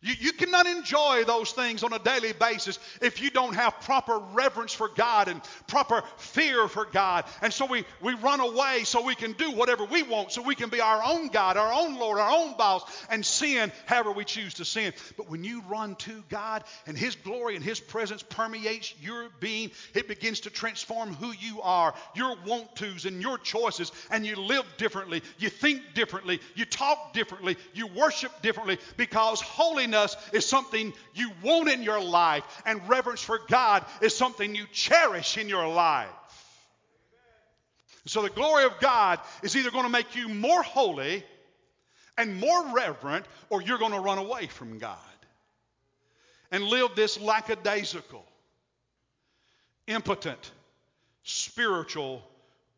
you, 0.00 0.14
you 0.20 0.32
cannot 0.32 0.66
enjoy 0.68 1.24
those 1.24 1.50
things 1.50 1.82
on 1.82 1.92
a 1.92 1.98
daily 1.98 2.32
basis 2.32 2.78
if 3.02 3.20
you 3.20 3.30
don't 3.30 3.54
have 3.54 3.80
proper 3.80 4.20
reverence 4.32 4.72
for 4.72 4.88
God 4.88 5.26
and 5.26 5.40
proper 5.66 6.04
fear 6.18 6.68
for 6.68 6.84
God. 6.84 7.24
And 7.42 7.52
so 7.52 7.66
we, 7.66 7.84
we 8.00 8.14
run 8.14 8.38
away 8.38 8.84
so 8.84 9.04
we 9.04 9.16
can 9.16 9.32
do 9.32 9.50
whatever 9.50 9.84
we 9.84 10.04
want, 10.04 10.30
so 10.30 10.40
we 10.40 10.54
can 10.54 10.70
be 10.70 10.80
our 10.80 11.02
own 11.04 11.28
God, 11.28 11.56
our 11.56 11.72
own 11.72 11.98
Lord, 11.98 12.20
our 12.20 12.30
own 12.30 12.56
boss, 12.56 12.82
and 13.10 13.26
sin 13.26 13.72
however 13.86 14.12
we 14.12 14.24
choose 14.24 14.54
to 14.54 14.64
sin. 14.64 14.92
But 15.16 15.28
when 15.28 15.42
you 15.42 15.62
run 15.62 15.96
to 15.96 16.22
God 16.28 16.62
and 16.86 16.96
His 16.96 17.16
glory 17.16 17.56
and 17.56 17.64
His 17.64 17.80
presence 17.80 18.22
permeates 18.22 18.94
your 19.02 19.28
being, 19.40 19.72
it 19.94 20.06
begins 20.06 20.40
to 20.40 20.50
transform 20.50 21.12
who 21.14 21.32
you 21.32 21.60
are, 21.62 21.92
your 22.14 22.36
want 22.46 22.76
tos 22.76 23.04
and 23.04 23.20
your 23.20 23.36
choices, 23.36 23.90
and 24.12 24.24
you 24.24 24.36
live 24.36 24.64
differently, 24.76 25.22
you 25.38 25.48
think 25.48 25.82
differently, 25.94 26.40
you 26.54 26.64
talk 26.64 27.12
differently, 27.12 27.56
you 27.74 27.88
worship 27.88 28.30
differently 28.42 28.78
because 28.96 29.40
holiness 29.40 29.87
holiness 29.88 30.16
is 30.32 30.46
something 30.46 30.92
you 31.14 31.30
want 31.42 31.68
in 31.68 31.82
your 31.82 32.00
life, 32.00 32.44
and 32.66 32.86
reverence 32.88 33.22
for 33.22 33.40
God 33.48 33.84
is 34.00 34.16
something 34.16 34.54
you 34.54 34.66
cherish 34.72 35.38
in 35.38 35.48
your 35.48 35.68
life. 35.68 36.08
So 38.06 38.22
the 38.22 38.30
glory 38.30 38.64
of 38.64 38.78
God 38.80 39.20
is 39.42 39.54
either 39.56 39.70
going 39.70 39.84
to 39.84 39.90
make 39.90 40.16
you 40.16 40.28
more 40.28 40.62
holy 40.62 41.22
and 42.16 42.40
more 42.40 42.74
reverent, 42.74 43.26
or 43.50 43.62
you're 43.62 43.78
going 43.78 43.92
to 43.92 44.00
run 44.00 44.18
away 44.18 44.46
from 44.46 44.78
God 44.78 44.96
and 46.50 46.64
live 46.64 46.90
this 46.96 47.20
lackadaisical, 47.20 48.24
impotent, 49.86 50.50
spiritual 51.22 52.22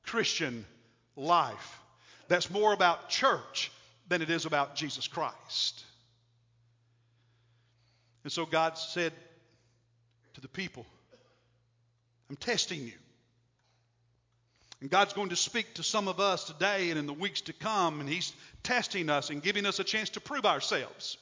Christian 0.04 0.66
life 1.16 1.78
that's 2.26 2.50
more 2.50 2.72
about 2.72 3.08
church 3.08 3.70
than 4.08 4.22
it 4.22 4.30
is 4.30 4.46
about 4.46 4.74
Jesus 4.74 5.06
Christ. 5.06 5.84
And 8.24 8.33
so 8.33 8.44
God 8.46 8.76
said 8.76 9.12
to 10.35 10.40
the 10.40 10.48
people, 10.48 10.87
I'm 12.28 12.37
testing 12.37 12.85
you. 12.85 12.92
And 14.80 14.88
God's 14.88 15.12
going 15.12 15.28
to 15.30 15.37
speak 15.37 15.74
to 15.74 15.83
some 15.83 16.09
of 16.09 16.20
us 16.20 16.44
today 16.44 16.90
and 16.90 16.98
in 16.98 17.06
the 17.06 17.12
weeks 17.12 17.42
to 17.42 17.52
come, 17.52 18.00
and 18.00 18.09
He's 18.09 18.33
testing 18.62 19.11
us 19.11 19.30
and 19.30 19.42
giving 19.42 19.66
us 19.66 19.78
a 19.78 19.85
chance 19.85 20.11
to 20.11 20.20
prove 20.20 20.46
ourselves. 20.46 21.18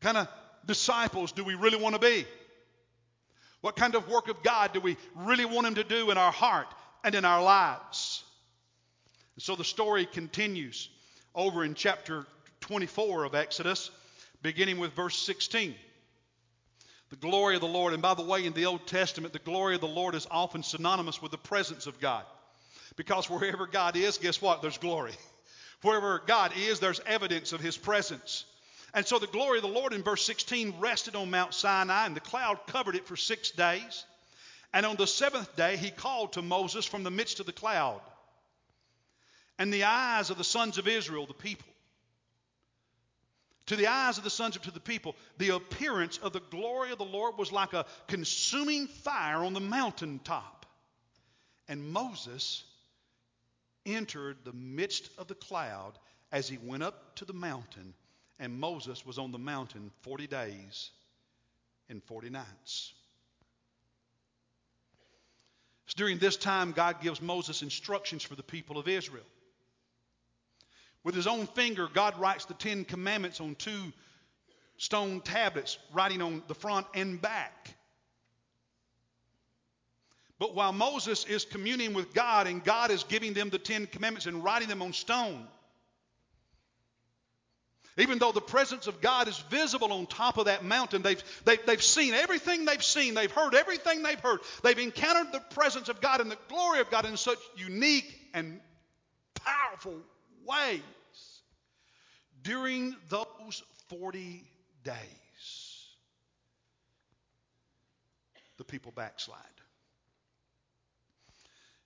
Kind 0.00 0.16
of 0.16 0.28
disciples 0.66 1.32
do 1.32 1.44
we 1.44 1.54
really 1.54 1.80
want 1.80 1.94
to 1.94 2.00
be? 2.00 2.26
What 3.60 3.76
kind 3.76 3.94
of 3.94 4.08
work 4.08 4.28
of 4.28 4.42
God 4.42 4.72
do 4.72 4.80
we 4.80 4.96
really 5.14 5.44
want 5.44 5.66
Him 5.66 5.76
to 5.76 5.84
do 5.84 6.10
in 6.10 6.18
our 6.18 6.32
heart 6.32 6.66
and 7.04 7.14
in 7.14 7.24
our 7.24 7.42
lives? 7.42 8.24
And 9.36 9.42
so 9.42 9.54
the 9.54 9.64
story 9.64 10.06
continues 10.06 10.88
over 11.34 11.64
in 11.64 11.74
chapter 11.74 12.26
24 12.60 13.24
of 13.24 13.34
Exodus 13.36 13.90
beginning 14.42 14.78
with 14.78 14.92
verse 14.92 15.16
16. 15.18 15.74
The 17.10 17.16
glory 17.16 17.54
of 17.54 17.60
the 17.60 17.68
Lord, 17.68 17.92
and 17.92 18.02
by 18.02 18.14
the 18.14 18.22
way, 18.22 18.44
in 18.46 18.54
the 18.54 18.66
Old 18.66 18.86
Testament, 18.86 19.32
the 19.32 19.38
glory 19.38 19.74
of 19.74 19.80
the 19.80 19.86
Lord 19.86 20.14
is 20.14 20.26
often 20.30 20.62
synonymous 20.62 21.20
with 21.20 21.30
the 21.30 21.38
presence 21.38 21.86
of 21.86 22.00
God. 22.00 22.24
Because 22.96 23.28
wherever 23.28 23.66
God 23.66 23.96
is, 23.96 24.18
guess 24.18 24.40
what? 24.40 24.62
There's 24.62 24.78
glory. 24.78 25.12
Wherever 25.82 26.22
God 26.26 26.52
is, 26.56 26.78
there's 26.78 27.00
evidence 27.06 27.52
of 27.52 27.60
his 27.60 27.76
presence. 27.76 28.44
And 28.94 29.04
so 29.04 29.18
the 29.18 29.26
glory 29.26 29.58
of 29.58 29.62
the 29.62 29.68
Lord 29.68 29.92
in 29.92 30.02
verse 30.02 30.24
16 30.24 30.74
rested 30.78 31.16
on 31.16 31.30
Mount 31.30 31.54
Sinai, 31.54 32.06
and 32.06 32.14
the 32.14 32.20
cloud 32.20 32.60
covered 32.68 32.94
it 32.94 33.06
for 33.06 33.16
six 33.16 33.50
days. 33.50 34.04
And 34.72 34.86
on 34.86 34.96
the 34.96 35.06
seventh 35.06 35.56
day, 35.56 35.76
he 35.76 35.90
called 35.90 36.34
to 36.34 36.42
Moses 36.42 36.86
from 36.86 37.02
the 37.02 37.10
midst 37.10 37.40
of 37.40 37.46
the 37.46 37.52
cloud. 37.52 38.00
And 39.58 39.72
the 39.72 39.84
eyes 39.84 40.30
of 40.30 40.38
the 40.38 40.44
sons 40.44 40.78
of 40.78 40.88
Israel, 40.88 41.26
the 41.26 41.34
people, 41.34 41.66
to 43.72 43.76
the 43.76 43.86
eyes 43.86 44.18
of 44.18 44.24
the 44.24 44.28
sons 44.28 44.54
of 44.54 44.60
to 44.60 44.70
the 44.70 44.80
people, 44.80 45.16
the 45.38 45.48
appearance 45.48 46.18
of 46.18 46.34
the 46.34 46.42
glory 46.50 46.92
of 46.92 46.98
the 46.98 47.04
Lord 47.06 47.38
was 47.38 47.50
like 47.52 47.72
a 47.72 47.86
consuming 48.06 48.86
fire 48.86 49.38
on 49.38 49.54
the 49.54 49.60
mountaintop. 49.60 50.66
And 51.68 51.90
Moses 51.90 52.64
entered 53.86 54.36
the 54.44 54.52
midst 54.52 55.08
of 55.16 55.26
the 55.26 55.34
cloud 55.34 55.94
as 56.30 56.50
he 56.50 56.58
went 56.58 56.82
up 56.82 57.16
to 57.16 57.24
the 57.24 57.32
mountain, 57.32 57.94
and 58.38 58.60
Moses 58.60 59.06
was 59.06 59.18
on 59.18 59.32
the 59.32 59.38
mountain 59.38 59.90
40 60.02 60.26
days 60.26 60.90
and 61.88 62.04
40 62.04 62.28
nights. 62.28 62.92
It's 65.86 65.94
during 65.94 66.18
this 66.18 66.36
time 66.36 66.72
God 66.72 67.00
gives 67.00 67.22
Moses 67.22 67.62
instructions 67.62 68.22
for 68.22 68.34
the 68.34 68.42
people 68.42 68.76
of 68.76 68.86
Israel. 68.86 69.24
With 71.04 71.14
his 71.14 71.26
own 71.26 71.46
finger, 71.48 71.88
God 71.92 72.18
writes 72.18 72.44
the 72.44 72.54
Ten 72.54 72.84
Commandments 72.84 73.40
on 73.40 73.56
two 73.56 73.92
stone 74.76 75.20
tablets, 75.20 75.78
writing 75.92 76.22
on 76.22 76.42
the 76.48 76.54
front 76.54 76.86
and 76.94 77.20
back. 77.20 77.74
But 80.38 80.54
while 80.54 80.72
Moses 80.72 81.24
is 81.24 81.44
communing 81.44 81.94
with 81.94 82.14
God 82.14 82.46
and 82.46 82.64
God 82.64 82.90
is 82.90 83.04
giving 83.04 83.32
them 83.32 83.50
the 83.50 83.58
Ten 83.58 83.86
Commandments 83.86 84.26
and 84.26 84.42
writing 84.42 84.68
them 84.68 84.82
on 84.82 84.92
stone, 84.92 85.46
even 87.98 88.18
though 88.18 88.32
the 88.32 88.40
presence 88.40 88.86
of 88.86 89.00
God 89.00 89.28
is 89.28 89.38
visible 89.50 89.92
on 89.92 90.06
top 90.06 90.38
of 90.38 90.46
that 90.46 90.64
mountain, 90.64 91.02
they've, 91.02 91.22
they, 91.44 91.56
have 91.56 91.66
they 91.66 91.72
have 91.72 91.82
seen 91.82 92.14
everything 92.14 92.64
they've 92.64 92.82
seen. 92.82 93.14
They've 93.14 93.30
heard 93.30 93.54
everything 93.54 94.02
they've 94.02 94.18
heard. 94.18 94.40
They've 94.62 94.78
encountered 94.78 95.32
the 95.32 95.40
presence 95.54 95.88
of 95.88 96.00
God 96.00 96.20
and 96.20 96.30
the 96.30 96.38
glory 96.48 96.80
of 96.80 96.90
God 96.90 97.04
in 97.04 97.16
such 97.16 97.38
unique 97.56 98.12
and 98.32 98.60
powerful 99.34 100.00
ways 100.46 100.80
during 102.42 102.96
those 103.08 103.62
40 103.88 104.44
days. 104.84 104.96
The 108.58 108.64
people 108.64 108.92
backslide. 108.92 109.38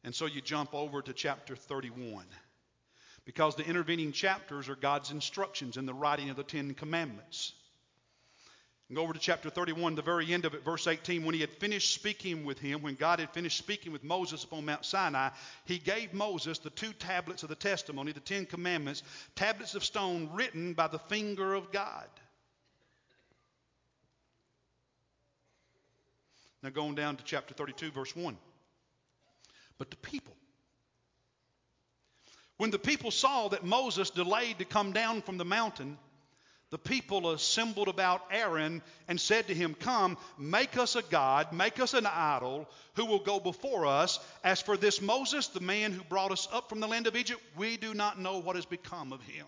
And 0.04 0.14
so 0.14 0.26
you 0.26 0.40
jump 0.40 0.74
over 0.74 1.02
to 1.02 1.12
chapter 1.12 1.56
31 1.56 2.26
because 3.24 3.56
the 3.56 3.66
intervening 3.66 4.12
chapters 4.12 4.68
are 4.68 4.76
God's 4.76 5.10
instructions 5.10 5.76
in 5.76 5.84
the 5.84 5.94
writing 5.94 6.30
of 6.30 6.36
the 6.36 6.44
Ten 6.44 6.74
Commandments. 6.74 7.52
Go 8.94 9.02
over 9.02 9.12
to 9.12 9.18
chapter 9.18 9.50
31, 9.50 9.96
the 9.96 10.02
very 10.02 10.32
end 10.32 10.44
of 10.44 10.54
it, 10.54 10.64
verse 10.64 10.86
18. 10.86 11.24
When 11.24 11.34
he 11.34 11.40
had 11.40 11.50
finished 11.50 11.92
speaking 11.92 12.44
with 12.44 12.60
him, 12.60 12.82
when 12.82 12.94
God 12.94 13.18
had 13.18 13.30
finished 13.30 13.58
speaking 13.58 13.90
with 13.90 14.04
Moses 14.04 14.44
upon 14.44 14.64
Mount 14.64 14.84
Sinai, 14.84 15.30
he 15.64 15.78
gave 15.78 16.14
Moses 16.14 16.58
the 16.60 16.70
two 16.70 16.92
tablets 16.92 17.42
of 17.42 17.48
the 17.48 17.56
testimony, 17.56 18.12
the 18.12 18.20
Ten 18.20 18.46
Commandments, 18.46 19.02
tablets 19.34 19.74
of 19.74 19.84
stone 19.84 20.30
written 20.32 20.72
by 20.72 20.86
the 20.86 21.00
finger 21.00 21.54
of 21.54 21.72
God. 21.72 22.06
Now, 26.62 26.70
going 26.70 26.94
down 26.94 27.16
to 27.16 27.24
chapter 27.24 27.54
32, 27.54 27.90
verse 27.90 28.14
1. 28.14 28.38
But 29.78 29.90
the 29.90 29.96
people, 29.96 30.36
when 32.56 32.70
the 32.70 32.78
people 32.78 33.10
saw 33.10 33.48
that 33.48 33.64
Moses 33.64 34.10
delayed 34.10 34.60
to 34.60 34.64
come 34.64 34.92
down 34.92 35.22
from 35.22 35.38
the 35.38 35.44
mountain, 35.44 35.98
the 36.70 36.78
people 36.78 37.30
assembled 37.30 37.88
about 37.88 38.22
Aaron 38.30 38.82
and 39.06 39.20
said 39.20 39.46
to 39.46 39.54
him, 39.54 39.74
Come, 39.74 40.18
make 40.36 40.76
us 40.76 40.96
a 40.96 41.02
God, 41.02 41.52
make 41.52 41.78
us 41.78 41.94
an 41.94 42.06
idol 42.06 42.68
who 42.94 43.06
will 43.06 43.20
go 43.20 43.38
before 43.38 43.86
us. 43.86 44.18
As 44.42 44.60
for 44.60 44.76
this 44.76 45.00
Moses, 45.00 45.46
the 45.48 45.60
man 45.60 45.92
who 45.92 46.02
brought 46.02 46.32
us 46.32 46.48
up 46.52 46.68
from 46.68 46.80
the 46.80 46.88
land 46.88 47.06
of 47.06 47.14
Egypt, 47.14 47.40
we 47.56 47.76
do 47.76 47.94
not 47.94 48.20
know 48.20 48.38
what 48.38 48.56
has 48.56 48.66
become 48.66 49.12
of 49.12 49.22
him. 49.22 49.46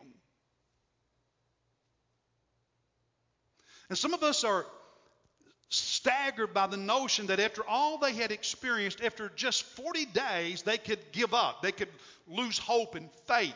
And 3.88 3.98
some 3.98 4.14
of 4.14 4.22
us 4.22 4.44
are 4.44 4.66
staggered 5.70 6.54
by 6.54 6.66
the 6.66 6.76
notion 6.76 7.26
that 7.26 7.40
after 7.40 7.62
all 7.66 7.98
they 7.98 8.12
had 8.12 8.30
experienced, 8.32 9.02
after 9.02 9.30
just 9.34 9.64
40 9.64 10.06
days, 10.06 10.62
they 10.62 10.78
could 10.78 11.00
give 11.12 11.34
up, 11.34 11.62
they 11.62 11.72
could 11.72 11.88
lose 12.28 12.58
hope 12.58 12.94
and 12.94 13.10
faith. 13.26 13.54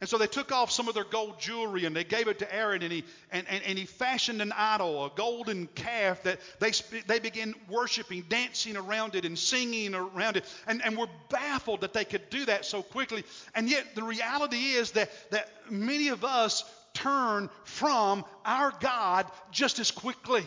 And 0.00 0.08
so 0.08 0.16
they 0.16 0.26
took 0.26 0.50
off 0.50 0.70
some 0.70 0.88
of 0.88 0.94
their 0.94 1.04
gold 1.04 1.38
jewelry 1.38 1.84
and 1.84 1.94
they 1.94 2.04
gave 2.04 2.26
it 2.26 2.38
to 2.38 2.54
Aaron, 2.54 2.82
and 2.82 2.90
he, 2.90 3.04
and, 3.30 3.46
and, 3.48 3.62
and 3.64 3.78
he 3.78 3.84
fashioned 3.84 4.40
an 4.40 4.50
idol, 4.56 5.04
a 5.04 5.10
golden 5.14 5.66
calf 5.74 6.22
that 6.22 6.40
they, 6.58 6.72
they 7.06 7.18
began 7.18 7.54
worshiping, 7.68 8.24
dancing 8.26 8.78
around 8.78 9.14
it, 9.14 9.26
and 9.26 9.38
singing 9.38 9.94
around 9.94 10.38
it. 10.38 10.44
And, 10.66 10.82
and 10.82 10.96
we're 10.96 11.06
baffled 11.28 11.82
that 11.82 11.92
they 11.92 12.06
could 12.06 12.30
do 12.30 12.46
that 12.46 12.64
so 12.64 12.82
quickly. 12.82 13.24
And 13.54 13.68
yet, 13.68 13.94
the 13.94 14.02
reality 14.02 14.56
is 14.56 14.92
that, 14.92 15.10
that 15.32 15.50
many 15.70 16.08
of 16.08 16.24
us 16.24 16.64
turn 16.94 17.50
from 17.64 18.24
our 18.46 18.72
God 18.80 19.26
just 19.50 19.80
as 19.80 19.90
quickly. 19.90 20.46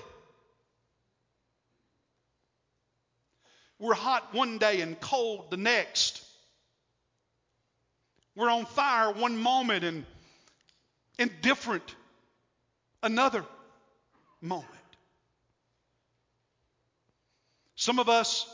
We're 3.77 3.93
hot 3.93 4.33
one 4.33 4.57
day 4.57 4.81
and 4.81 4.99
cold 4.99 5.51
the 5.51 5.57
next. 5.57 6.22
We're 8.35 8.49
on 8.49 8.65
fire 8.65 9.11
one 9.11 9.37
moment 9.37 9.83
and 9.83 10.05
indifferent 11.19 11.95
another 13.01 13.45
moment. 14.41 14.69
Some 17.75 17.99
of 17.99 18.09
us 18.09 18.47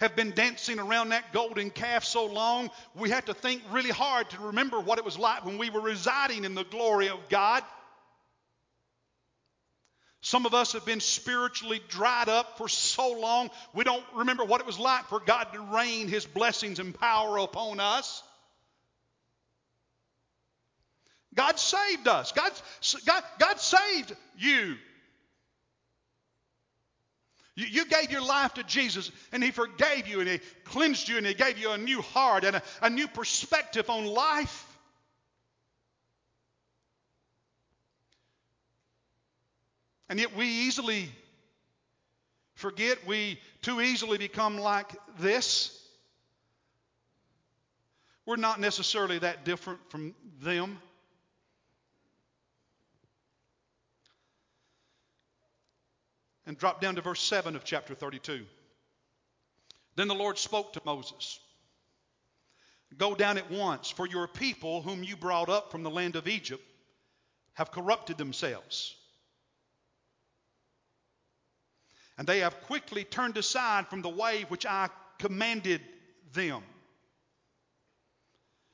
have 0.00 0.16
been 0.16 0.32
dancing 0.32 0.78
around 0.78 1.10
that 1.10 1.32
golden 1.32 1.70
calf 1.70 2.04
so 2.04 2.26
long, 2.26 2.70
we 2.94 3.10
have 3.10 3.24
to 3.24 3.34
think 3.34 3.62
really 3.70 3.90
hard 3.90 4.28
to 4.30 4.40
remember 4.40 4.80
what 4.80 4.98
it 4.98 5.04
was 5.04 5.16
like 5.16 5.44
when 5.44 5.58
we 5.58 5.70
were 5.70 5.80
residing 5.80 6.44
in 6.44 6.54
the 6.54 6.64
glory 6.64 7.08
of 7.08 7.20
God. 7.28 7.62
Some 10.20 10.44
of 10.44 10.54
us 10.54 10.72
have 10.72 10.84
been 10.84 11.00
spiritually 11.00 11.80
dried 11.88 12.28
up 12.28 12.58
for 12.58 12.68
so 12.68 13.12
long, 13.12 13.50
we 13.74 13.84
don't 13.84 14.04
remember 14.14 14.44
what 14.44 14.60
it 14.60 14.66
was 14.66 14.78
like 14.78 15.06
for 15.06 15.20
God 15.20 15.48
to 15.52 15.60
rain 15.60 16.08
His 16.08 16.26
blessings 16.26 16.78
and 16.78 16.94
power 16.94 17.38
upon 17.38 17.80
us. 17.80 18.22
God 21.34 21.58
saved 21.58 22.08
us. 22.08 22.32
God, 22.32 22.52
God, 23.06 23.22
God 23.38 23.58
saved 23.58 24.14
you. 24.36 24.76
you. 27.54 27.66
You 27.66 27.86
gave 27.86 28.10
your 28.10 28.22
life 28.22 28.54
to 28.54 28.62
Jesus, 28.62 29.10
and 29.32 29.42
He 29.42 29.50
forgave 29.50 30.06
you, 30.06 30.20
and 30.20 30.28
He 30.28 30.40
cleansed 30.64 31.08
you, 31.08 31.16
and 31.16 31.26
He 31.26 31.34
gave 31.34 31.58
you 31.58 31.70
a 31.70 31.78
new 31.78 32.02
heart 32.02 32.44
and 32.44 32.56
a, 32.56 32.62
a 32.82 32.90
new 32.90 33.08
perspective 33.08 33.88
on 33.88 34.04
life. 34.04 34.66
And 40.10 40.20
yet 40.20 40.36
we 40.36 40.46
easily 40.46 41.08
forget, 42.54 43.06
we 43.06 43.40
too 43.62 43.80
easily 43.80 44.18
become 44.18 44.58
like 44.58 44.92
this. 45.18 45.78
We're 48.26 48.36
not 48.36 48.60
necessarily 48.60 49.18
that 49.20 49.46
different 49.46 49.80
from 49.90 50.14
them. 50.42 50.78
And 56.52 56.58
drop 56.58 56.82
down 56.82 56.96
to 56.96 57.00
verse 57.00 57.22
7 57.22 57.56
of 57.56 57.64
chapter 57.64 57.94
32. 57.94 58.44
Then 59.96 60.06
the 60.06 60.14
Lord 60.14 60.36
spoke 60.36 60.74
to 60.74 60.82
Moses 60.84 61.40
Go 62.98 63.14
down 63.14 63.38
at 63.38 63.50
once, 63.50 63.88
for 63.88 64.06
your 64.06 64.28
people, 64.28 64.82
whom 64.82 65.02
you 65.02 65.16
brought 65.16 65.48
up 65.48 65.72
from 65.72 65.82
the 65.82 65.88
land 65.88 66.14
of 66.14 66.28
Egypt, 66.28 66.62
have 67.54 67.72
corrupted 67.72 68.18
themselves. 68.18 68.94
And 72.18 72.26
they 72.26 72.40
have 72.40 72.60
quickly 72.64 73.04
turned 73.04 73.38
aside 73.38 73.88
from 73.88 74.02
the 74.02 74.10
way 74.10 74.44
which 74.48 74.66
I 74.66 74.90
commanded 75.18 75.80
them. 76.34 76.62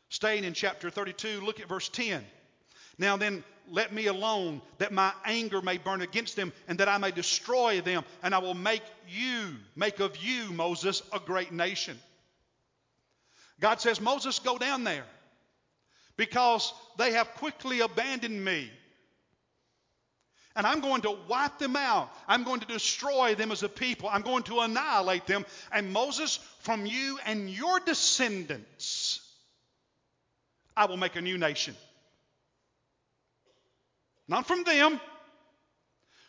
Staying 0.08 0.42
in 0.42 0.52
chapter 0.52 0.90
32, 0.90 1.42
look 1.42 1.60
at 1.60 1.68
verse 1.68 1.88
10. 1.88 2.24
Now 2.98 3.16
then, 3.16 3.44
let 3.70 3.92
me 3.92 4.06
alone, 4.06 4.62
that 4.78 4.92
my 4.92 5.12
anger 5.24 5.62
may 5.62 5.78
burn 5.78 6.00
against 6.00 6.36
them, 6.36 6.52
and 6.66 6.78
that 6.80 6.88
I 6.88 6.98
may 6.98 7.10
destroy 7.10 7.80
them, 7.80 8.04
and 8.22 8.34
I 8.34 8.38
will 8.38 8.54
make 8.54 8.82
you, 9.08 9.56
make 9.76 10.00
of 10.00 10.16
you, 10.16 10.52
Moses, 10.52 11.02
a 11.12 11.18
great 11.18 11.52
nation. 11.52 11.98
God 13.60 13.80
says, 13.80 14.00
Moses, 14.00 14.38
go 14.38 14.58
down 14.58 14.84
there, 14.84 15.04
because 16.16 16.72
they 16.98 17.12
have 17.12 17.34
quickly 17.34 17.80
abandoned 17.80 18.44
me. 18.44 18.70
And 20.56 20.66
I'm 20.66 20.80
going 20.80 21.02
to 21.02 21.16
wipe 21.28 21.58
them 21.58 21.76
out. 21.76 22.10
I'm 22.26 22.42
going 22.42 22.58
to 22.58 22.66
destroy 22.66 23.36
them 23.36 23.52
as 23.52 23.62
a 23.62 23.68
people. 23.68 24.08
I'm 24.08 24.22
going 24.22 24.42
to 24.44 24.58
annihilate 24.58 25.24
them. 25.24 25.46
And 25.70 25.92
Moses, 25.92 26.40
from 26.60 26.84
you 26.84 27.16
and 27.26 27.48
your 27.48 27.78
descendants, 27.78 29.20
I 30.76 30.86
will 30.86 30.96
make 30.96 31.14
a 31.14 31.20
new 31.20 31.38
nation. 31.38 31.76
Not 34.28 34.46
from 34.46 34.64
them, 34.64 35.00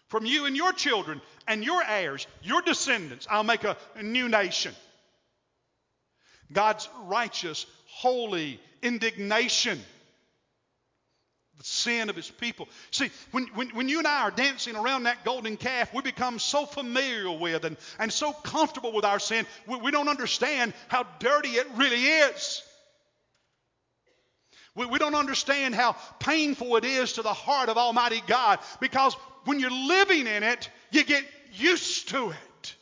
from 0.08 0.26
you 0.26 0.46
and 0.46 0.56
your 0.56 0.72
children 0.72 1.22
and 1.48 1.64
your 1.64 1.84
heirs, 1.84 2.26
your 2.42 2.62
descendants. 2.62 3.28
I'll 3.30 3.44
make 3.44 3.64
a, 3.64 3.78
new 4.02 4.30
nation. 4.30 4.74
God's 6.52 6.90
righteous, 7.06 7.66
holy 7.86 8.60
indignation 8.82 9.80
the 11.60 11.66
sin 11.66 12.10
of 12.10 12.16
his 12.16 12.30
people. 12.30 12.70
See, 12.90 13.12
when, 13.32 13.48
when, 13.54 13.70
when, 13.72 13.90
you 13.90 14.00
and 14.00 14.08
I 14.08 14.22
are 14.22 14.32
dancing 14.32 14.78
around 14.78 15.04
that 15.04 15.26
golden 15.26 15.58
calf, 15.58 15.94
we 15.94 16.02
become 16.02 16.40
so 16.40 16.66
familiar 16.66 17.30
with 17.30 17.66
and, 17.66 17.76
and 18.00 18.12
so 18.12 18.32
comfortable 18.32 18.94
with 18.94 19.04
our 19.04 19.20
sin, 19.20 19.46
we, 19.68 19.76
we 19.76 19.92
don't 19.92 20.08
understand 20.08 20.74
how 20.88 21.06
dirty 21.20 21.50
it 21.50 21.68
really 21.76 22.02
is. 22.02 22.64
We, 24.80 24.86
we 24.86 24.98
don't 24.98 25.15
understand 25.15 25.76
how 25.76 25.98
painful 26.20 26.78
it 26.78 26.86
is 26.86 27.13
to 27.13 27.22
the 27.22 27.34
heart 27.34 27.68
of 27.68 27.78
Almighty 27.78 28.24
God 28.26 28.60
because 28.80 29.13
when 29.44 29.60
you're 29.60 29.70
living 29.70 30.26
in 30.26 30.42
it, 30.42 30.70
you 30.92 31.04
get 31.04 31.26
used 31.52 32.08
to 32.10 32.30
it. 32.30 32.76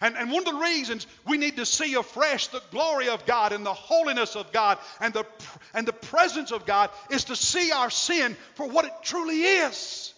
And, 0.00 0.16
and, 0.16 0.30
one 0.30 0.46
of 0.46 0.54
the 0.54 0.60
reasons 0.60 1.08
we 1.26 1.36
need 1.36 1.56
to 1.56 1.66
see 1.66 1.94
afresh 1.94 2.46
the 2.46 2.62
glory 2.70 3.08
of 3.08 3.26
God 3.26 3.52
and 3.52 3.66
the 3.66 3.74
holiness 3.74 4.36
of 4.36 4.52
God 4.52 4.78
and 5.00 5.12
the, 5.12 5.26
and 5.74 5.84
the 5.84 5.92
presence 5.92 6.52
of 6.52 6.64
God 6.64 6.90
is 7.10 7.24
to 7.24 7.34
see 7.34 7.72
our 7.72 7.90
sin 7.90 8.36
for 8.54 8.68
what 8.68 8.84
it 8.84 8.92
truly 9.02 9.42
is. 9.42 10.14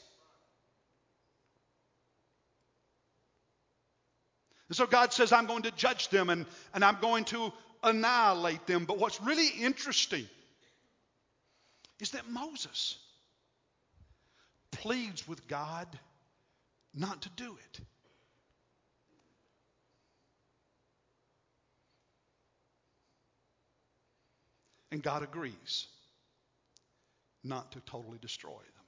And 4.68 4.76
so 4.76 4.87
God 4.87 5.14
says, 5.14 5.33
I'm 5.33 5.46
going 5.46 5.62
to 5.62 5.70
judge 5.70 6.11
them 6.11 6.28
and, 6.28 6.44
and 6.74 6.85
I'm 6.85 6.98
going 7.00 7.24
to 7.26 7.50
annihilate 7.83 8.66
them. 8.66 8.85
But 8.85 8.98
what's 8.98 9.22
really 9.22 9.48
interesting 9.48 10.28
is 12.02 12.10
that 12.10 12.28
Moses 12.28 12.98
pleads 14.72 15.26
with 15.28 15.46
God 15.46 15.86
not 16.92 17.22
to 17.22 17.30
do 17.36 17.56
it. 17.56 17.80
And 24.90 25.00
God 25.00 25.22
agrees 25.22 25.86
not 27.44 27.70
to 27.72 27.80
totally 27.86 28.18
destroy 28.20 28.50
them. 28.50 28.84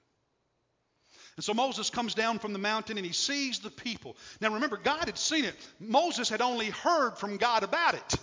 And 1.37 1.44
so 1.44 1.55
Moses 1.55 1.90
comes 1.90 2.14
down 2.14 2.40
from 2.40 2.53
the 2.53 2.59
mountain 2.59 2.98
and 2.98 3.07
he 3.07 3.12
sees 3.12 3.61
the 3.61 3.70
people. 3.70 4.16
Now 4.40 4.53
remember, 4.55 4.77
God 4.77 5.07
had 5.07 5.16
seen 5.16 5.44
it. 5.44 5.55
Moses 5.79 6.29
had 6.29 6.40
only 6.40 6.70
heard 6.70 7.16
from 7.16 7.37
God 7.37 7.62
about 7.62 7.94
it. 7.94 8.14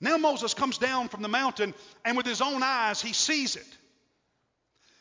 Now 0.00 0.16
Moses 0.16 0.54
comes 0.54 0.78
down 0.78 1.08
from 1.08 1.22
the 1.22 1.28
mountain, 1.28 1.74
and 2.04 2.16
with 2.16 2.26
his 2.26 2.40
own 2.40 2.62
eyes, 2.62 3.00
he 3.00 3.12
sees 3.12 3.56
it. 3.56 3.66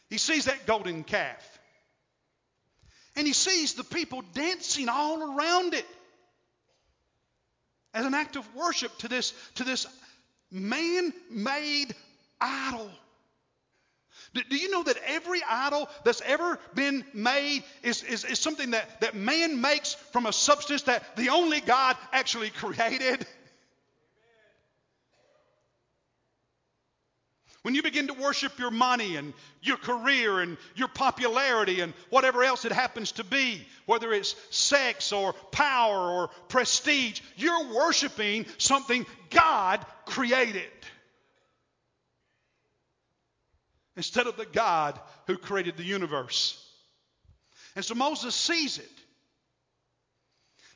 He 0.09 0.17
sees 0.17 0.45
that 0.45 0.65
golden 0.65 1.03
calf. 1.03 1.59
And 3.15 3.27
he 3.27 3.33
sees 3.33 3.73
the 3.73 3.83
people 3.83 4.23
dancing 4.33 4.89
all 4.89 5.35
around 5.35 5.73
it 5.73 5.85
as 7.93 8.05
an 8.05 8.13
act 8.13 8.35
of 8.35 8.55
worship 8.55 8.95
to 8.99 9.07
this, 9.07 9.33
to 9.55 9.63
this 9.63 9.85
man 10.51 11.13
made 11.29 11.95
idol. 12.41 12.89
Do, 14.33 14.41
do, 14.49 14.55
you 14.55 14.71
know 14.71 14.83
that 14.83 14.97
every 15.05 15.41
idol 15.47 15.87
that's 16.03 16.21
ever 16.21 16.57
been 16.73 17.05
made 17.13 17.63
is, 17.83 18.01
is, 18.03 18.25
is 18.25 18.39
something 18.39 18.71
that, 18.71 19.01
that 19.01 19.15
man 19.15 19.61
makes 19.61 19.93
from 20.11 20.25
a 20.25 20.33
substance 20.33 20.83
that 20.83 21.15
the 21.15 21.29
only 21.29 21.61
God 21.61 21.97
actually 22.11 22.49
created? 22.51 23.27
When 27.63 27.75
you 27.75 27.81
begin 27.81 28.07
to 28.07 28.13
worship 28.13 28.59
your 28.59 28.71
money 28.71 29.15
and 29.15 29.33
your 29.61 29.77
career 29.77 30.41
and 30.41 30.57
your 30.75 30.89
popularity 30.89 31.79
and 31.79 31.93
whatever 32.09 32.43
else 32.43 32.65
it 32.65 32.73
happens 32.73 33.13
to 33.13 33.23
be, 33.23 33.65
whether 33.85 34.11
it's 34.11 34.35
sex 34.49 35.13
or 35.13 35.31
power 35.51 36.11
or 36.11 36.29
prestige, 36.49 37.21
you're 37.37 37.73
worshiping 37.73 38.45
something 38.57 39.05
God 39.29 39.85
created. 40.05 40.69
Instead 43.95 44.27
of 44.27 44.35
the 44.35 44.45
God 44.45 44.99
who 45.27 45.37
created 45.37 45.77
the 45.77 45.83
universe. 45.83 46.59
And 47.77 47.85
so 47.85 47.95
Moses 47.95 48.35
sees 48.35 48.77
it. 48.77 48.91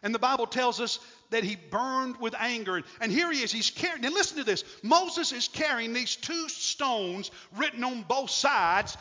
And 0.04 0.16
the 0.16 0.20
Bible 0.20 0.46
tells 0.46 0.80
us 0.80 1.00
that 1.30 1.44
he 1.44 1.56
burned 1.56 2.18
with 2.18 2.36
anger. 2.38 2.82
And 3.02 3.12
here 3.12 3.32
he 3.32 3.44
is, 3.44 3.52
he's 3.52 3.70
carrying, 3.70 4.06
and 4.06 4.14
listen 4.14 4.38
to 4.38 4.44
this 4.44 4.64
Moses 4.84 5.32
is 5.32 5.48
carrying 5.48 5.94
these 5.94 6.16
two 6.16 6.50
stones 6.50 7.32
written 7.56 7.84
on 7.84 8.04
both 8.04 8.30
sides. 8.30 8.98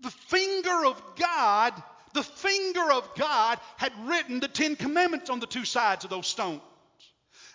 The 0.00 0.10
finger 0.10 0.86
of 0.86 1.02
God, 1.16 1.74
the 2.14 2.22
finger 2.22 2.92
of 2.92 3.08
God 3.16 3.58
had 3.76 3.92
written 4.06 4.40
the 4.40 4.48
Ten 4.48 4.76
Commandments 4.76 5.28
on 5.28 5.40
the 5.40 5.46
two 5.46 5.64
sides 5.64 6.04
of 6.04 6.10
those 6.10 6.26
stones. 6.26 6.62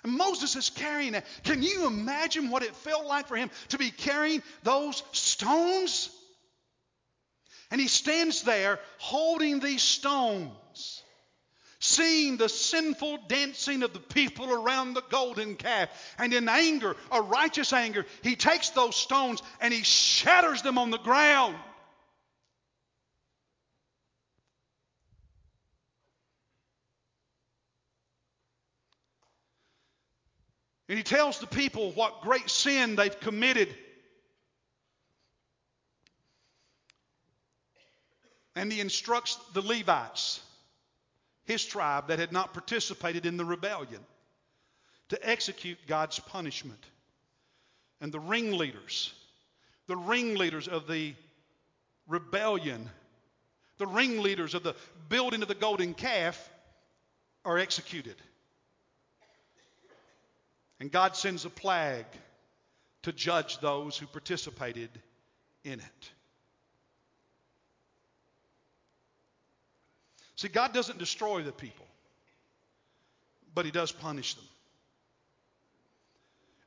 And 0.03 0.13
Moses 0.13 0.55
is 0.55 0.69
carrying 0.69 1.15
it. 1.15 1.25
Can 1.43 1.63
you 1.63 1.87
imagine 1.87 2.51
what 2.51 2.61
it 2.61 2.75
felt 2.75 3.07
like 3.07 3.27
for 3.27 3.35
him 3.35 3.49
to 3.69 3.79
be 3.79 3.89
carrying 3.89 4.43
those 4.61 5.01
stones? 5.13 6.11
And 7.71 7.81
he 7.81 7.87
stands 7.87 8.43
there 8.43 8.79
holding 8.99 9.59
these 9.59 9.81
stones 9.81 10.51
seeing 11.95 12.37
the 12.37 12.49
sinful 12.49 13.19
dancing 13.27 13.83
of 13.83 13.93
the 13.93 13.99
people 13.99 14.51
around 14.51 14.93
the 14.93 15.03
golden 15.09 15.55
calf. 15.55 15.89
And 16.17 16.33
in 16.33 16.49
anger, 16.49 16.95
a 17.11 17.21
righteous 17.21 17.73
anger, 17.73 18.05
he 18.21 18.35
takes 18.35 18.69
those 18.71 18.95
stones 18.95 19.41
and 19.61 19.73
he 19.73 19.83
shatters 19.83 20.61
them 20.61 20.77
on 20.77 20.91
the 20.91 20.97
ground. 20.97 21.55
And 30.87 30.97
he 30.99 31.03
tells 31.03 31.39
the 31.39 31.47
people 31.47 31.91
what 31.93 32.21
great 32.21 32.49
sin 32.49 32.95
they've 32.95 33.19
committed. 33.19 33.73
And 38.55 38.71
he 38.71 38.79
instructs 38.79 39.37
the 39.53 39.61
Levites 39.61 40.41
his 41.45 41.63
tribe 41.63 42.07
that 42.07 42.19
had 42.19 42.31
not 42.31 42.53
participated 42.53 43.25
in 43.25 43.37
the 43.37 43.45
rebellion 43.45 44.01
to 45.09 45.29
execute 45.29 45.77
God's 45.87 46.19
punishment. 46.19 46.83
And 48.01 48.11
the 48.11 48.19
ringleaders, 48.19 49.13
the 49.87 49.95
ringleaders 49.95 50.67
of 50.67 50.87
the 50.87 51.13
rebellion, 52.07 52.89
the 53.77 53.87
ringleaders 53.87 54.53
of 54.53 54.63
the 54.63 54.75
building 55.09 55.41
of 55.41 55.47
the 55.47 55.55
golden 55.55 55.93
calf 55.93 56.49
are 57.43 57.57
executed. 57.57 58.15
And 60.79 60.91
God 60.91 61.15
sends 61.15 61.45
a 61.45 61.49
plague 61.49 62.05
to 63.03 63.13
judge 63.13 63.59
those 63.59 63.97
who 63.97 64.07
participated 64.07 64.89
in 65.63 65.79
it. 65.79 66.11
See, 70.45 70.49
God 70.49 70.73
doesn't 70.73 70.99
destroy 70.99 71.41
the 71.41 71.51
people, 71.51 71.87
but 73.55 73.65
He 73.65 73.71
does 73.71 73.91
punish 73.91 74.35
them. 74.35 74.45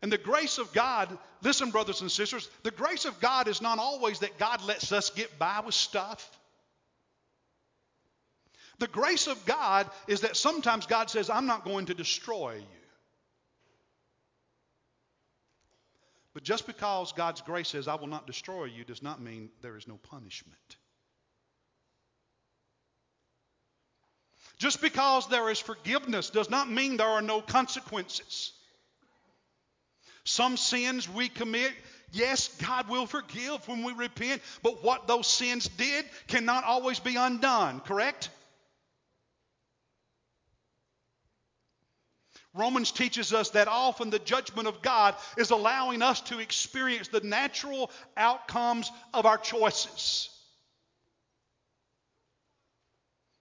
And 0.02 0.10
the 0.10 0.18
grace 0.18 0.58
of 0.58 0.72
God, 0.72 1.16
listen, 1.42 1.70
brothers 1.70 2.00
and 2.00 2.10
sisters, 2.10 2.50
the 2.64 2.72
grace 2.72 3.04
of 3.04 3.20
God 3.20 3.46
is 3.46 3.62
not 3.62 3.78
always 3.78 4.18
that 4.18 4.36
God 4.36 4.64
lets 4.64 4.90
us 4.90 5.10
get 5.10 5.38
by 5.38 5.60
with 5.64 5.76
stuff. 5.76 6.28
The 8.80 8.88
grace 8.88 9.28
of 9.28 9.46
God 9.46 9.88
is 10.08 10.22
that 10.22 10.36
sometimes 10.36 10.86
God 10.86 11.08
says, 11.08 11.30
I'm 11.30 11.46
not 11.46 11.64
going 11.64 11.86
to 11.86 11.94
destroy 11.94 12.56
you. 12.56 12.78
But 16.34 16.42
just 16.42 16.66
because 16.66 17.12
God's 17.12 17.42
grace 17.42 17.68
says, 17.68 17.86
I 17.86 17.94
will 17.94 18.08
not 18.08 18.26
destroy 18.26 18.64
you, 18.64 18.82
does 18.82 19.04
not 19.04 19.22
mean 19.22 19.50
there 19.62 19.76
is 19.76 19.86
no 19.86 19.98
punishment. 20.10 20.77
Just 24.58 24.80
because 24.80 25.28
there 25.28 25.48
is 25.50 25.58
forgiveness 25.58 26.30
does 26.30 26.50
not 26.50 26.70
mean 26.70 26.96
there 26.96 27.06
are 27.06 27.22
no 27.22 27.40
consequences. 27.40 28.52
Some 30.24 30.56
sins 30.56 31.08
we 31.08 31.28
commit, 31.28 31.72
yes, 32.12 32.48
God 32.60 32.88
will 32.88 33.06
forgive 33.06 33.66
when 33.68 33.84
we 33.84 33.92
repent, 33.92 34.42
but 34.62 34.82
what 34.82 35.06
those 35.06 35.26
sins 35.26 35.68
did 35.68 36.04
cannot 36.26 36.64
always 36.64 36.98
be 36.98 37.16
undone, 37.16 37.80
correct? 37.80 38.30
Romans 42.54 42.90
teaches 42.90 43.32
us 43.32 43.50
that 43.50 43.68
often 43.68 44.10
the 44.10 44.18
judgment 44.18 44.66
of 44.66 44.82
God 44.82 45.14
is 45.36 45.50
allowing 45.50 46.02
us 46.02 46.20
to 46.22 46.40
experience 46.40 47.06
the 47.06 47.20
natural 47.20 47.90
outcomes 48.16 48.90
of 49.14 49.26
our 49.26 49.38
choices. 49.38 50.30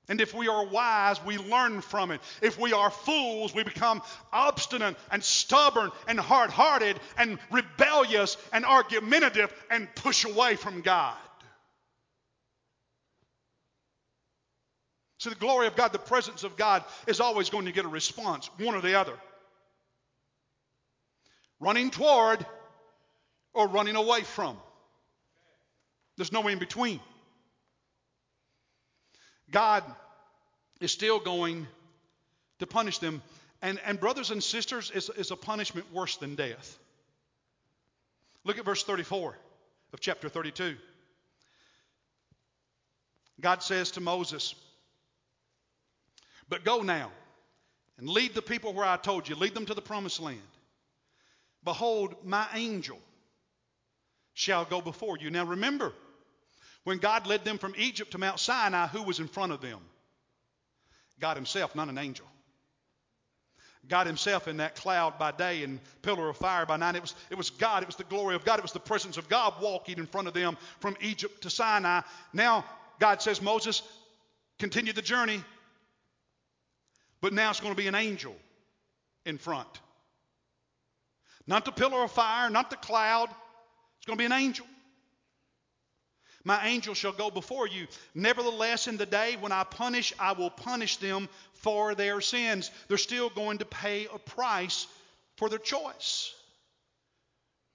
And 0.09 0.21
if 0.21 0.33
we 0.33 0.47
are 0.47 0.65
wise, 0.65 1.23
we 1.25 1.37
learn 1.37 1.81
from 1.81 2.11
it. 2.11 2.21
If 2.41 2.57
we 2.57 2.71
are 2.71 2.89
fools, 2.89 3.53
we 3.53 3.63
become 3.63 4.01
obstinate 4.31 4.95
and 5.11 5.21
stubborn 5.21 5.91
and 6.07 6.19
hard 6.19 6.49
hearted 6.49 6.97
and 7.17 7.39
rebellious 7.51 8.37
and 8.53 8.65
argumentative 8.65 9.53
and 9.69 9.93
push 9.95 10.23
away 10.23 10.55
from 10.55 10.81
God. 10.81 11.17
So, 15.19 15.29
the 15.29 15.35
glory 15.35 15.67
of 15.67 15.75
God, 15.75 15.91
the 15.91 15.99
presence 15.99 16.43
of 16.43 16.55
God, 16.55 16.85
is 17.07 17.19
always 17.19 17.49
going 17.49 17.65
to 17.65 17.71
get 17.71 17.85
a 17.85 17.89
response, 17.89 18.49
one 18.59 18.75
or 18.75 18.81
the 18.81 18.99
other. 18.99 19.13
Running 21.59 21.89
toward 21.89 22.45
or 23.53 23.67
running 23.67 23.95
away 23.95 24.21
from. 24.21 24.55
There's 26.15 26.31
no 26.31 26.47
in 26.47 26.59
between. 26.59 26.99
God 29.51 29.83
is 30.79 30.91
still 30.91 31.19
going 31.19 31.67
to 32.59 32.67
punish 32.67 32.99
them. 32.99 33.21
And, 33.61 33.79
and 33.85 33.99
brothers 33.99 34.31
and 34.31 34.43
sisters, 34.43 34.91
is, 34.91 35.09
it's 35.17 35.31
a 35.31 35.35
punishment 35.35 35.91
worse 35.93 36.17
than 36.17 36.35
death. 36.35 36.77
Look 38.43 38.57
at 38.57 38.65
verse 38.65 38.83
34 38.83 39.35
of 39.93 39.99
chapter 39.99 40.29
32. 40.29 40.75
God 43.39 43.61
says 43.61 43.91
to 43.91 44.01
Moses, 44.01 44.55
But 46.49 46.63
go 46.63 46.81
now 46.81 47.11
and 47.97 48.09
lead 48.09 48.33
the 48.33 48.41
people 48.41 48.73
where 48.73 48.85
I 48.85 48.97
told 48.97 49.27
you, 49.27 49.35
lead 49.35 49.53
them 49.53 49.65
to 49.65 49.73
the 49.73 49.81
promised 49.81 50.19
land. 50.19 50.39
Behold, 51.63 52.15
my 52.23 52.47
angel 52.53 52.99
shall 54.33 54.65
go 54.65 54.81
before 54.81 55.17
you. 55.17 55.29
Now 55.31 55.45
remember, 55.45 55.93
when 56.87 56.99
God 56.99 57.27
led 57.27 57.43
them 57.43 57.57
from 57.57 57.75
Egypt 57.77 58.11
to 58.11 58.17
Mount 58.17 58.39
Sinai, 58.39 58.87
who 58.87 59.03
was 59.03 59.19
in 59.19 59.27
front 59.27 59.51
of 59.51 59.59
them? 59.59 59.79
God 61.19 61.35
Himself, 61.35 61.75
not 61.75 61.89
an 61.89 61.97
angel. 61.97 62.25
God 63.89 64.07
Himself 64.07 64.47
in 64.47 64.55
that 64.57 64.75
cloud 64.75 65.19
by 65.19 65.33
day 65.33 65.63
and 65.63 65.81
pillar 66.01 66.29
of 66.29 66.37
fire 66.37 66.65
by 66.65 66.77
night. 66.77 66.95
It 66.95 67.01
was, 67.01 67.13
it 67.29 67.37
was 67.37 67.49
God. 67.49 67.83
It 67.83 67.87
was 67.87 67.97
the 67.97 68.05
glory 68.05 68.35
of 68.35 68.45
God. 68.45 68.57
It 68.59 68.61
was 68.61 68.71
the 68.71 68.79
presence 68.79 69.17
of 69.17 69.27
God 69.27 69.55
walking 69.61 69.97
in 69.97 70.05
front 70.05 70.29
of 70.29 70.33
them 70.33 70.55
from 70.79 70.95
Egypt 71.01 71.41
to 71.41 71.49
Sinai. 71.49 72.03
Now, 72.31 72.63
God 73.01 73.21
says, 73.21 73.41
Moses, 73.41 73.81
continue 74.57 74.93
the 74.93 75.01
journey, 75.01 75.43
but 77.19 77.33
now 77.33 77.49
it's 77.49 77.59
going 77.59 77.73
to 77.73 77.77
be 77.77 77.87
an 77.87 77.95
angel 77.95 78.33
in 79.25 79.37
front. 79.37 79.67
Not 81.47 81.65
the 81.65 81.73
pillar 81.73 82.01
of 82.01 82.13
fire, 82.13 82.49
not 82.49 82.69
the 82.69 82.77
cloud. 82.77 83.27
It's 83.97 84.05
going 84.05 84.17
to 84.17 84.21
be 84.21 84.25
an 84.25 84.31
angel. 84.31 84.65
My 86.47 86.65
angel 86.65 86.93
shall 86.93 87.11
go 87.11 87.29
before 87.29 87.67
you. 87.67 87.87
Nevertheless, 88.15 88.87
in 88.87 88.95
the 88.95 89.05
day 89.05 89.35
when 89.37 89.51
I 89.51 89.65
punish, 89.65 90.13
I 90.17 90.31
will 90.31 90.49
punish 90.49 90.95
them 90.95 91.27
for 91.55 91.93
their 91.93 92.21
sins. 92.21 92.71
They're 92.87 92.97
still 92.97 93.29
going 93.29 93.57
to 93.57 93.65
pay 93.65 94.05
a 94.05 94.17
price 94.17 94.87
for 95.35 95.49
their 95.49 95.59
choice. 95.59 96.33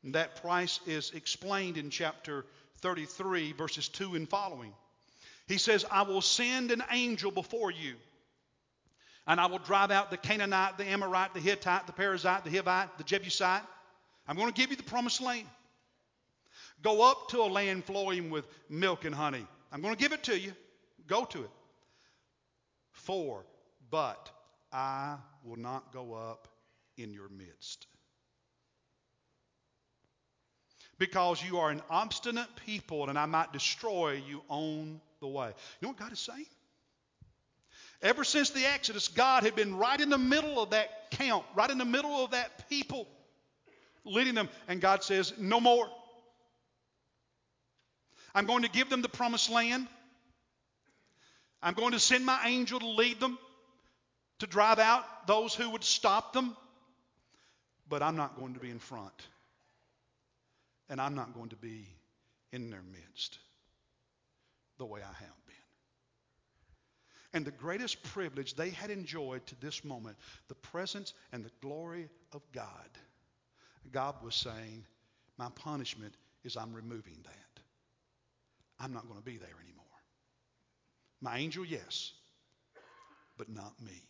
And 0.02 0.14
that 0.14 0.40
price 0.40 0.80
is 0.86 1.10
explained 1.10 1.76
in 1.76 1.90
chapter 1.90 2.46
33, 2.78 3.52
verses 3.52 3.90
2 3.90 4.14
and 4.14 4.26
following. 4.26 4.72
He 5.48 5.58
says, 5.58 5.84
I 5.90 6.04
will 6.04 6.22
send 6.22 6.70
an 6.70 6.82
angel 6.90 7.30
before 7.30 7.70
you, 7.70 7.96
and 9.26 9.38
I 9.38 9.46
will 9.46 9.58
drive 9.58 9.90
out 9.90 10.10
the 10.10 10.16
Canaanite, 10.16 10.78
the 10.78 10.86
Amorite, 10.86 11.34
the 11.34 11.40
Hittite, 11.40 11.86
the 11.86 11.92
Perizzite, 11.92 12.44
the 12.44 12.50
Hivite, 12.50 12.88
the 12.96 13.04
Jebusite. 13.04 13.64
I'm 14.26 14.36
going 14.36 14.50
to 14.50 14.58
give 14.58 14.70
you 14.70 14.76
the 14.76 14.82
promised 14.82 15.20
land. 15.20 15.46
Go 16.82 17.08
up 17.08 17.28
to 17.28 17.42
a 17.42 17.46
land 17.48 17.84
flowing 17.84 18.30
with 18.30 18.44
milk 18.68 19.04
and 19.04 19.14
honey. 19.14 19.46
I'm 19.70 19.80
going 19.80 19.94
to 19.94 20.00
give 20.00 20.12
it 20.12 20.24
to 20.24 20.38
you. 20.38 20.52
Go 21.06 21.24
to 21.26 21.44
it. 21.44 21.50
Four, 22.90 23.44
but 23.90 24.30
I 24.72 25.16
will 25.44 25.58
not 25.58 25.92
go 25.92 26.14
up 26.14 26.48
in 26.96 27.12
your 27.12 27.28
midst. 27.28 27.86
Because 30.98 31.42
you 31.42 31.58
are 31.58 31.70
an 31.70 31.82
obstinate 31.90 32.54
people, 32.66 33.08
and 33.08 33.18
I 33.18 33.26
might 33.26 33.52
destroy 33.52 34.22
you 34.28 34.42
on 34.48 35.00
the 35.20 35.26
way. 35.26 35.48
You 35.48 35.86
know 35.86 35.88
what 35.88 35.98
God 35.98 36.12
is 36.12 36.20
saying? 36.20 36.46
Ever 38.02 38.24
since 38.24 38.50
the 38.50 38.66
Exodus, 38.66 39.08
God 39.08 39.44
had 39.44 39.54
been 39.54 39.76
right 39.76 40.00
in 40.00 40.10
the 40.10 40.18
middle 40.18 40.60
of 40.60 40.70
that 40.70 41.10
camp, 41.12 41.44
right 41.54 41.70
in 41.70 41.78
the 41.78 41.84
middle 41.84 42.24
of 42.24 42.32
that 42.32 42.68
people, 42.68 43.08
leading 44.04 44.34
them. 44.34 44.48
And 44.68 44.80
God 44.80 45.04
says, 45.04 45.32
No 45.38 45.60
more. 45.60 45.88
I'm 48.34 48.46
going 48.46 48.62
to 48.62 48.70
give 48.70 48.88
them 48.88 49.02
the 49.02 49.08
promised 49.08 49.50
land. 49.50 49.86
I'm 51.62 51.74
going 51.74 51.92
to 51.92 52.00
send 52.00 52.26
my 52.26 52.40
angel 52.46 52.80
to 52.80 52.88
lead 52.88 53.20
them, 53.20 53.38
to 54.40 54.46
drive 54.46 54.78
out 54.78 55.26
those 55.26 55.54
who 55.54 55.70
would 55.70 55.84
stop 55.84 56.32
them. 56.32 56.56
But 57.88 58.02
I'm 58.02 58.16
not 58.16 58.38
going 58.38 58.54
to 58.54 58.60
be 58.60 58.70
in 58.70 58.78
front. 58.78 59.12
And 60.88 61.00
I'm 61.00 61.14
not 61.14 61.34
going 61.34 61.50
to 61.50 61.56
be 61.56 61.86
in 62.52 62.70
their 62.70 62.82
midst 62.82 63.38
the 64.78 64.86
way 64.86 65.00
I 65.00 65.14
have 65.14 65.46
been. 65.46 65.54
And 67.34 67.44
the 67.44 67.50
greatest 67.50 68.02
privilege 68.02 68.54
they 68.54 68.70
had 68.70 68.90
enjoyed 68.90 69.46
to 69.46 69.60
this 69.60 69.84
moment, 69.84 70.16
the 70.48 70.54
presence 70.54 71.14
and 71.32 71.44
the 71.44 71.50
glory 71.60 72.08
of 72.32 72.42
God. 72.52 72.66
God 73.90 74.16
was 74.22 74.34
saying, 74.34 74.84
My 75.38 75.48
punishment 75.54 76.14
is 76.44 76.56
I'm 76.56 76.72
removing 76.72 77.18
that. 77.24 77.51
I'm 78.82 78.92
not 78.92 79.06
going 79.06 79.20
to 79.20 79.24
be 79.24 79.36
there 79.36 79.54
anymore. 79.62 79.84
My 81.20 81.38
angel, 81.38 81.64
yes, 81.64 82.12
but 83.38 83.48
not 83.48 83.80
me. 83.80 84.02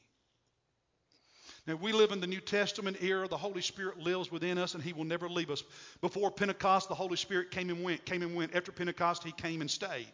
Now, 1.66 1.76
we 1.76 1.92
live 1.92 2.10
in 2.10 2.20
the 2.20 2.26
New 2.26 2.40
Testament 2.40 2.96
era. 3.02 3.28
The 3.28 3.36
Holy 3.36 3.60
Spirit 3.60 3.98
lives 3.98 4.32
within 4.32 4.58
us, 4.58 4.74
and 4.74 4.82
He 4.82 4.94
will 4.94 5.04
never 5.04 5.28
leave 5.28 5.50
us. 5.50 5.62
Before 6.00 6.30
Pentecost, 6.30 6.88
the 6.88 6.94
Holy 6.94 7.16
Spirit 7.16 7.50
came 7.50 7.70
and 7.70 7.84
went, 7.84 8.04
came 8.04 8.22
and 8.22 8.34
went. 8.34 8.56
After 8.56 8.72
Pentecost, 8.72 9.22
He 9.22 9.30
came 9.30 9.60
and 9.60 9.70
stayed. 9.70 10.12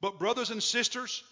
But, 0.00 0.18
brothers 0.18 0.50
and 0.50 0.62
sisters, 0.62 1.22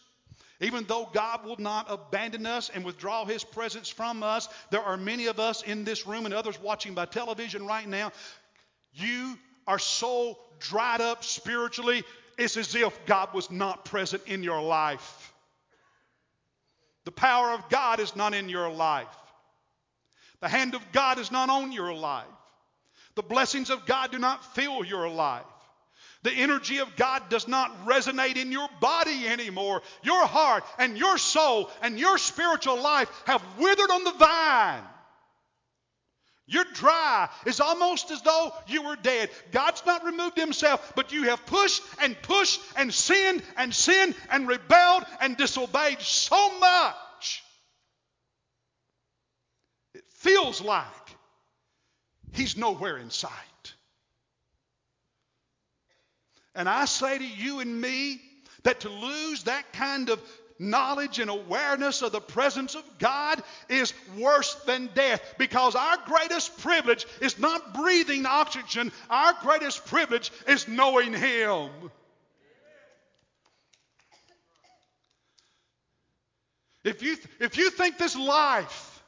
even 0.60 0.84
though 0.84 1.08
God 1.12 1.44
will 1.44 1.58
not 1.58 1.86
abandon 1.88 2.46
us 2.46 2.70
and 2.72 2.84
withdraw 2.84 3.24
His 3.24 3.42
presence 3.42 3.88
from 3.88 4.22
us, 4.22 4.48
there 4.70 4.82
are 4.82 4.96
many 4.96 5.26
of 5.26 5.40
us 5.40 5.62
in 5.62 5.82
this 5.82 6.06
room 6.06 6.26
and 6.26 6.34
others 6.34 6.60
watching 6.60 6.94
by 6.94 7.06
television 7.06 7.66
right 7.66 7.88
now. 7.88 8.12
You 8.92 9.36
are 9.66 9.78
so 9.78 10.38
dried 10.60 11.00
up 11.00 11.24
spiritually, 11.24 12.04
it's 12.38 12.56
as 12.56 12.74
if 12.74 13.06
God 13.06 13.34
was 13.34 13.50
not 13.50 13.84
present 13.84 14.22
in 14.26 14.42
your 14.42 14.62
life. 14.62 15.32
The 17.04 17.12
power 17.12 17.50
of 17.50 17.68
God 17.68 18.00
is 18.00 18.14
not 18.14 18.34
in 18.34 18.48
your 18.48 18.70
life. 18.70 19.08
The 20.40 20.48
hand 20.48 20.74
of 20.74 20.92
God 20.92 21.18
is 21.18 21.30
not 21.30 21.50
on 21.50 21.72
your 21.72 21.92
life. 21.94 22.26
The 23.14 23.22
blessings 23.22 23.70
of 23.70 23.86
God 23.86 24.10
do 24.12 24.18
not 24.18 24.54
fill 24.54 24.84
your 24.84 25.08
life. 25.08 25.44
The 26.22 26.32
energy 26.32 26.78
of 26.78 26.94
God 26.96 27.28
does 27.30 27.48
not 27.48 27.84
resonate 27.84 28.36
in 28.36 28.52
your 28.52 28.68
body 28.80 29.26
anymore. 29.26 29.82
Your 30.02 30.24
heart 30.24 30.64
and 30.78 30.96
your 30.96 31.18
soul 31.18 31.68
and 31.82 31.98
your 31.98 32.16
spiritual 32.16 32.80
life 32.80 33.10
have 33.26 33.42
withered 33.58 33.90
on 33.90 34.04
the 34.04 34.12
vine. 34.12 34.82
You're 36.46 36.64
dry. 36.74 37.28
It's 37.46 37.60
almost 37.60 38.10
as 38.10 38.20
though 38.22 38.52
you 38.66 38.82
were 38.82 38.96
dead. 38.96 39.30
God's 39.52 39.82
not 39.86 40.04
removed 40.04 40.36
himself, 40.36 40.92
but 40.96 41.12
you 41.12 41.24
have 41.24 41.46
pushed 41.46 41.82
and 42.00 42.20
pushed 42.22 42.60
and 42.76 42.92
sinned 42.92 43.42
and 43.56 43.72
sinned 43.74 44.14
and 44.30 44.48
rebelled 44.48 45.04
and 45.20 45.36
disobeyed 45.36 46.00
so 46.00 46.58
much. 46.58 47.44
It 49.94 50.04
feels 50.10 50.60
like 50.60 50.86
he's 52.32 52.56
nowhere 52.56 52.98
in 52.98 53.10
sight. 53.10 53.30
And 56.54 56.68
I 56.68 56.84
say 56.86 57.18
to 57.18 57.26
you 57.26 57.60
and 57.60 57.80
me 57.80 58.20
that 58.64 58.80
to 58.80 58.88
lose 58.88 59.44
that 59.44 59.72
kind 59.72 60.10
of 60.10 60.20
knowledge 60.62 61.18
and 61.18 61.28
awareness 61.28 62.00
of 62.02 62.12
the 62.12 62.20
presence 62.20 62.74
of 62.74 62.84
God 62.98 63.42
is 63.68 63.92
worse 64.16 64.54
than 64.66 64.88
death 64.94 65.34
because 65.36 65.74
our 65.74 65.98
greatest 66.06 66.58
privilege 66.58 67.06
is 67.20 67.38
not 67.38 67.74
breathing 67.74 68.24
oxygen, 68.24 68.92
our 69.10 69.34
greatest 69.42 69.84
privilege 69.86 70.30
is 70.46 70.68
knowing 70.68 71.12
Him. 71.12 71.70
If 76.84 77.02
you, 77.02 77.16
if 77.38 77.56
you 77.56 77.70
think 77.70 77.98
this 77.98 78.16
life 78.16 79.02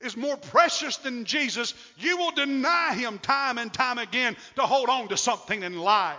is 0.00 0.16
more 0.16 0.36
precious 0.36 0.96
than 0.98 1.24
Jesus, 1.24 1.74
you 1.96 2.16
will 2.16 2.32
deny 2.32 2.94
Him 2.94 3.18
time 3.18 3.58
and 3.58 3.72
time 3.72 3.98
again 3.98 4.36
to 4.56 4.62
hold 4.62 4.88
on 4.88 5.08
to 5.08 5.16
something 5.16 5.62
in 5.62 5.78
life. 5.78 6.18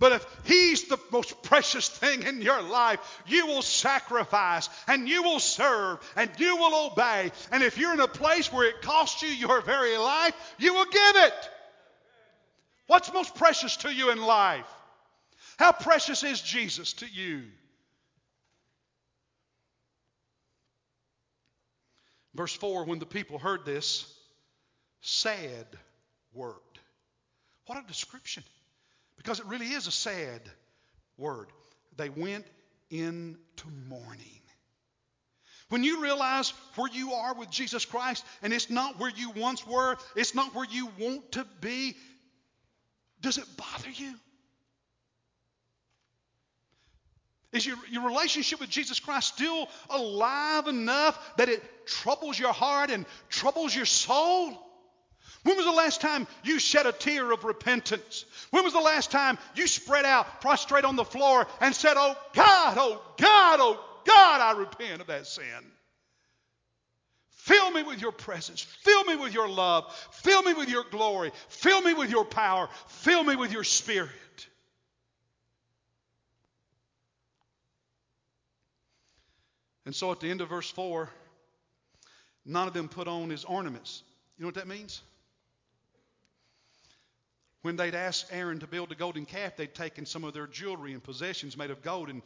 But 0.00 0.12
if 0.12 0.26
He's 0.44 0.88
the 0.88 0.98
most 1.12 1.42
precious 1.42 1.88
thing 1.88 2.22
in 2.22 2.40
your 2.40 2.62
life, 2.62 2.98
you 3.26 3.46
will 3.46 3.62
sacrifice 3.62 4.68
and 4.88 5.06
you 5.06 5.22
will 5.22 5.38
serve 5.38 5.98
and 6.16 6.30
you 6.38 6.56
will 6.56 6.90
obey. 6.90 7.30
And 7.52 7.62
if 7.62 7.76
you're 7.78 7.92
in 7.92 8.00
a 8.00 8.08
place 8.08 8.50
where 8.50 8.66
it 8.66 8.80
costs 8.80 9.22
you 9.22 9.28
your 9.28 9.60
very 9.60 9.96
life, 9.98 10.34
you 10.58 10.72
will 10.72 10.86
give 10.86 11.16
it. 11.16 11.50
What's 12.86 13.12
most 13.12 13.34
precious 13.34 13.76
to 13.76 13.94
you 13.94 14.10
in 14.10 14.20
life? 14.20 14.66
How 15.58 15.70
precious 15.70 16.24
is 16.24 16.40
Jesus 16.40 16.94
to 16.94 17.06
you? 17.06 17.42
Verse 22.34 22.54
4 22.54 22.84
When 22.84 23.00
the 23.00 23.06
people 23.06 23.38
heard 23.38 23.66
this, 23.66 24.10
sad 25.02 25.66
word. 26.32 26.56
What 27.66 27.84
a 27.84 27.86
description. 27.86 28.44
Because 29.22 29.38
it 29.38 29.44
really 29.44 29.66
is 29.66 29.86
a 29.86 29.90
sad 29.90 30.40
word. 31.18 31.48
They 31.98 32.08
went 32.08 32.46
into 32.88 33.68
mourning. 33.86 34.40
When 35.68 35.84
you 35.84 36.00
realize 36.00 36.54
where 36.74 36.90
you 36.90 37.12
are 37.12 37.34
with 37.34 37.50
Jesus 37.50 37.84
Christ 37.84 38.24
and 38.42 38.50
it's 38.50 38.70
not 38.70 38.98
where 38.98 39.10
you 39.10 39.30
once 39.36 39.66
were, 39.66 39.98
it's 40.16 40.34
not 40.34 40.54
where 40.54 40.64
you 40.64 40.88
want 40.98 41.32
to 41.32 41.46
be, 41.60 41.98
does 43.20 43.36
it 43.36 43.44
bother 43.58 43.90
you? 43.90 44.14
Is 47.52 47.66
your, 47.66 47.76
your 47.90 48.06
relationship 48.06 48.58
with 48.58 48.70
Jesus 48.70 49.00
Christ 49.00 49.34
still 49.34 49.68
alive 49.90 50.66
enough 50.66 51.36
that 51.36 51.50
it 51.50 51.62
troubles 51.86 52.38
your 52.38 52.54
heart 52.54 52.90
and 52.90 53.04
troubles 53.28 53.76
your 53.76 53.84
soul? 53.84 54.58
When 55.42 55.56
was 55.56 55.64
the 55.64 55.72
last 55.72 56.00
time 56.00 56.26
you 56.44 56.58
shed 56.58 56.86
a 56.86 56.92
tear 56.92 57.32
of 57.32 57.44
repentance? 57.44 58.26
When 58.50 58.62
was 58.62 58.74
the 58.74 58.80
last 58.80 59.10
time 59.10 59.38
you 59.54 59.66
spread 59.66 60.04
out, 60.04 60.40
prostrate 60.40 60.84
on 60.84 60.96
the 60.96 61.04
floor, 61.04 61.46
and 61.60 61.74
said, 61.74 61.94
Oh 61.96 62.14
God, 62.34 62.76
oh 62.78 63.02
God, 63.16 63.58
oh 63.60 63.82
God, 64.04 64.40
I 64.40 64.58
repent 64.58 65.00
of 65.00 65.06
that 65.06 65.26
sin? 65.26 65.44
Fill 67.30 67.70
me 67.70 67.82
with 67.82 68.02
your 68.02 68.12
presence. 68.12 68.60
Fill 68.60 69.04
me 69.04 69.16
with 69.16 69.32
your 69.32 69.48
love. 69.48 69.94
Fill 70.12 70.42
me 70.42 70.52
with 70.52 70.68
your 70.68 70.84
glory. 70.84 71.32
Fill 71.48 71.80
me 71.80 71.94
with 71.94 72.10
your 72.10 72.26
power. 72.26 72.68
Fill 72.86 73.24
me 73.24 73.34
with 73.34 73.50
your 73.50 73.64
spirit. 73.64 74.10
And 79.86 79.94
so 79.94 80.12
at 80.12 80.20
the 80.20 80.30
end 80.30 80.42
of 80.42 80.50
verse 80.50 80.70
4, 80.70 81.08
none 82.44 82.68
of 82.68 82.74
them 82.74 82.88
put 82.88 83.08
on 83.08 83.30
his 83.30 83.46
ornaments. 83.46 84.02
You 84.36 84.42
know 84.42 84.48
what 84.48 84.56
that 84.56 84.68
means? 84.68 85.00
When 87.62 87.76
they'd 87.76 87.94
asked 87.94 88.26
Aaron 88.30 88.60
to 88.60 88.66
build 88.66 88.90
a 88.90 88.94
golden 88.94 89.26
calf, 89.26 89.56
they'd 89.56 89.74
taken 89.74 90.06
some 90.06 90.24
of 90.24 90.32
their 90.32 90.46
jewelry 90.46 90.92
and 90.94 91.02
possessions 91.02 91.56
made 91.56 91.70
of 91.70 91.82
gold 91.82 92.08
and 92.08 92.22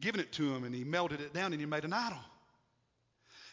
given 0.00 0.20
it 0.20 0.32
to 0.32 0.54
him, 0.54 0.64
and 0.64 0.74
he 0.74 0.84
melted 0.84 1.20
it 1.20 1.34
down 1.34 1.52
and 1.52 1.60
he 1.60 1.66
made 1.66 1.84
an 1.84 1.92
idol. 1.92 2.18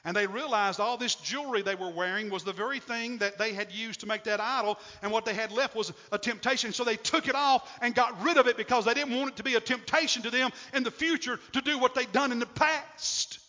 And 0.06 0.16
they 0.16 0.28
realized 0.28 0.80
all 0.80 0.98
this 0.98 1.16
jewelry 1.16 1.64
they 1.64 1.74
were 1.74 1.90
wearing 1.90 2.30
was 2.30 2.44
the 2.44 2.54
very 2.54 2.80
thing 2.80 3.18
that 3.18 3.40
they 3.40 3.54
had 3.54 3.72
used 3.72 4.02
to 4.02 4.06
make 4.06 4.24
that 4.26 4.40
idol, 4.40 4.80
and 5.02 5.12
what 5.12 5.26
they 5.26 5.34
had 5.34 5.52
left 5.52 5.76
was 5.76 5.92
a 6.12 6.20
temptation. 6.20 6.72
So 6.74 6.84
they 6.84 6.96
took 6.96 7.28
it 7.28 7.34
off 7.34 7.68
and 7.82 7.96
got 7.96 8.22
rid 8.24 8.38
of 8.38 8.48
it 8.48 8.56
because 8.56 8.86
they 8.86 8.94
didn't 8.94 9.16
want 9.18 9.32
it 9.32 9.36
to 9.38 9.44
be 9.44 9.56
a 9.56 9.60
temptation 9.60 10.22
to 10.22 10.30
them 10.30 10.52
in 10.76 10.84
the 10.84 10.92
future 10.92 11.40
to 11.54 11.62
do 11.62 11.80
what 11.80 11.96
they'd 11.96 12.12
done 12.12 12.32
in 12.32 12.38
the 12.38 12.46
past. 12.46 13.40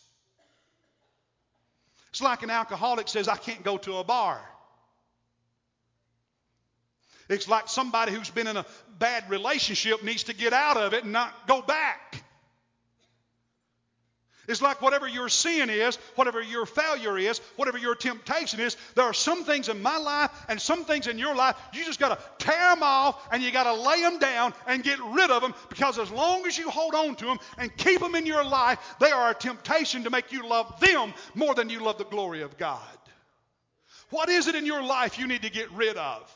It's 2.09 2.21
like 2.23 2.41
an 2.41 2.49
alcoholic 2.49 3.07
says, 3.07 3.27
I 3.27 3.37
can't 3.37 3.63
go 3.63 3.77
to 3.77 3.97
a 3.97 4.03
bar. 4.03 4.41
It's 7.29 7.47
like 7.47 7.67
somebody 7.67 8.13
who's 8.13 8.29
been 8.29 8.47
in 8.47 8.57
a 8.57 8.65
bad 8.99 9.29
relationship 9.29 10.03
needs 10.03 10.23
to 10.23 10.33
get 10.33 10.53
out 10.53 10.77
of 10.77 10.93
it 10.93 11.03
and 11.03 11.13
not 11.13 11.47
go 11.47 11.61
back. 11.61 12.23
It's 14.47 14.61
like 14.61 14.81
whatever 14.81 15.09
your 15.09 15.27
sin 15.27 15.69
is, 15.69 15.97
whatever 16.15 16.41
your 16.41 16.65
failure 16.65 17.17
is, 17.17 17.39
whatever 17.57 17.77
your 17.77 17.95
temptation 17.95 18.61
is, 18.61 18.77
there 18.95 19.03
are 19.03 19.13
some 19.13 19.43
things 19.43 19.67
in 19.67 19.81
my 19.81 19.97
life 19.97 20.31
and 20.47 20.59
some 20.59 20.85
things 20.85 21.07
in 21.07 21.19
your 21.19 21.35
life, 21.35 21.57
you 21.73 21.83
just 21.83 21.99
got 21.99 22.17
to 22.17 22.45
tear 22.45 22.73
them 22.73 22.81
off 22.81 23.27
and 23.31 23.43
you 23.43 23.51
got 23.51 23.63
to 23.63 23.73
lay 23.73 24.01
them 24.01 24.19
down 24.19 24.53
and 24.65 24.83
get 24.83 24.99
rid 25.03 25.31
of 25.31 25.41
them 25.41 25.53
because 25.67 25.99
as 25.99 26.09
long 26.11 26.45
as 26.47 26.57
you 26.57 26.69
hold 26.69 26.95
on 26.95 27.15
to 27.15 27.25
them 27.25 27.37
and 27.57 27.75
keep 27.75 27.99
them 27.99 28.15
in 28.15 28.25
your 28.25 28.43
life, 28.43 28.79
they 29.01 29.11
are 29.11 29.31
a 29.31 29.35
temptation 29.35 30.05
to 30.05 30.09
make 30.09 30.31
you 30.31 30.47
love 30.47 30.79
them 30.79 31.13
more 31.35 31.53
than 31.53 31.69
you 31.69 31.81
love 31.81 31.97
the 31.97 32.05
glory 32.05 32.41
of 32.41 32.57
God. 32.57 32.79
What 34.11 34.29
is 34.29 34.47
it 34.47 34.55
in 34.55 34.65
your 34.65 34.81
life 34.81 35.19
you 35.19 35.27
need 35.27 35.41
to 35.41 35.49
get 35.49 35.69
rid 35.73 35.97
of? 35.97 36.33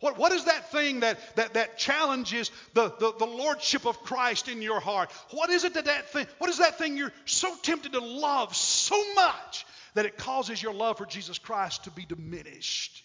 What, 0.00 0.16
what 0.16 0.32
is 0.32 0.46
that 0.46 0.72
thing 0.72 1.00
that, 1.00 1.18
that, 1.36 1.54
that 1.54 1.76
challenges 1.76 2.50
the, 2.72 2.88
the, 2.98 3.12
the 3.18 3.26
lordship 3.26 3.86
of 3.86 4.02
Christ 4.02 4.48
in 4.48 4.62
your 4.62 4.80
heart? 4.80 5.12
What 5.30 5.50
is 5.50 5.64
it 5.64 5.74
that 5.74 5.84
that 5.84 6.08
thing, 6.08 6.26
what 6.38 6.48
is 6.48 6.58
that 6.58 6.78
thing 6.78 6.96
you're 6.96 7.12
so 7.26 7.54
tempted 7.62 7.92
to 7.92 8.00
love 8.00 8.56
so 8.56 8.96
much 9.14 9.66
that 9.94 10.06
it 10.06 10.16
causes 10.16 10.62
your 10.62 10.72
love 10.72 10.96
for 10.96 11.04
Jesus 11.04 11.38
Christ 11.38 11.84
to 11.84 11.90
be 11.90 12.06
diminished? 12.06 13.04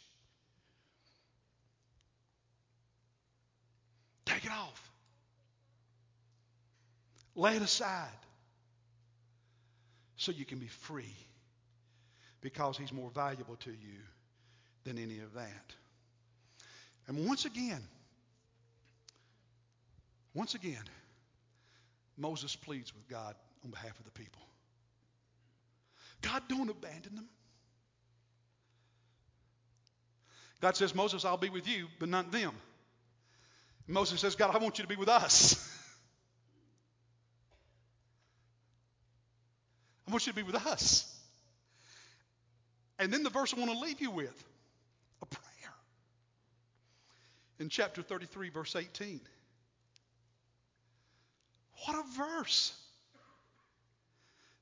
Take 4.26 4.46
it 4.46 4.52
off. 4.52 4.92
Lay 7.36 7.58
it 7.58 7.62
aside 7.62 8.08
so 10.16 10.32
you 10.32 10.46
can 10.46 10.60
be 10.60 10.68
free 10.68 11.14
because 12.40 12.78
he's 12.78 12.94
more 12.94 13.10
valuable 13.10 13.58
to 13.58 13.72
you 13.72 14.00
than 14.86 14.98
any 14.98 15.20
of 15.20 15.34
that. 15.34 15.76
And 17.08 17.28
once 17.28 17.46
again, 17.46 17.82
once 20.34 20.56
again, 20.56 20.84
Moses 22.18 22.56
pleads 22.56 22.94
with 22.94 23.08
God 23.08 23.36
on 23.64 23.72
behalf 23.72 23.98
of 24.00 24.06
the 24.06 24.12
people. 24.12 24.42
God, 26.22 26.44
don't 26.48 26.70
abandon 26.70 27.16
them. 27.16 27.28
God 30.62 30.76
says, 30.76 30.96
Moses, 30.96 31.26
I'll 31.26 31.38
be 31.38 31.50
with 31.50 31.68
you, 31.68 31.88
but 32.00 32.10
not 32.10 32.32
them. 32.32 32.52
Moses 33.88 34.20
says, 34.20 34.36
God, 34.36 34.56
I 34.56 34.58
want 34.58 34.80
you 34.80 34.84
to 34.84 34.88
be 34.88 34.96
with 34.96 35.10
us. 35.10 35.56
I 40.08 40.12
want 40.12 40.26
you 40.26 40.34
to 40.34 40.38
be 40.38 40.44
with 40.44 40.56
us. 40.56 41.12
And 42.98 43.14
then 43.14 43.24
the 43.24 43.30
verse 43.30 43.54
I 43.54 43.60
want 43.60 43.72
to 43.72 43.78
leave 43.80 44.02
you 44.02 44.10
with 44.10 44.44
in 47.60 47.70
chapter 47.70 48.02
33, 48.02 48.50
verse 48.50 48.76
18. 48.76 49.20
What 51.86 51.98
a 51.98 52.18
verse. 52.18 52.74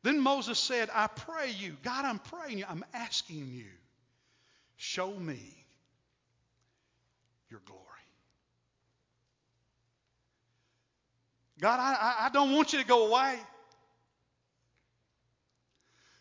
Then 0.03 0.19
Moses 0.19 0.59
said, 0.59 0.89
I 0.93 1.07
pray 1.07 1.51
you, 1.51 1.77
God, 1.83 2.05
I'm 2.05 2.19
praying 2.19 2.59
you, 2.59 2.65
I'm 2.67 2.83
asking 2.93 3.51
you, 3.53 3.65
show 4.75 5.11
me 5.13 5.39
your 7.49 7.61
glory. 7.65 7.79
God, 11.61 11.79
I, 11.79 12.25
I 12.25 12.29
don't 12.29 12.53
want 12.53 12.73
you 12.73 12.79
to 12.79 12.85
go 12.85 13.07
away. 13.07 13.39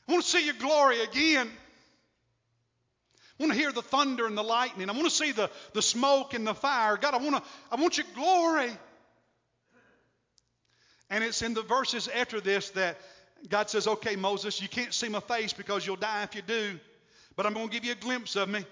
I 0.06 0.12
want 0.12 0.22
to 0.22 0.30
see 0.30 0.44
your 0.44 0.54
glory 0.54 1.00
again. 1.00 1.50
I 3.42 3.44
want 3.44 3.54
to 3.54 3.58
hear 3.58 3.72
the 3.72 3.82
thunder 3.82 4.28
and 4.28 4.38
the 4.38 4.42
lightning. 4.42 4.88
I 4.88 4.92
want 4.92 5.04
to 5.06 5.10
see 5.10 5.32
the, 5.32 5.50
the 5.72 5.82
smoke 5.82 6.32
and 6.32 6.46
the 6.46 6.54
fire. 6.54 6.96
God, 6.96 7.12
I 7.12 7.16
want 7.16 7.34
to 7.34 7.50
I 7.72 7.74
want 7.80 7.98
your 7.98 8.06
glory. 8.14 8.70
And 11.10 11.24
it's 11.24 11.42
in 11.42 11.52
the 11.52 11.62
verses 11.62 12.06
after 12.06 12.40
this 12.40 12.70
that 12.70 12.98
God 13.48 13.68
says, 13.68 13.88
Okay, 13.88 14.14
Moses, 14.14 14.62
you 14.62 14.68
can't 14.68 14.94
see 14.94 15.08
my 15.08 15.18
face 15.18 15.52
because 15.52 15.84
you'll 15.84 15.96
die 15.96 16.22
if 16.22 16.36
you 16.36 16.42
do, 16.42 16.78
but 17.34 17.44
I'm 17.44 17.52
going 17.52 17.66
to 17.66 17.72
give 17.72 17.84
you 17.84 17.90
a 17.90 17.96
glimpse 17.96 18.36
of 18.36 18.48
me. 18.48 18.64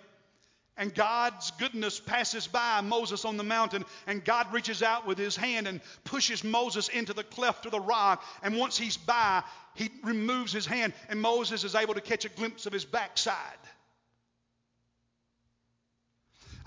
And 0.76 0.94
God's 0.94 1.50
goodness 1.58 1.98
passes 1.98 2.46
by 2.46 2.80
Moses 2.80 3.24
on 3.24 3.36
the 3.36 3.42
mountain, 3.42 3.84
and 4.06 4.24
God 4.24 4.52
reaches 4.52 4.84
out 4.84 5.04
with 5.04 5.18
his 5.18 5.34
hand 5.34 5.66
and 5.66 5.80
pushes 6.04 6.44
Moses 6.44 6.88
into 6.88 7.12
the 7.12 7.24
cleft 7.24 7.66
of 7.66 7.72
the 7.72 7.80
rock. 7.80 8.22
And 8.44 8.56
once 8.56 8.78
he's 8.78 8.96
by, 8.96 9.42
he 9.74 9.90
removes 10.04 10.52
his 10.52 10.64
hand, 10.64 10.92
and 11.08 11.20
Moses 11.20 11.64
is 11.64 11.74
able 11.74 11.94
to 11.94 12.00
catch 12.00 12.24
a 12.24 12.28
glimpse 12.28 12.66
of 12.66 12.72
his 12.72 12.84
backside. 12.84 13.34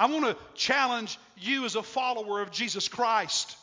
I 0.04 0.08
want 0.08 0.26
to 0.26 0.36
challenge 0.54 1.18
you 1.38 1.64
as 1.64 1.78
a 1.78 1.82
follower 1.82 2.41
of 2.41 2.51
Jesus 2.51 2.89
Christ 2.89 3.56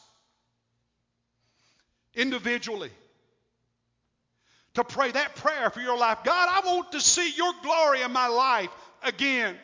individually 2.14 2.91
to 4.72 4.82
pray 4.82 5.11
that 5.11 5.36
prayer 5.36 5.68
for 5.68 5.82
your 5.82 5.99
life. 5.99 6.20
God, 6.24 6.49
I 6.51 6.66
want 6.66 6.93
to 6.93 7.01
see 7.03 7.30
your 7.36 7.53
glory 7.62 8.01
in 8.01 8.11
my 8.12 8.28
life 8.28 8.70
again. 9.03 9.55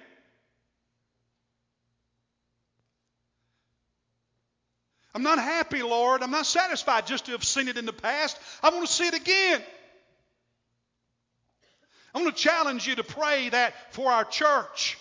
I'm 5.14 5.22
not 5.22 5.39
happy, 5.39 5.83
Lord. 5.83 6.22
I'm 6.22 6.31
not 6.31 6.45
satisfied 6.45 7.07
just 7.07 7.24
to 7.24 7.33
have 7.33 7.43
seen 7.43 7.68
it 7.68 7.79
in 7.79 7.87
the 7.87 7.95
past. 7.95 8.39
I 8.62 8.68
want 8.68 8.87
to 8.87 8.93
see 8.93 9.07
it 9.07 9.14
again. 9.14 9.62
I 12.14 12.20
want 12.20 12.37
to 12.37 12.43
challenge 12.43 12.87
you 12.87 12.97
to 12.97 13.03
pray 13.03 13.49
that 13.49 13.95
for 13.95 14.12
our 14.12 14.27
church 14.27 14.99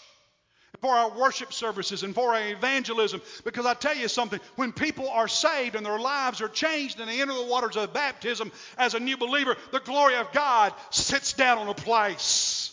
for 0.81 0.93
our 0.93 1.09
worship 1.17 1.53
services 1.53 2.03
and 2.03 2.13
for 2.13 2.33
our 2.33 2.47
evangelism. 2.47 3.21
Because 3.43 3.65
I 3.65 3.73
tell 3.73 3.95
you 3.95 4.07
something, 4.07 4.39
when 4.55 4.71
people 4.71 5.09
are 5.09 5.27
saved 5.27 5.75
and 5.75 5.85
their 5.85 5.99
lives 5.99 6.41
are 6.41 6.47
changed 6.47 6.99
and 6.99 7.09
they 7.09 7.21
enter 7.21 7.33
the 7.33 7.45
waters 7.45 7.77
of 7.77 7.93
baptism 7.93 8.51
as 8.77 8.93
a 8.93 8.99
new 8.99 9.17
believer, 9.17 9.55
the 9.71 9.79
glory 9.79 10.15
of 10.15 10.31
God 10.31 10.73
sits 10.89 11.33
down 11.33 11.57
on 11.57 11.67
a 11.67 11.73
place. 11.73 12.71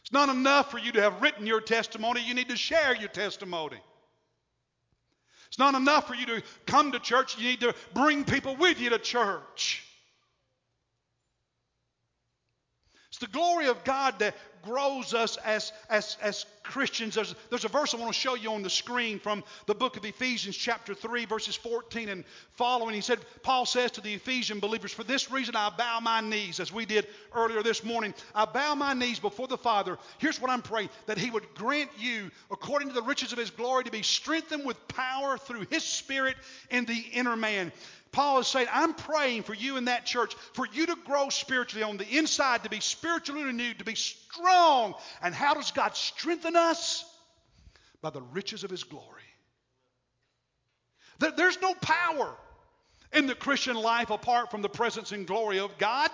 It's 0.00 0.12
not 0.12 0.28
enough 0.28 0.70
for 0.70 0.78
you 0.78 0.92
to 0.92 1.02
have 1.02 1.22
written 1.22 1.46
your 1.46 1.60
testimony, 1.60 2.22
you 2.26 2.34
need 2.34 2.48
to 2.48 2.56
share 2.56 2.96
your 2.96 3.08
testimony. 3.08 3.78
It's 5.48 5.58
not 5.58 5.74
enough 5.74 6.06
for 6.06 6.14
you 6.14 6.26
to 6.26 6.42
come 6.66 6.92
to 6.92 7.00
church, 7.00 7.38
you 7.38 7.48
need 7.48 7.60
to 7.60 7.74
bring 7.92 8.24
people 8.24 8.54
with 8.56 8.80
you 8.80 8.90
to 8.90 8.98
church. 8.98 9.84
It's 13.08 13.09
the 13.20 13.26
glory 13.28 13.68
of 13.68 13.84
God 13.84 14.18
that 14.18 14.34
grows 14.62 15.14
us 15.14 15.36
as, 15.38 15.72
as, 15.88 16.16
as 16.20 16.44
Christians. 16.62 17.14
There's, 17.14 17.34
there's 17.48 17.64
a 17.64 17.68
verse 17.68 17.94
I 17.94 17.96
want 17.96 18.12
to 18.12 18.18
show 18.18 18.34
you 18.34 18.52
on 18.52 18.62
the 18.62 18.70
screen 18.70 19.18
from 19.18 19.42
the 19.66 19.74
book 19.74 19.96
of 19.96 20.04
Ephesians, 20.04 20.56
chapter 20.56 20.94
3, 20.94 21.24
verses 21.24 21.56
14 21.56 22.08
and 22.08 22.24
following. 22.52 22.94
He 22.94 23.00
said, 23.00 23.18
Paul 23.42 23.66
says 23.66 23.90
to 23.92 24.00
the 24.00 24.14
Ephesian 24.14 24.60
believers, 24.60 24.92
For 24.92 25.04
this 25.04 25.30
reason 25.30 25.56
I 25.56 25.70
bow 25.70 26.00
my 26.00 26.20
knees, 26.20 26.60
as 26.60 26.72
we 26.72 26.84
did 26.84 27.06
earlier 27.34 27.62
this 27.62 27.84
morning. 27.84 28.14
I 28.34 28.44
bow 28.44 28.74
my 28.74 28.94
knees 28.94 29.18
before 29.18 29.48
the 29.48 29.58
Father. 29.58 29.98
Here's 30.18 30.40
what 30.40 30.50
I'm 30.50 30.62
praying 30.62 30.90
that 31.06 31.18
He 31.18 31.30
would 31.30 31.54
grant 31.54 31.90
you, 31.98 32.30
according 32.50 32.88
to 32.88 32.94
the 32.94 33.02
riches 33.02 33.32
of 33.32 33.38
His 33.38 33.50
glory, 33.50 33.84
to 33.84 33.90
be 33.90 34.02
strengthened 34.02 34.64
with 34.64 34.88
power 34.88 35.38
through 35.38 35.66
His 35.70 35.84
Spirit 35.84 36.36
in 36.70 36.84
the 36.84 37.04
inner 37.12 37.36
man 37.36 37.72
Paul 38.12 38.40
is 38.40 38.48
saying, 38.48 38.66
I'm 38.72 38.94
praying 38.94 39.44
for 39.44 39.54
you 39.54 39.76
in 39.76 39.84
that 39.84 40.04
church, 40.04 40.34
for 40.52 40.66
you 40.72 40.86
to 40.86 40.96
grow 41.04 41.28
spiritually 41.28 41.84
on 41.84 41.96
the 41.96 42.18
inside, 42.18 42.64
to 42.64 42.70
be 42.70 42.80
spiritually 42.80 43.44
renewed, 43.44 43.78
to 43.78 43.84
be 43.84 43.94
strong. 43.94 44.94
And 45.22 45.34
how 45.34 45.54
does 45.54 45.70
God 45.70 45.96
strengthen 45.96 46.56
us? 46.56 47.04
By 48.02 48.10
the 48.10 48.22
riches 48.22 48.64
of 48.64 48.70
his 48.70 48.82
glory. 48.82 49.06
There's 51.36 51.60
no 51.60 51.74
power 51.74 52.34
in 53.12 53.26
the 53.26 53.34
Christian 53.34 53.76
life 53.76 54.10
apart 54.10 54.50
from 54.50 54.62
the 54.62 54.68
presence 54.68 55.12
and 55.12 55.26
glory 55.26 55.58
of 55.58 55.76
God. 55.78 56.10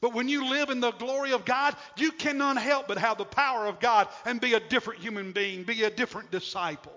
But 0.00 0.14
when 0.14 0.28
you 0.28 0.50
live 0.50 0.70
in 0.70 0.80
the 0.80 0.92
glory 0.92 1.32
of 1.32 1.44
God, 1.44 1.76
you 1.96 2.12
cannot 2.12 2.58
help 2.58 2.88
but 2.88 2.98
have 2.98 3.18
the 3.18 3.24
power 3.24 3.66
of 3.66 3.80
God 3.80 4.08
and 4.24 4.40
be 4.40 4.54
a 4.54 4.60
different 4.60 5.00
human 5.00 5.32
being, 5.32 5.64
be 5.64 5.84
a 5.84 5.90
different 5.90 6.30
disciple. 6.30 6.92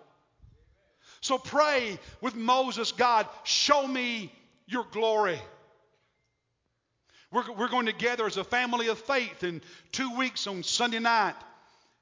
So 1.22 1.38
pray 1.38 1.99
with 2.22 2.36
Moses 2.36 2.91
God, 2.91 3.28
show 3.43 3.88
me 3.88 4.32
your 4.67 4.86
glory. 4.91 5.39
We're, 7.32 7.51
we're 7.53 7.70
going 7.70 7.86
together 7.86 8.26
as 8.26 8.38
a 8.38 8.43
family 8.43 8.88
of 8.88 8.97
faith 8.97 9.43
in 9.43 9.61
two 9.91 10.15
weeks 10.17 10.47
on 10.47 10.63
Sunday 10.63 10.99
night. 10.99 11.36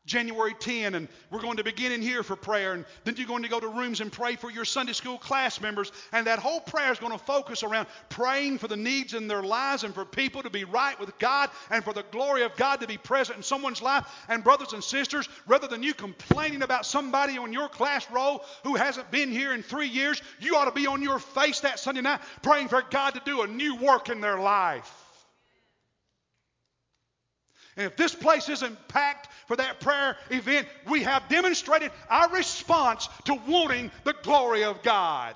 January 0.07 0.55
10, 0.57 0.95
and 0.95 1.07
we're 1.29 1.41
going 1.41 1.57
to 1.57 1.63
begin 1.63 1.91
in 1.91 2.01
here 2.01 2.23
for 2.23 2.35
prayer, 2.35 2.73
and 2.73 2.85
then 3.03 3.15
you're 3.17 3.27
going 3.27 3.43
to 3.43 3.49
go 3.49 3.59
to 3.59 3.67
rooms 3.67 4.01
and 4.01 4.11
pray 4.11 4.35
for 4.35 4.49
your 4.49 4.65
Sunday 4.65 4.93
school 4.93 5.17
class 5.17 5.61
members, 5.61 5.91
and 6.13 6.25
that 6.25 6.39
whole 6.39 6.61
prayer 6.61 6.91
is 6.91 6.97
going 6.97 7.11
to 7.11 7.23
focus 7.23 7.61
around 7.61 7.87
praying 8.09 8.57
for 8.57 8.69
the 8.69 8.77
needs 8.77 9.13
in 9.13 9.27
their 9.27 9.43
lives 9.43 9.83
and 9.83 9.93
for 9.93 10.05
people 10.05 10.41
to 10.41 10.49
be 10.49 10.63
right 10.63 10.97
with 10.99 11.15
God 11.19 11.49
and 11.69 11.83
for 11.83 11.93
the 11.93 12.05
glory 12.11 12.43
of 12.43 12.55
God 12.55 12.79
to 12.79 12.87
be 12.87 12.97
present 12.97 13.37
in 13.37 13.43
someone's 13.43 13.81
life. 13.81 14.07
And 14.29 14.43
brothers 14.43 14.73
and 14.73 14.83
sisters, 14.83 15.27
rather 15.45 15.67
than 15.67 15.83
you 15.83 15.93
complaining 15.93 16.63
about 16.63 16.85
somebody 16.85 17.37
on 17.37 17.51
your 17.51 17.67
class 17.67 18.09
roll 18.09 18.45
who 18.63 18.75
hasn't 18.75 19.11
been 19.11 19.29
here 19.29 19.53
in 19.53 19.61
three 19.61 19.89
years, 19.89 20.21
you 20.39 20.55
ought 20.55 20.65
to 20.65 20.71
be 20.71 20.87
on 20.87 21.01
your 21.01 21.19
face 21.19 21.59
that 21.59 21.79
Sunday 21.79 22.01
night 22.01 22.21
praying 22.41 22.69
for 22.69 22.81
God 22.89 23.13
to 23.15 23.21
do 23.25 23.41
a 23.41 23.47
new 23.47 23.75
work 23.75 24.09
in 24.09 24.21
their 24.21 24.39
life. 24.39 25.06
And 27.77 27.85
if 27.85 27.95
this 27.95 28.15
place 28.15 28.49
isn't 28.49 28.87
packed 28.87 29.29
for 29.47 29.55
that 29.55 29.79
prayer 29.79 30.17
event, 30.31 30.67
we 30.89 31.03
have 31.03 31.29
demonstrated 31.29 31.91
our 32.09 32.27
response 32.29 33.07
to 33.25 33.35
wanting 33.47 33.91
the 34.03 34.15
glory 34.23 34.63
of 34.63 34.81
God. 34.81 35.35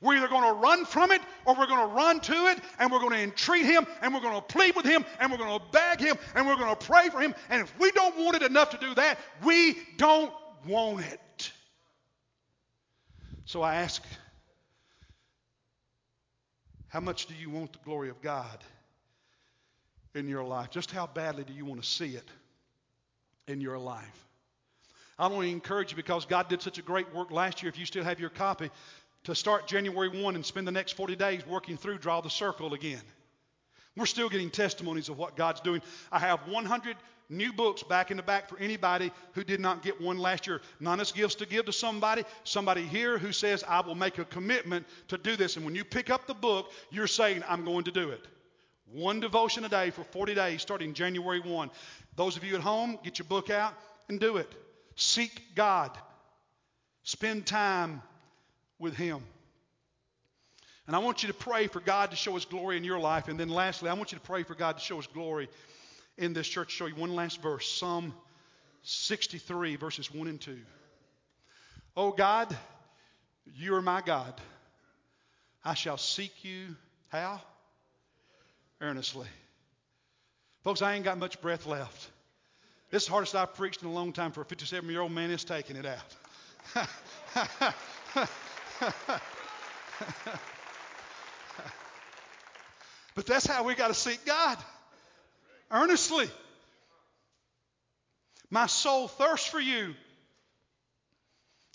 We're 0.00 0.16
either 0.16 0.28
going 0.28 0.52
to 0.52 0.60
run 0.60 0.84
from 0.84 1.12
it 1.12 1.22
or 1.46 1.54
we're 1.54 1.68
going 1.68 1.88
to 1.88 1.94
run 1.94 2.20
to 2.20 2.46
it 2.48 2.58
and 2.80 2.90
we're 2.90 2.98
going 2.98 3.12
to 3.12 3.20
entreat 3.20 3.64
Him 3.64 3.86
and 4.02 4.12
we're 4.12 4.20
going 4.20 4.34
to 4.34 4.42
plead 4.42 4.74
with 4.74 4.84
Him 4.84 5.04
and 5.20 5.30
we're 5.30 5.38
going 5.38 5.58
to 5.58 5.64
beg 5.70 6.00
Him 6.00 6.16
and 6.34 6.46
we're 6.46 6.56
going 6.56 6.76
to 6.76 6.86
pray 6.86 7.08
for 7.08 7.20
Him. 7.20 7.34
And 7.48 7.62
if 7.62 7.72
we 7.78 7.92
don't 7.92 8.18
want 8.18 8.36
it 8.36 8.42
enough 8.42 8.70
to 8.70 8.76
do 8.76 8.94
that, 8.96 9.18
we 9.44 9.78
don't 9.96 10.32
want 10.66 11.06
it. 11.06 11.52
So 13.44 13.62
I 13.62 13.76
ask, 13.76 14.02
how 16.88 17.00
much 17.00 17.26
do 17.26 17.34
you 17.34 17.48
want 17.48 17.72
the 17.72 17.78
glory 17.84 18.10
of 18.10 18.20
God 18.20 18.58
in 20.14 20.28
your 20.28 20.44
life? 20.44 20.70
Just 20.70 20.90
how 20.90 21.06
badly 21.06 21.44
do 21.44 21.52
you 21.52 21.64
want 21.64 21.82
to 21.82 21.88
see 21.88 22.10
it 22.10 22.28
in 23.48 23.60
your 23.60 23.78
life? 23.78 24.26
I 25.18 25.28
want 25.28 25.42
to 25.44 25.50
encourage 25.50 25.92
you 25.92 25.96
because 25.96 26.26
God 26.26 26.48
did 26.48 26.60
such 26.60 26.78
a 26.78 26.82
great 26.82 27.12
work 27.14 27.30
last 27.30 27.62
year. 27.62 27.70
If 27.70 27.78
you 27.78 27.86
still 27.86 28.04
have 28.04 28.18
your 28.18 28.30
copy, 28.30 28.70
to 29.24 29.34
start 29.34 29.66
January 29.66 30.08
1 30.08 30.34
and 30.34 30.44
spend 30.44 30.66
the 30.66 30.72
next 30.72 30.92
40 30.92 31.16
days 31.16 31.46
working 31.46 31.76
through 31.76 31.98
Draw 31.98 32.20
the 32.20 32.30
Circle 32.30 32.74
again. 32.74 33.00
We're 33.96 34.06
still 34.06 34.28
getting 34.28 34.50
testimonies 34.50 35.08
of 35.08 35.18
what 35.18 35.36
God's 35.36 35.60
doing. 35.60 35.80
I 36.10 36.18
have 36.18 36.40
100 36.48 36.96
new 37.30 37.52
books 37.52 37.82
back 37.82 38.10
in 38.10 38.16
the 38.16 38.22
back 38.22 38.48
for 38.48 38.58
anybody 38.58 39.12
who 39.32 39.44
did 39.44 39.60
not 39.60 39.82
get 39.82 40.00
one 40.00 40.18
last 40.18 40.46
year. 40.46 40.60
Not 40.80 41.00
as 41.00 41.12
gifts 41.12 41.36
to 41.36 41.46
give 41.46 41.66
to 41.66 41.72
somebody, 41.72 42.24
somebody 42.42 42.82
here 42.82 43.18
who 43.18 43.32
says, 43.32 43.64
I 43.66 43.80
will 43.80 43.94
make 43.94 44.18
a 44.18 44.24
commitment 44.24 44.86
to 45.08 45.16
do 45.16 45.36
this. 45.36 45.56
And 45.56 45.64
when 45.64 45.74
you 45.74 45.84
pick 45.84 46.10
up 46.10 46.26
the 46.26 46.34
book, 46.34 46.72
you're 46.90 47.06
saying, 47.06 47.42
I'm 47.48 47.64
going 47.64 47.84
to 47.84 47.92
do 47.92 48.10
it. 48.10 48.26
One 48.92 49.20
devotion 49.20 49.64
a 49.64 49.68
day 49.68 49.90
for 49.90 50.04
40 50.04 50.34
days 50.34 50.62
starting 50.62 50.94
January 50.94 51.40
1. 51.40 51.70
Those 52.16 52.36
of 52.36 52.44
you 52.44 52.54
at 52.54 52.60
home, 52.60 52.98
get 53.02 53.18
your 53.18 53.26
book 53.26 53.50
out 53.50 53.74
and 54.08 54.20
do 54.20 54.36
it. 54.36 54.52
Seek 54.96 55.42
God. 55.54 55.90
Spend 57.02 57.46
time 57.46 58.02
with 58.78 58.94
Him. 58.94 59.20
And 60.86 60.94
I 60.94 60.98
want 60.98 61.22
you 61.22 61.28
to 61.28 61.34
pray 61.34 61.66
for 61.66 61.80
God 61.80 62.10
to 62.10 62.16
show 62.16 62.34
His 62.34 62.44
glory 62.44 62.76
in 62.76 62.84
your 62.84 62.98
life. 62.98 63.28
And 63.28 63.40
then 63.40 63.48
lastly, 63.48 63.88
I 63.88 63.94
want 63.94 64.12
you 64.12 64.18
to 64.18 64.24
pray 64.24 64.42
for 64.42 64.54
God 64.54 64.76
to 64.76 64.84
show 64.84 64.96
His 64.96 65.06
glory 65.06 65.48
in 66.18 66.34
this 66.34 66.46
church. 66.46 66.70
Show 66.70 66.86
you 66.86 66.94
one 66.94 67.14
last 67.14 67.42
verse 67.42 67.66
Psalm 67.66 68.14
63, 68.82 69.76
verses 69.76 70.12
1 70.12 70.28
and 70.28 70.40
2. 70.40 70.58
Oh 71.96 72.10
God, 72.10 72.54
you 73.56 73.74
are 73.74 73.82
my 73.82 74.02
God. 74.02 74.34
I 75.64 75.74
shall 75.74 75.96
seek 75.96 76.44
you. 76.44 76.76
How? 77.08 77.40
Earnestly. 78.84 79.26
Folks, 80.62 80.82
I 80.82 80.92
ain't 80.92 81.04
got 81.04 81.16
much 81.16 81.40
breath 81.40 81.64
left. 81.64 82.10
This 82.90 83.04
is 83.04 83.06
the 83.06 83.12
hardest 83.12 83.34
I've 83.34 83.54
preached 83.54 83.80
in 83.80 83.88
a 83.88 83.92
long 83.92 84.12
time 84.12 84.30
for 84.30 84.42
a 84.42 84.44
57 84.44 84.90
year 84.90 85.00
old 85.00 85.10
man 85.10 85.30
is 85.30 85.42
taking 85.42 85.76
it 85.76 85.86
out. 85.86 85.96
but 93.14 93.24
that's 93.24 93.46
how 93.46 93.64
we 93.64 93.74
got 93.74 93.88
to 93.88 93.94
seek 93.94 94.22
God 94.26 94.58
earnestly. 95.70 96.28
My 98.50 98.66
soul 98.66 99.08
thirsts 99.08 99.48
for 99.48 99.60
you. 99.60 99.94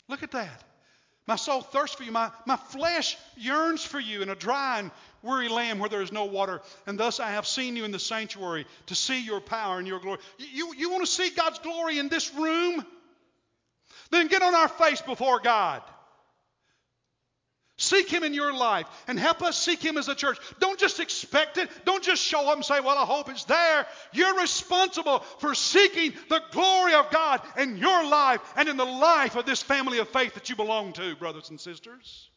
Look 0.08 0.22
at 0.22 0.30
that. 0.34 0.64
My 1.28 1.36
soul 1.36 1.62
thirsts 1.62 1.96
for 1.96 2.04
you. 2.04 2.12
My, 2.12 2.32
my 2.46 2.56
flesh 2.56 3.18
yearns 3.38 3.84
for 3.84 4.00
you 4.00 4.22
in 4.22 4.30
a 4.30 4.36
dry 4.36 4.80
and 4.80 4.92
weary 5.22 5.50
land 5.50 5.80
where 5.80 5.90
there 5.90 6.02
is 6.02 6.12
no 6.12 6.26
water. 6.26 6.62
And 6.88 7.00
thus 7.00 7.20
I 7.20 7.32
have 7.32 7.46
seen 7.46 7.76
you 7.76 7.86
in 7.86 7.92
the 7.92 8.00
sanctuary 8.00 8.66
to 8.88 8.96
see 8.96 9.24
your 9.24 9.40
power 9.40 9.78
and 9.78 9.88
your 9.88 10.00
glory. 10.00 10.20
You, 10.38 10.74
you 10.76 10.90
want 10.90 11.06
to 11.06 11.12
see 11.12 11.30
God's 11.30 11.60
glory 11.60 12.00
in 12.00 12.10
this 12.10 12.34
room? 12.34 12.86
Then 14.12 14.28
get 14.28 14.42
on 14.42 14.56
our 14.56 14.68
face 14.68 15.02
before 15.02 15.40
God. 15.40 15.84
Seek 17.80 18.10
Him 18.10 18.24
in 18.24 18.34
your 18.34 18.54
life 18.54 18.86
and 19.08 19.18
help 19.18 19.42
us 19.42 19.58
seek 19.58 19.82
Him 19.82 19.98
as 19.98 20.10
a 20.10 20.14
church. 20.14 20.38
Don't 20.60 20.78
just 20.78 21.00
expect 21.00 21.58
it. 21.58 21.70
Don't 21.86 22.04
just 22.04 22.22
show 22.22 22.50
up 22.50 22.56
and 22.56 22.66
say, 22.66 22.82
Well, 22.82 22.98
I 22.98 23.06
hope 23.06 23.30
it's 23.30 23.46
there. 23.46 23.88
You're 24.12 24.38
responsible 24.38 25.20
for 25.40 25.56
seeking 25.56 26.14
the 26.28 26.42
glory 26.52 26.94
of 26.94 27.10
God 27.10 27.42
in 27.58 27.78
your 27.78 28.06
life 28.06 28.42
and 28.58 28.68
in 28.68 28.76
the 28.76 28.84
life 28.84 29.38
of 29.38 29.46
this 29.46 29.62
family 29.62 30.00
of 30.00 30.10
faith 30.10 30.34
that 30.34 30.50
you 30.50 30.58
belong 30.58 30.92
to, 30.94 31.16
brothers 31.16 31.50
and 31.50 31.60
sisters. 31.60 32.30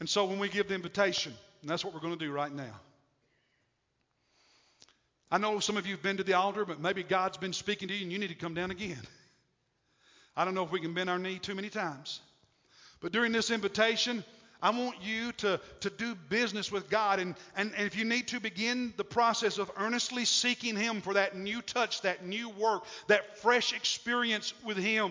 And 0.00 0.08
so 0.08 0.24
when 0.24 0.40
we 0.40 0.48
give 0.48 0.66
the 0.66 0.74
invitation, 0.74 1.32
and 1.62 1.70
that's 1.70 1.84
what 1.84 1.94
we're 1.94 2.00
going 2.00 2.18
to 2.18 2.24
do 2.24 2.32
right 2.32 2.52
now. 2.52 2.74
I 5.30 5.38
know 5.38 5.60
some 5.60 5.76
of 5.76 5.86
you 5.86 5.92
have 5.94 6.02
been 6.02 6.16
to 6.16 6.24
the 6.24 6.34
altar, 6.34 6.64
but 6.64 6.80
maybe 6.80 7.04
God's 7.04 7.36
been 7.36 7.52
speaking 7.52 7.86
to 7.86 7.94
you 7.94 8.02
and 8.02 8.10
you 8.10 8.18
need 8.18 8.30
to 8.30 8.34
come 8.34 8.54
down 8.54 8.72
again. 8.72 8.98
I 10.38 10.44
don't 10.44 10.54
know 10.54 10.62
if 10.62 10.70
we 10.70 10.78
can 10.78 10.94
bend 10.94 11.10
our 11.10 11.18
knee 11.18 11.40
too 11.40 11.56
many 11.56 11.68
times. 11.68 12.20
But 13.00 13.10
during 13.10 13.32
this 13.32 13.50
invitation, 13.50 14.22
I 14.62 14.70
want 14.70 15.02
you 15.02 15.32
to, 15.32 15.60
to 15.80 15.90
do 15.90 16.14
business 16.14 16.70
with 16.70 16.88
God. 16.88 17.18
And, 17.18 17.34
and, 17.56 17.72
and 17.76 17.84
if 17.84 17.96
you 17.96 18.04
need 18.04 18.28
to 18.28 18.38
begin 18.38 18.94
the 18.96 19.04
process 19.04 19.58
of 19.58 19.68
earnestly 19.76 20.24
seeking 20.24 20.76
Him 20.76 21.00
for 21.00 21.14
that 21.14 21.36
new 21.36 21.60
touch, 21.60 22.02
that 22.02 22.24
new 22.24 22.48
work, 22.50 22.84
that 23.08 23.38
fresh 23.38 23.72
experience 23.72 24.54
with 24.64 24.76
Him. 24.76 25.10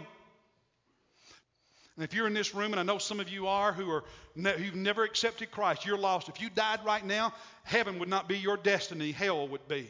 And 1.97 2.05
if 2.05 2.13
you're 2.13 2.28
in 2.28 2.34
this 2.34 2.55
room, 2.55 2.71
and 2.71 2.80
I 2.80 2.84
know 2.84 2.97
some 2.97 3.19
of 3.19 3.28
you 3.28 3.47
are 3.47 3.73
who 3.73 3.91
are 3.91 4.05
who've 4.34 4.75
never 4.75 5.03
accepted 5.03 5.51
Christ, 5.51 5.86
you're 5.86 5.97
lost. 5.97 6.30
If 6.30 6.39
you 6.39 6.49
died 6.49 6.86
right 6.86 7.05
now, 7.05 7.34
heaven 7.63 7.99
would 7.99 8.07
not 8.07 8.30
be 8.30 8.38
your 8.38 8.55
destiny, 8.55 9.11
hell 9.11 9.45
would 9.49 9.67
be. 9.67 9.89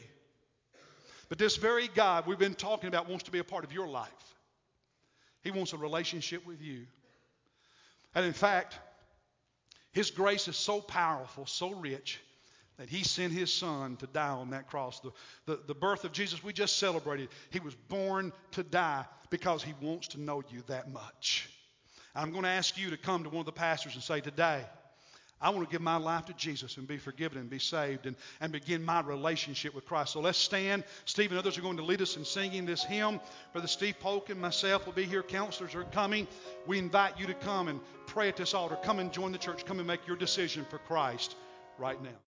But 1.30 1.38
this 1.38 1.58
very 1.58 1.90
God 1.90 2.26
we've 2.26 2.40
been 2.40 2.56
talking 2.56 2.88
about 2.88 3.08
wants 3.08 3.26
to 3.26 3.32
be 3.32 3.38
a 3.38 3.44
part 3.44 3.64
of 3.64 3.72
your 3.72 3.88
life. 3.88 4.10
He 5.44 5.52
wants 5.52 5.74
a 5.74 5.78
relationship 5.78 6.46
with 6.46 6.62
you. 6.62 6.86
And 8.16 8.26
in 8.26 8.34
fact, 8.34 8.78
His 9.92 10.12
grace 10.12 10.48
is 10.48 10.58
so 10.58 10.82
powerful, 10.82 11.46
so 11.46 11.72
rich, 11.72 12.20
that 12.78 12.90
He 12.90 13.04
sent 13.04 13.34
His 13.34 13.54
Son 13.54 13.98
to 13.98 14.08
die 14.08 14.30
on 14.30 14.52
that 14.52 14.68
cross. 14.68 15.00
The, 15.00 15.12
the, 15.46 15.62
the 15.68 15.76
birth 15.76 16.04
of 16.04 16.12
Jesus 16.12 16.44
we 16.44 16.54
just 16.54 16.78
celebrated, 16.78 17.30
He 17.50 17.60
was 17.60 17.76
born 17.76 18.34
to 18.52 18.64
die 18.64 19.06
because 19.30 19.64
He 19.64 19.74
wants 19.82 20.10
to 20.10 20.22
know 20.22 20.44
you 20.50 20.64
that 20.68 20.92
much. 20.92 21.50
I'm 22.16 22.32
going 22.32 22.44
to 22.44 22.50
ask 22.50 22.78
you 22.78 22.90
to 22.90 22.98
come 22.98 23.24
to 23.24 23.30
one 23.30 23.42
of 23.42 23.46
the 23.46 23.52
pastors 23.52 23.94
and 23.94 24.04
say, 24.04 24.22
Today, 24.22 24.64
I 25.40 25.52
want 25.52 25.68
to 25.68 25.72
give 25.72 25.82
my 25.82 25.98
life 25.98 26.26
to 26.26 26.34
Jesus 26.34 26.78
and 26.78 26.88
be 26.88 26.98
forgiven 26.98 27.38
and 27.38 27.50
be 27.50 27.60
saved 27.60 28.06
and, 28.06 28.16
and 28.42 28.52
begin 28.52 28.84
my 28.84 29.02
relationship 29.02 29.76
with 29.76 29.86
Christ. 29.86 30.14
So 30.14 30.20
let's 30.20 30.38
stand. 30.38 30.84
Steve 31.06 31.32
and 31.32 31.40
others 31.40 31.58
are 31.58 31.62
going 31.62 31.78
to 31.78 31.84
lead 31.84 32.02
us 32.02 32.18
in 32.18 32.26
singing 32.26 32.66
this 32.66 32.84
hymn. 32.84 33.20
Brother 33.54 33.68
Steve 33.68 34.00
Polk 34.00 34.30
and 34.30 34.42
myself 34.42 34.86
will 34.86 34.94
be 34.94 35.06
here. 35.06 35.22
Counselors 35.22 35.76
are 35.76 35.84
coming. 35.86 36.28
We 36.66 36.80
invite 36.80 37.20
you 37.20 37.28
to 37.28 37.36
come 37.36 37.68
and 37.68 37.80
pray 38.08 38.30
at 38.30 38.38
this 38.38 38.54
altar. 38.54 38.78
Come 38.84 39.00
and 39.00 39.14
join 39.14 39.32
the 39.32 39.38
church. 39.38 39.66
Come 39.66 39.78
and 39.78 39.88
make 39.88 40.08
your 40.08 40.18
decision 40.18 40.66
for 40.70 40.80
Christ 40.80 41.36
right 41.78 42.02
now. 42.02 42.27